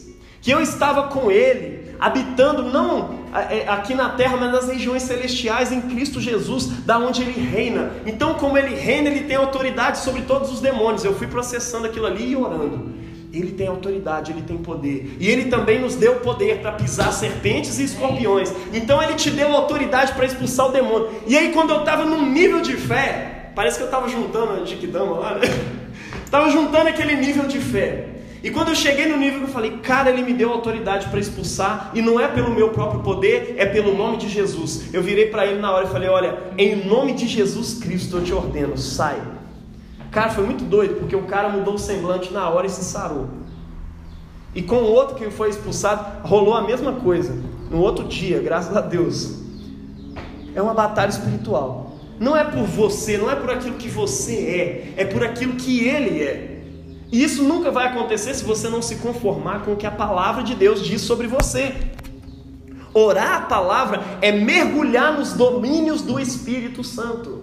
que 0.47 0.51
eu 0.51 0.61
estava 0.61 1.09
com 1.09 1.29
Ele, 1.29 1.93
habitando 1.99 2.63
não 2.63 3.19
é, 3.33 3.67
aqui 3.67 3.93
na 3.93 4.11
terra, 4.11 4.37
mas 4.37 4.49
nas 4.49 4.69
regiões 4.69 5.03
celestiais 5.03 5.73
em 5.73 5.81
Cristo 5.81 6.21
Jesus, 6.21 6.67
da 6.85 6.97
onde 6.97 7.21
Ele 7.21 7.49
reina. 7.49 7.91
Então, 8.05 8.35
como 8.35 8.57
Ele 8.57 8.73
reina, 8.73 9.09
Ele 9.09 9.25
tem 9.25 9.35
autoridade 9.35 9.97
sobre 9.97 10.21
todos 10.21 10.49
os 10.49 10.61
demônios. 10.61 11.03
Eu 11.03 11.13
fui 11.15 11.27
processando 11.27 11.85
aquilo 11.85 12.05
ali 12.05 12.31
e 12.31 12.35
orando. 12.37 12.93
Ele 13.31 13.51
tem 13.51 13.67
autoridade, 13.67 14.31
ele 14.31 14.41
tem 14.41 14.57
poder. 14.57 15.17
E 15.19 15.27
ele 15.29 15.45
também 15.45 15.79
nos 15.79 15.95
deu 15.95 16.15
poder 16.15 16.59
para 16.59 16.71
pisar 16.71 17.11
serpentes 17.11 17.77
e 17.79 17.83
escorpiões. 17.83 18.53
Então 18.73 19.01
ele 19.03 19.15
te 19.15 19.29
deu 19.29 19.51
autoridade 19.51 20.13
para 20.13 20.25
expulsar 20.25 20.67
o 20.67 20.71
demônio. 20.71 21.09
E 21.27 21.37
aí, 21.37 21.51
quando 21.51 21.71
eu 21.71 21.79
estava 21.79 22.05
num 22.05 22.29
nível 22.29 22.61
de 22.61 22.75
fé, 22.75 23.51
parece 23.55 23.77
que 23.77 23.83
eu 23.83 23.87
estava 23.87 24.07
juntando 24.07 24.53
a 24.53 24.65
Jiquidama 24.65 25.19
lá, 25.19 25.35
né? 25.35 25.41
Estava 26.23 26.49
juntando 26.49 26.89
aquele 26.89 27.15
nível 27.15 27.47
de 27.47 27.57
fé. 27.57 28.17
E 28.43 28.51
quando 28.51 28.69
eu 28.69 28.75
cheguei 28.75 29.07
no 29.07 29.17
nível 29.17 29.39
que 29.39 29.45
eu 29.45 29.53
falei, 29.53 29.77
cara, 29.77 30.09
ele 30.09 30.21
me 30.21 30.33
deu 30.33 30.51
autoridade 30.51 31.07
para 31.07 31.19
expulsar, 31.19 31.91
e 31.93 32.01
não 32.01 32.19
é 32.19 32.27
pelo 32.27 32.53
meu 32.53 32.69
próprio 32.69 33.01
poder, 33.01 33.55
é 33.57 33.65
pelo 33.65 33.95
nome 33.95 34.17
de 34.17 34.29
Jesus. 34.29 34.93
Eu 34.93 35.01
virei 35.01 35.27
para 35.27 35.45
ele 35.45 35.59
na 35.59 35.71
hora 35.71 35.85
e 35.85 35.89
falei: 35.89 36.09
Olha, 36.09 36.37
em 36.57 36.75
nome 36.75 37.13
de 37.13 37.27
Jesus 37.27 37.75
Cristo 37.75 38.17
eu 38.17 38.23
te 38.23 38.33
ordeno, 38.33 38.77
sai. 38.77 39.19
Cara, 40.17 40.31
foi 40.31 40.45
muito 40.45 40.63
doido, 40.63 40.95
porque 40.95 41.15
o 41.15 41.27
cara 41.27 41.47
mudou 41.47 41.75
o 41.75 41.77
semblante 41.77 42.33
na 42.33 42.49
hora 42.49 42.65
e 42.65 42.71
se 42.71 42.83
sarou. 42.83 43.27
E 44.55 44.63
com 44.63 44.77
o 44.77 44.91
outro 44.91 45.15
que 45.15 45.29
foi 45.29 45.47
expulsado, 45.47 46.27
rolou 46.27 46.55
a 46.55 46.63
mesma 46.63 46.93
coisa. 46.93 47.37
No 47.69 47.77
outro 47.77 48.03
dia, 48.03 48.41
graças 48.41 48.75
a 48.75 48.81
Deus. 48.81 49.35
É 50.55 50.59
uma 50.59 50.73
batalha 50.73 51.11
espiritual. 51.11 51.97
Não 52.19 52.35
é 52.35 52.43
por 52.43 52.63
você, 52.63 53.15
não 53.15 53.29
é 53.29 53.35
por 53.35 53.51
aquilo 53.51 53.75
que 53.75 53.87
você 53.89 54.93
é, 54.97 55.03
é 55.03 55.05
por 55.05 55.23
aquilo 55.23 55.53
que 55.53 55.87
ele 55.87 56.23
é. 56.23 56.63
E 57.11 57.23
isso 57.23 57.43
nunca 57.43 57.69
vai 57.69 57.85
acontecer 57.85 58.33
se 58.33 58.43
você 58.43 58.69
não 58.69 58.81
se 58.81 58.95
conformar 58.95 59.65
com 59.65 59.73
o 59.73 59.77
que 59.77 59.85
a 59.85 59.91
palavra 59.91 60.41
de 60.41 60.55
Deus 60.55 60.83
diz 60.83 61.01
sobre 61.01 61.27
você. 61.27 61.75
Orar 62.91 63.35
a 63.35 63.41
palavra 63.41 64.01
é 64.19 64.31
mergulhar 64.31 65.15
nos 65.15 65.33
domínios 65.33 66.01
do 66.01 66.19
Espírito 66.19 66.83
Santo. 66.83 67.36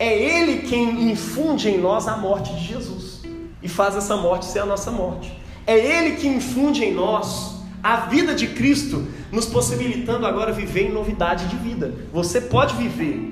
É 0.00 0.12
Ele 0.18 0.62
quem 0.62 1.12
infunde 1.12 1.68
em 1.68 1.78
nós 1.78 2.08
a 2.08 2.16
morte 2.16 2.52
de 2.54 2.66
Jesus 2.66 3.20
e 3.62 3.68
faz 3.68 3.94
essa 3.94 4.16
morte 4.16 4.46
ser 4.46 4.60
a 4.60 4.66
nossa 4.66 4.90
morte. 4.90 5.32
É 5.64 5.78
Ele 5.78 6.16
que 6.16 6.26
infunde 6.26 6.82
em 6.82 6.92
nós 6.92 7.60
a 7.82 7.96
vida 8.06 8.34
de 8.34 8.48
Cristo, 8.48 9.06
nos 9.30 9.46
possibilitando 9.46 10.26
agora 10.26 10.52
viver 10.52 10.88
em 10.88 10.92
novidade 10.92 11.46
de 11.46 11.56
vida. 11.56 11.94
Você 12.12 12.40
pode 12.40 12.74
viver 12.74 13.30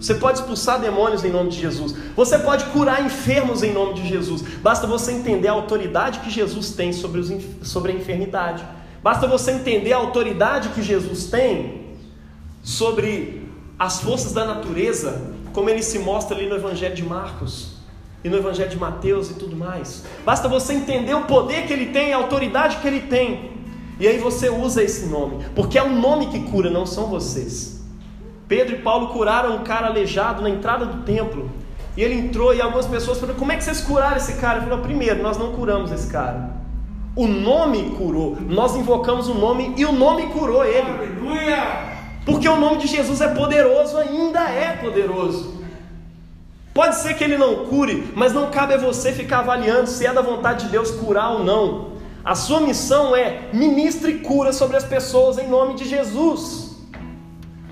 você 0.00 0.14
pode 0.14 0.38
expulsar 0.38 0.80
demônios 0.80 1.24
em 1.24 1.30
nome 1.30 1.50
de 1.50 1.60
Jesus. 1.60 1.94
Você 2.14 2.38
pode 2.38 2.64
curar 2.66 3.04
enfermos 3.04 3.62
em 3.64 3.72
nome 3.72 3.94
de 3.94 4.06
Jesus. 4.06 4.42
Basta 4.62 4.86
você 4.86 5.12
entender 5.12 5.48
a 5.48 5.52
autoridade 5.52 6.20
que 6.20 6.30
Jesus 6.30 6.70
tem 6.70 6.92
sobre, 6.92 7.20
os, 7.20 7.32
sobre 7.62 7.92
a 7.92 7.94
enfermidade. 7.96 8.64
Basta 9.02 9.26
você 9.26 9.50
entender 9.50 9.92
a 9.92 9.96
autoridade 9.96 10.68
que 10.70 10.82
Jesus 10.82 11.24
tem 11.24 11.96
sobre 12.62 13.48
as 13.76 14.00
forças 14.00 14.32
da 14.32 14.44
natureza, 14.44 15.34
como 15.52 15.70
ele 15.70 15.82
se 15.82 15.98
mostra 15.98 16.36
ali 16.36 16.48
no 16.48 16.56
Evangelho 16.56 16.94
de 16.94 17.02
Marcos 17.02 17.78
e 18.22 18.28
no 18.28 18.36
Evangelho 18.36 18.70
de 18.70 18.78
Mateus 18.78 19.30
e 19.30 19.34
tudo 19.34 19.56
mais. 19.56 20.04
Basta 20.24 20.48
você 20.48 20.72
entender 20.72 21.14
o 21.14 21.22
poder 21.22 21.66
que 21.66 21.72
ele 21.72 21.86
tem, 21.86 22.12
a 22.12 22.16
autoridade 22.16 22.76
que 22.78 22.86
ele 22.86 23.00
tem. 23.00 23.52
E 24.00 24.06
aí 24.06 24.18
você 24.18 24.48
usa 24.48 24.82
esse 24.82 25.06
nome, 25.06 25.44
porque 25.54 25.76
é 25.76 25.82
o 25.82 25.90
nome 25.90 26.26
que 26.26 26.40
cura, 26.50 26.70
não 26.70 26.86
são 26.86 27.06
vocês. 27.06 27.84
Pedro 28.46 28.76
e 28.76 28.78
Paulo 28.78 29.08
curaram 29.08 29.56
um 29.56 29.64
cara 29.64 29.88
aleijado 29.88 30.40
na 30.40 30.48
entrada 30.48 30.86
do 30.86 31.02
templo. 31.02 31.50
E 31.96 32.02
ele 32.02 32.14
entrou 32.14 32.54
e 32.54 32.60
algumas 32.60 32.86
pessoas 32.86 33.18
falaram: 33.18 33.38
Como 33.38 33.50
é 33.50 33.56
que 33.56 33.64
vocês 33.64 33.80
curaram 33.80 34.16
esse 34.16 34.34
cara? 34.34 34.58
Ele 34.58 34.66
falou: 34.66 34.84
Primeiro, 34.84 35.20
nós 35.20 35.36
não 35.36 35.52
curamos 35.52 35.90
esse 35.90 36.06
cara. 36.06 36.50
O 37.16 37.26
nome 37.26 37.90
curou. 37.98 38.38
Nós 38.40 38.76
invocamos 38.76 39.28
o 39.28 39.34
nome 39.34 39.74
e 39.76 39.84
o 39.84 39.90
nome 39.90 40.28
curou 40.28 40.64
ele. 40.64 40.88
Aleluia! 40.88 41.97
Porque 42.28 42.46
o 42.46 42.60
nome 42.60 42.76
de 42.76 42.86
Jesus 42.86 43.22
é 43.22 43.28
poderoso, 43.28 43.96
ainda 43.96 44.40
é 44.40 44.76
poderoso. 44.76 45.62
Pode 46.74 46.96
ser 46.96 47.14
que 47.14 47.24
ele 47.24 47.38
não 47.38 47.64
cure, 47.64 48.12
mas 48.14 48.34
não 48.34 48.50
cabe 48.50 48.74
a 48.74 48.76
você 48.76 49.12
ficar 49.12 49.38
avaliando 49.38 49.86
se 49.86 50.04
é 50.04 50.12
da 50.12 50.20
vontade 50.20 50.66
de 50.66 50.70
Deus 50.70 50.90
curar 50.90 51.30
ou 51.30 51.42
não. 51.42 51.92
A 52.22 52.34
sua 52.34 52.60
missão 52.60 53.16
é 53.16 53.48
ministre 53.54 54.16
cura 54.16 54.52
sobre 54.52 54.76
as 54.76 54.84
pessoas 54.84 55.38
em 55.38 55.48
nome 55.48 55.72
de 55.72 55.88
Jesus. 55.88 56.76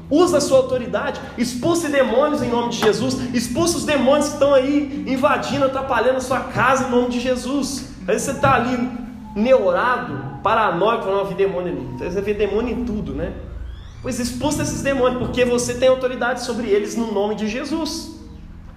Usa 0.09 0.39
a 0.39 0.41
sua 0.41 0.57
autoridade, 0.57 1.21
expulse 1.37 1.89
demônios 1.89 2.43
em 2.43 2.49
nome 2.49 2.71
de 2.71 2.79
Jesus, 2.79 3.15
expulse 3.35 3.77
os 3.77 3.85
demônios 3.85 4.29
que 4.29 4.35
estão 4.35 4.55
aí 4.55 5.05
invadindo, 5.07 5.67
atrapalhando 5.67 6.17
a 6.17 6.23
sua 6.23 6.41
casa 6.41 6.87
em 6.87 6.91
nome 6.91 7.11
de 7.11 7.21
Jesus. 7.21 7.91
Aí 8.09 8.19
você 8.19 8.31
está 8.31 8.55
ali 8.55 8.89
neurado, 9.35 10.41
paranoico, 10.43 11.05
falando, 11.05 11.29
vi 11.29 11.35
demônio 11.35 11.73
ali. 11.73 12.11
Você 12.11 12.23
vê 12.23 12.33
demônio 12.33 12.75
em 12.75 12.87
tudo, 12.87 13.13
né? 13.13 13.35
Pois 14.03 14.21
expulsa 14.21 14.63
esses 14.63 14.83
demônios, 14.83 15.19
porque 15.19 15.45
você 15.45 15.75
tem 15.75 15.89
autoridade 15.89 16.43
sobre 16.43 16.69
eles 16.69 16.97
no 16.97 17.13
nome 17.13 17.35
de 17.35 17.49
Jesus. 17.49 18.15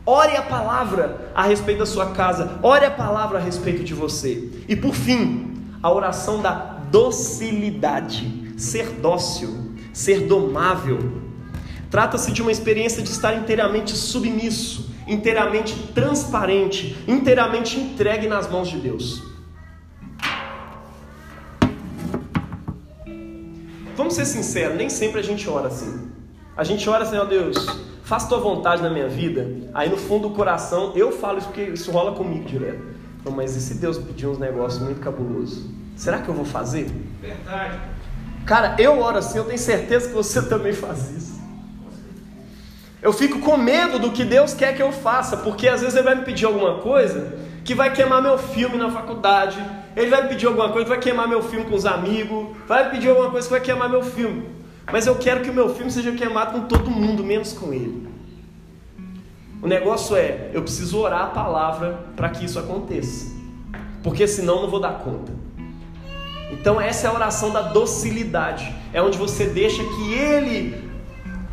Ore 0.06 0.36
a 0.36 0.42
palavra 0.42 1.32
a 1.36 1.44
respeito 1.44 1.80
da 1.80 1.86
sua 1.86 2.12
casa, 2.12 2.60
ore 2.64 2.86
a 2.86 2.92
palavra 2.92 3.38
a 3.38 3.42
respeito 3.42 3.84
de 3.84 3.94
você. 3.94 4.50
E 4.68 4.76
por 4.76 4.94
fim, 4.94 5.54
a 5.84 5.92
oração 5.92 6.42
da 6.42 6.54
docilidade, 6.90 8.54
ser 8.58 8.90
dócil 8.94 9.70
ser 10.00 10.22
domável. 10.22 10.98
Trata-se 11.90 12.32
de 12.32 12.42
uma 12.42 12.52
experiência 12.52 13.02
de 13.02 13.10
estar 13.10 13.34
inteiramente 13.36 13.92
submisso, 13.92 14.90
inteiramente 15.08 15.76
transparente, 15.94 16.96
inteiramente 17.08 17.78
entregue 17.78 18.28
nas 18.28 18.50
mãos 18.50 18.70
de 18.70 18.78
Deus. 18.78 19.24
Vamos 24.00 24.14
ser 24.14 24.24
sinceros, 24.24 24.78
nem 24.78 24.90
sempre 24.90 25.20
a 25.20 25.22
gente 25.22 25.50
ora 25.50 25.68
assim. 25.68 26.10
A 26.56 26.64
gente 26.64 26.90
ora 26.90 27.04
assim, 27.04 27.18
ó 27.18 27.26
Deus, 27.26 27.68
faz 28.02 28.26
tua 28.30 28.40
vontade 28.40 28.82
na 28.82 28.90
minha 28.90 29.10
vida. 29.10 29.46
Aí 29.74 29.90
no 29.90 29.98
fundo 29.98 30.30
do 30.30 30.34
coração, 30.34 30.94
eu 30.96 31.12
falo 31.12 31.38
isso 31.38 31.48
porque 31.48 31.64
isso 31.64 31.92
rola 31.92 32.14
comigo 32.14 32.46
direto. 32.46 32.82
Mas 33.36 33.58
e 33.58 33.60
se 33.60 33.74
Deus 33.74 33.98
pedir 33.98 34.26
uns 34.26 34.40
negócios 34.40 34.82
muito 34.82 35.02
cabulosos? 35.02 35.66
Será 35.98 36.20
que 36.20 36.30
eu 36.30 36.34
vou 36.34 36.46
fazer? 36.46 36.90
Verdade. 37.20 37.78
Cara, 38.46 38.74
eu 38.80 39.02
oro 39.02 39.18
assim, 39.18 39.38
eu 39.38 39.44
tenho 39.44 39.60
certeza 39.60 40.08
que 40.08 40.14
você 40.14 40.44
também 40.44 40.72
faz 40.72 41.12
isso. 41.12 41.42
Eu 43.02 43.12
fico 43.12 43.40
com 43.40 43.58
medo 43.58 44.00
do 44.00 44.14
que 44.14 44.24
Deus 44.24 44.54
quer 44.54 44.78
que 44.78 44.82
eu 44.82 44.94
faça, 44.94 45.36
porque 45.36 45.68
às 45.68 45.82
vezes 45.82 45.98
Ele 45.98 46.06
vai 46.06 46.16
me 46.16 46.24
pedir 46.24 46.46
alguma 46.46 46.76
coisa 46.76 47.38
que 47.66 47.76
vai 47.76 47.92
queimar 47.92 48.22
meu 48.22 48.38
filme 48.38 48.78
na 48.78 48.90
faculdade, 48.90 49.62
Ele 50.00 50.10
vai 50.10 50.28
pedir 50.30 50.48
alguma 50.48 50.70
coisa 50.70 50.86
que 50.86 50.90
vai 50.90 51.00
queimar 51.00 51.28
meu 51.28 51.44
filme 51.44 51.66
com 51.66 51.76
os 51.76 51.86
amigos, 51.86 52.56
vai 52.66 52.90
pedir 52.90 53.10
alguma 53.10 53.30
coisa 53.30 53.46
que 53.46 53.52
vai 53.52 53.62
queimar 53.62 53.90
meu 53.90 54.02
filme. 54.02 54.46
Mas 54.92 55.06
eu 55.06 55.16
quero 55.16 55.42
que 55.42 55.50
o 55.50 55.54
meu 55.54 55.76
filme 55.76 55.92
seja 55.92 56.12
queimado 56.14 56.54
com 56.54 56.68
todo 56.68 56.90
mundo, 56.90 57.22
menos 57.22 57.52
com 57.52 57.74
Ele. 57.74 58.08
O 59.62 59.68
negócio 59.68 60.16
é, 60.16 60.52
eu 60.54 60.62
preciso 60.62 60.98
orar 61.00 61.24
a 61.24 61.28
palavra 61.28 62.00
para 62.16 62.30
que 62.30 62.46
isso 62.46 62.58
aconteça, 62.58 63.30
porque 64.02 64.26
senão 64.26 64.62
não 64.62 64.70
vou 64.70 64.80
dar 64.80 65.00
conta. 65.00 65.34
Então, 66.50 66.80
essa 66.80 67.08
é 67.08 67.10
a 67.10 67.14
oração 67.14 67.52
da 67.52 67.62
docilidade. 67.62 68.74
É 68.94 69.02
onde 69.02 69.18
você 69.18 69.46
deixa 69.46 69.84
que 69.84 70.14
ele 70.14 70.90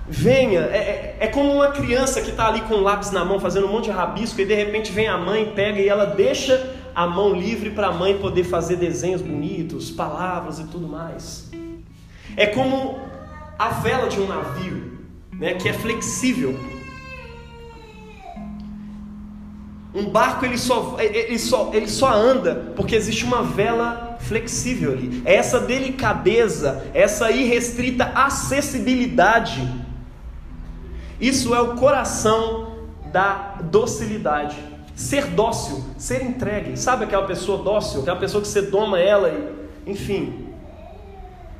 venha. 0.08 0.60
É, 0.60 0.76
é, 0.76 1.16
é 1.20 1.26
como 1.26 1.52
uma 1.52 1.72
criança 1.72 2.22
que 2.22 2.30
está 2.30 2.46
ali 2.46 2.60
com 2.62 2.76
lápis 2.76 3.10
na 3.10 3.24
mão, 3.24 3.40
fazendo 3.40 3.66
um 3.66 3.72
monte 3.72 3.86
de 3.86 3.90
rabisco, 3.90 4.40
e 4.40 4.44
de 4.44 4.54
repente 4.54 4.92
vem 4.92 5.08
a 5.08 5.18
mãe, 5.18 5.52
pega 5.54 5.80
e 5.80 5.88
ela 5.88 6.06
deixa 6.06 6.75
a 6.96 7.06
mão 7.06 7.34
livre 7.34 7.68
para 7.68 7.88
a 7.88 7.92
mãe 7.92 8.16
poder 8.16 8.44
fazer 8.44 8.76
desenhos 8.76 9.20
bonitos, 9.20 9.90
palavras 9.90 10.58
e 10.58 10.64
tudo 10.64 10.88
mais. 10.88 11.50
É 12.34 12.46
como 12.46 12.98
a 13.58 13.68
vela 13.68 14.08
de 14.08 14.18
um 14.18 14.26
navio, 14.26 14.98
né, 15.30 15.52
que 15.52 15.68
é 15.68 15.74
flexível. 15.74 16.58
Um 19.94 20.08
barco 20.08 20.46
ele 20.46 20.56
só, 20.56 20.96
ele, 20.98 21.38
só, 21.38 21.70
ele 21.74 21.86
só 21.86 22.10
anda 22.10 22.72
porque 22.74 22.96
existe 22.96 23.26
uma 23.26 23.42
vela 23.42 24.16
flexível 24.20 24.92
ali. 24.92 25.20
É 25.26 25.34
essa 25.34 25.60
delicadeza, 25.60 26.90
essa 26.94 27.30
irrestrita 27.30 28.06
acessibilidade. 28.14 29.70
Isso 31.20 31.54
é 31.54 31.60
o 31.60 31.74
coração 31.74 32.74
da 33.12 33.58
docilidade. 33.62 34.75
Ser 34.96 35.26
dócil, 35.26 35.84
ser 35.98 36.22
entregue. 36.24 36.76
Sabe 36.76 37.04
aquela 37.04 37.26
pessoa 37.26 37.62
dócil? 37.62 38.00
Aquela 38.00 38.16
pessoa 38.16 38.40
que 38.40 38.48
você 38.48 38.62
doma 38.62 38.98
ela 38.98 39.28
e. 39.28 39.90
Enfim. 39.90 40.48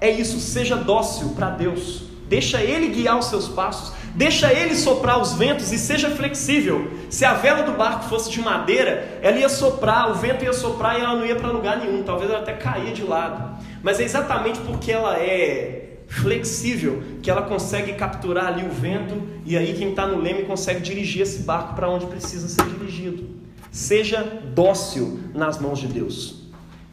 É 0.01 0.11
isso, 0.11 0.41
seja 0.41 0.75
dócil 0.75 1.35
para 1.37 1.51
Deus. 1.51 2.05
Deixa 2.29 2.63
Ele 2.63 2.89
guiar 2.89 3.19
os 3.19 3.27
seus 3.27 3.47
passos. 3.47 3.93
Deixa 4.17 4.51
ele 4.51 4.75
soprar 4.75 5.21
os 5.21 5.35
ventos 5.35 5.71
e 5.73 5.79
seja 5.79 6.09
flexível. 6.09 6.91
Se 7.11 7.27
a 7.27 7.35
vela 7.35 7.63
do 7.65 7.73
barco 7.73 8.05
fosse 8.05 8.31
de 8.31 8.41
madeira, 8.41 9.21
ela 9.21 9.37
ia 9.37 9.49
soprar, 9.51 10.11
o 10.11 10.15
vento 10.15 10.43
ia 10.43 10.55
soprar 10.55 10.99
e 10.99 11.03
ela 11.03 11.17
não 11.17 11.27
ia 11.27 11.37
para 11.37 11.51
lugar 11.51 11.77
nenhum. 11.77 12.03
Talvez 12.03 12.31
ela 12.31 12.41
até 12.41 12.55
caia 12.55 12.93
de 12.93 13.03
lado. 13.03 13.63
Mas 13.83 14.01
é 14.01 14.05
exatamente 14.05 14.59
porque 14.61 14.91
ela 14.91 15.19
é 15.19 15.86
flexível 16.09 17.03
que 17.23 17.31
ela 17.31 17.43
consegue 17.43 17.95
capturar 17.95 18.47
ali 18.47 18.67
o 18.67 18.71
vento 18.71 19.21
e 19.45 19.57
aí 19.57 19.75
quem 19.75 19.91
está 19.91 20.07
no 20.07 20.21
leme 20.21 20.45
consegue 20.45 20.81
dirigir 20.81 21.23
esse 21.23 21.43
barco 21.43 21.75
para 21.75 21.89
onde 21.91 22.07
precisa 22.07 22.49
ser 22.49 22.65
dirigido. 22.67 23.29
Seja 23.71 24.23
dócil 24.55 25.21
nas 25.35 25.61
mãos 25.61 25.79
de 25.79 25.89
Deus 25.89 26.43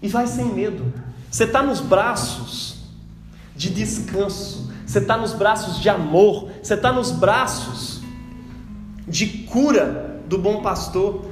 e 0.02 0.08
vai 0.08 0.28
sem 0.28 0.46
medo. 0.46 0.92
Você 1.30 1.46
está 1.46 1.62
nos 1.62 1.80
braços 1.80 2.84
de 3.56 3.70
descanso 3.70 4.74
você 4.94 5.00
está 5.00 5.18
nos 5.18 5.34
braços 5.34 5.82
de 5.82 5.90
amor, 5.90 6.52
você 6.62 6.76
está 6.76 6.92
nos 6.92 7.10
braços 7.10 8.00
de 9.08 9.26
cura 9.26 10.22
do 10.28 10.38
bom 10.38 10.62
pastor. 10.62 11.26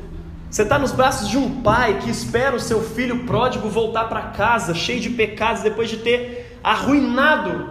Você 0.50 0.64
está 0.64 0.80
nos 0.80 0.92
braços 0.92 1.30
de 1.30 1.38
um 1.38 1.62
pai 1.62 2.00
que 2.00 2.10
espera 2.10 2.56
o 2.56 2.60
seu 2.60 2.82
filho 2.82 3.24
pródigo 3.26 3.70
voltar 3.70 4.06
para 4.06 4.22
casa, 4.30 4.74
cheio 4.74 5.00
de 5.00 5.12
pecados, 5.12 5.62
depois 5.62 5.92
de 5.92 5.98
ter 5.98 6.51
arruinado, 6.64 7.70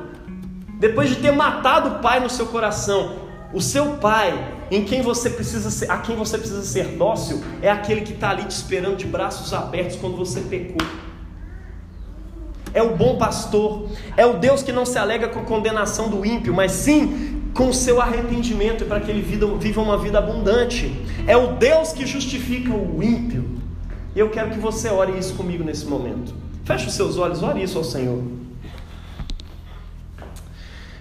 depois 0.79 1.09
de 1.09 1.17
ter 1.17 1.33
matado 1.33 1.97
o 1.97 1.99
pai 2.01 2.21
no 2.21 2.31
seu 2.31 2.47
coração. 2.47 3.17
O 3.53 3.61
seu 3.61 3.97
pai 3.97 4.33
em 4.71 4.85
quem 4.85 5.03
você 5.03 5.29
precisa 5.29 5.71
ser, 5.71 5.91
a 5.91 5.99
quem 5.99 6.15
você 6.15 6.39
precisa 6.39 6.63
ser 6.63 6.97
dócil 6.97 7.43
é 7.61 7.69
aquele 7.69 8.03
que 8.03 8.13
está 8.13 8.31
ali 8.31 8.45
te 8.45 8.53
esperando 8.53 8.97
de 8.97 9.07
braços 9.07 9.53
abertos 9.53 9.97
quando 9.97 10.17
você 10.17 10.41
pecou. 10.41 10.87
É 12.73 12.81
o 12.81 12.97
bom 12.97 13.19
pastor, 13.19 13.89
é 14.17 14.25
o 14.25 14.35
Deus 14.35 14.63
que 14.63 14.71
não 14.71 14.87
se 14.87 14.97
alega 14.97 15.29
com 15.29 15.41
a 15.41 15.43
condenação 15.43 16.09
do 16.09 16.25
ímpio, 16.25 16.55
mas 16.55 16.71
sim 16.71 17.43
com 17.53 17.71
o 17.71 17.75
seu 17.75 18.01
arrependimento 18.01 18.85
para 18.85 19.01
que 19.01 19.11
ele 19.11 19.23
viva 19.23 19.81
uma 19.81 19.99
vida 19.99 20.19
abundante. 20.19 20.97
É 21.27 21.37
o 21.37 21.55
Deus 21.55 21.93
que 21.93 22.07
justifica 22.07 22.73
o 22.73 23.03
ímpio. 23.03 23.59
E 24.15 24.21
eu 24.21 24.31
quero 24.31 24.51
que 24.51 24.59
você 24.61 24.89
ore 24.89 25.19
isso 25.19 25.35
comigo 25.35 25.65
nesse 25.65 25.85
momento. 25.87 26.33
Feche 26.65 26.87
os 26.87 26.95
seus 26.95 27.19
olhos, 27.19 27.43
ore 27.43 27.61
isso 27.61 27.77
ao 27.77 27.83
Senhor. 27.83 28.23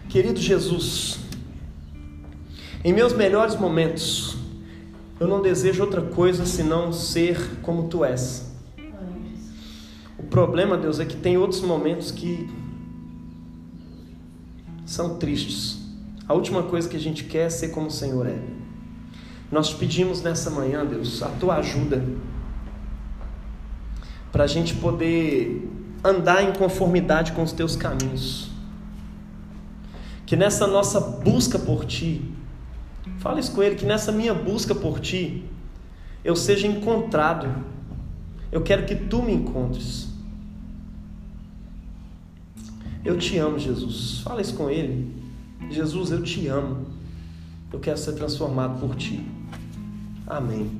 Querido 0.09 0.41
Jesus, 0.41 1.19
em 2.83 2.91
meus 2.91 3.13
melhores 3.13 3.55
momentos, 3.55 4.35
eu 5.19 5.27
não 5.27 5.39
desejo 5.39 5.83
outra 5.83 6.01
coisa 6.01 6.47
senão 6.47 6.91
ser 6.91 7.59
como 7.61 7.89
tu 7.89 8.03
és. 8.03 8.51
O 10.17 10.23
problema, 10.23 10.75
Deus, 10.75 10.99
é 10.99 11.05
que 11.05 11.15
tem 11.15 11.37
outros 11.37 11.61
momentos 11.61 12.09
que 12.09 12.49
são 14.83 15.19
tristes. 15.19 15.77
A 16.27 16.33
última 16.33 16.63
coisa 16.63 16.89
que 16.89 16.97
a 16.97 16.99
gente 16.99 17.25
quer 17.25 17.45
é 17.45 17.49
ser 17.51 17.67
como 17.67 17.85
o 17.85 17.91
Senhor 17.91 18.25
é. 18.25 18.39
Nós 19.51 19.69
te 19.69 19.75
pedimos 19.75 20.23
nessa 20.23 20.49
manhã, 20.49 20.83
Deus, 20.83 21.21
a 21.21 21.29
tua 21.29 21.57
ajuda 21.57 22.03
para 24.31 24.45
a 24.45 24.47
gente 24.47 24.73
poder 24.73 25.69
andar 26.03 26.43
em 26.43 26.51
conformidade 26.51 27.31
com 27.33 27.43
os 27.43 27.51
teus 27.51 27.75
caminhos. 27.75 28.48
Que 30.29 30.35
nessa 30.35 30.67
nossa 30.67 30.99
busca 30.99 31.57
por 31.57 31.85
ti, 31.85 32.21
fala 33.17 33.39
isso 33.39 33.51
com 33.51 33.63
ele, 33.63 33.73
que 33.73 33.83
nessa 33.83 34.11
minha 34.11 34.31
busca 34.31 34.75
por 34.75 34.99
ti, 34.99 35.43
eu 36.23 36.35
seja 36.35 36.67
encontrado. 36.67 37.65
Eu 38.51 38.61
quero 38.61 38.85
que 38.85 38.95
tu 38.95 39.23
me 39.23 39.33
encontres. 39.33 40.07
Eu 43.03 43.17
te 43.17 43.39
amo, 43.39 43.57
Jesus. 43.57 44.19
Fala 44.19 44.39
isso 44.39 44.53
com 44.53 44.69
ele. 44.69 45.11
Jesus, 45.71 46.11
eu 46.11 46.21
te 46.21 46.45
amo. 46.45 46.85
Eu 47.73 47.79
quero 47.79 47.97
ser 47.97 48.13
transformado 48.13 48.79
por 48.79 48.95
ti. 48.95 49.27
Amém. 50.27 50.78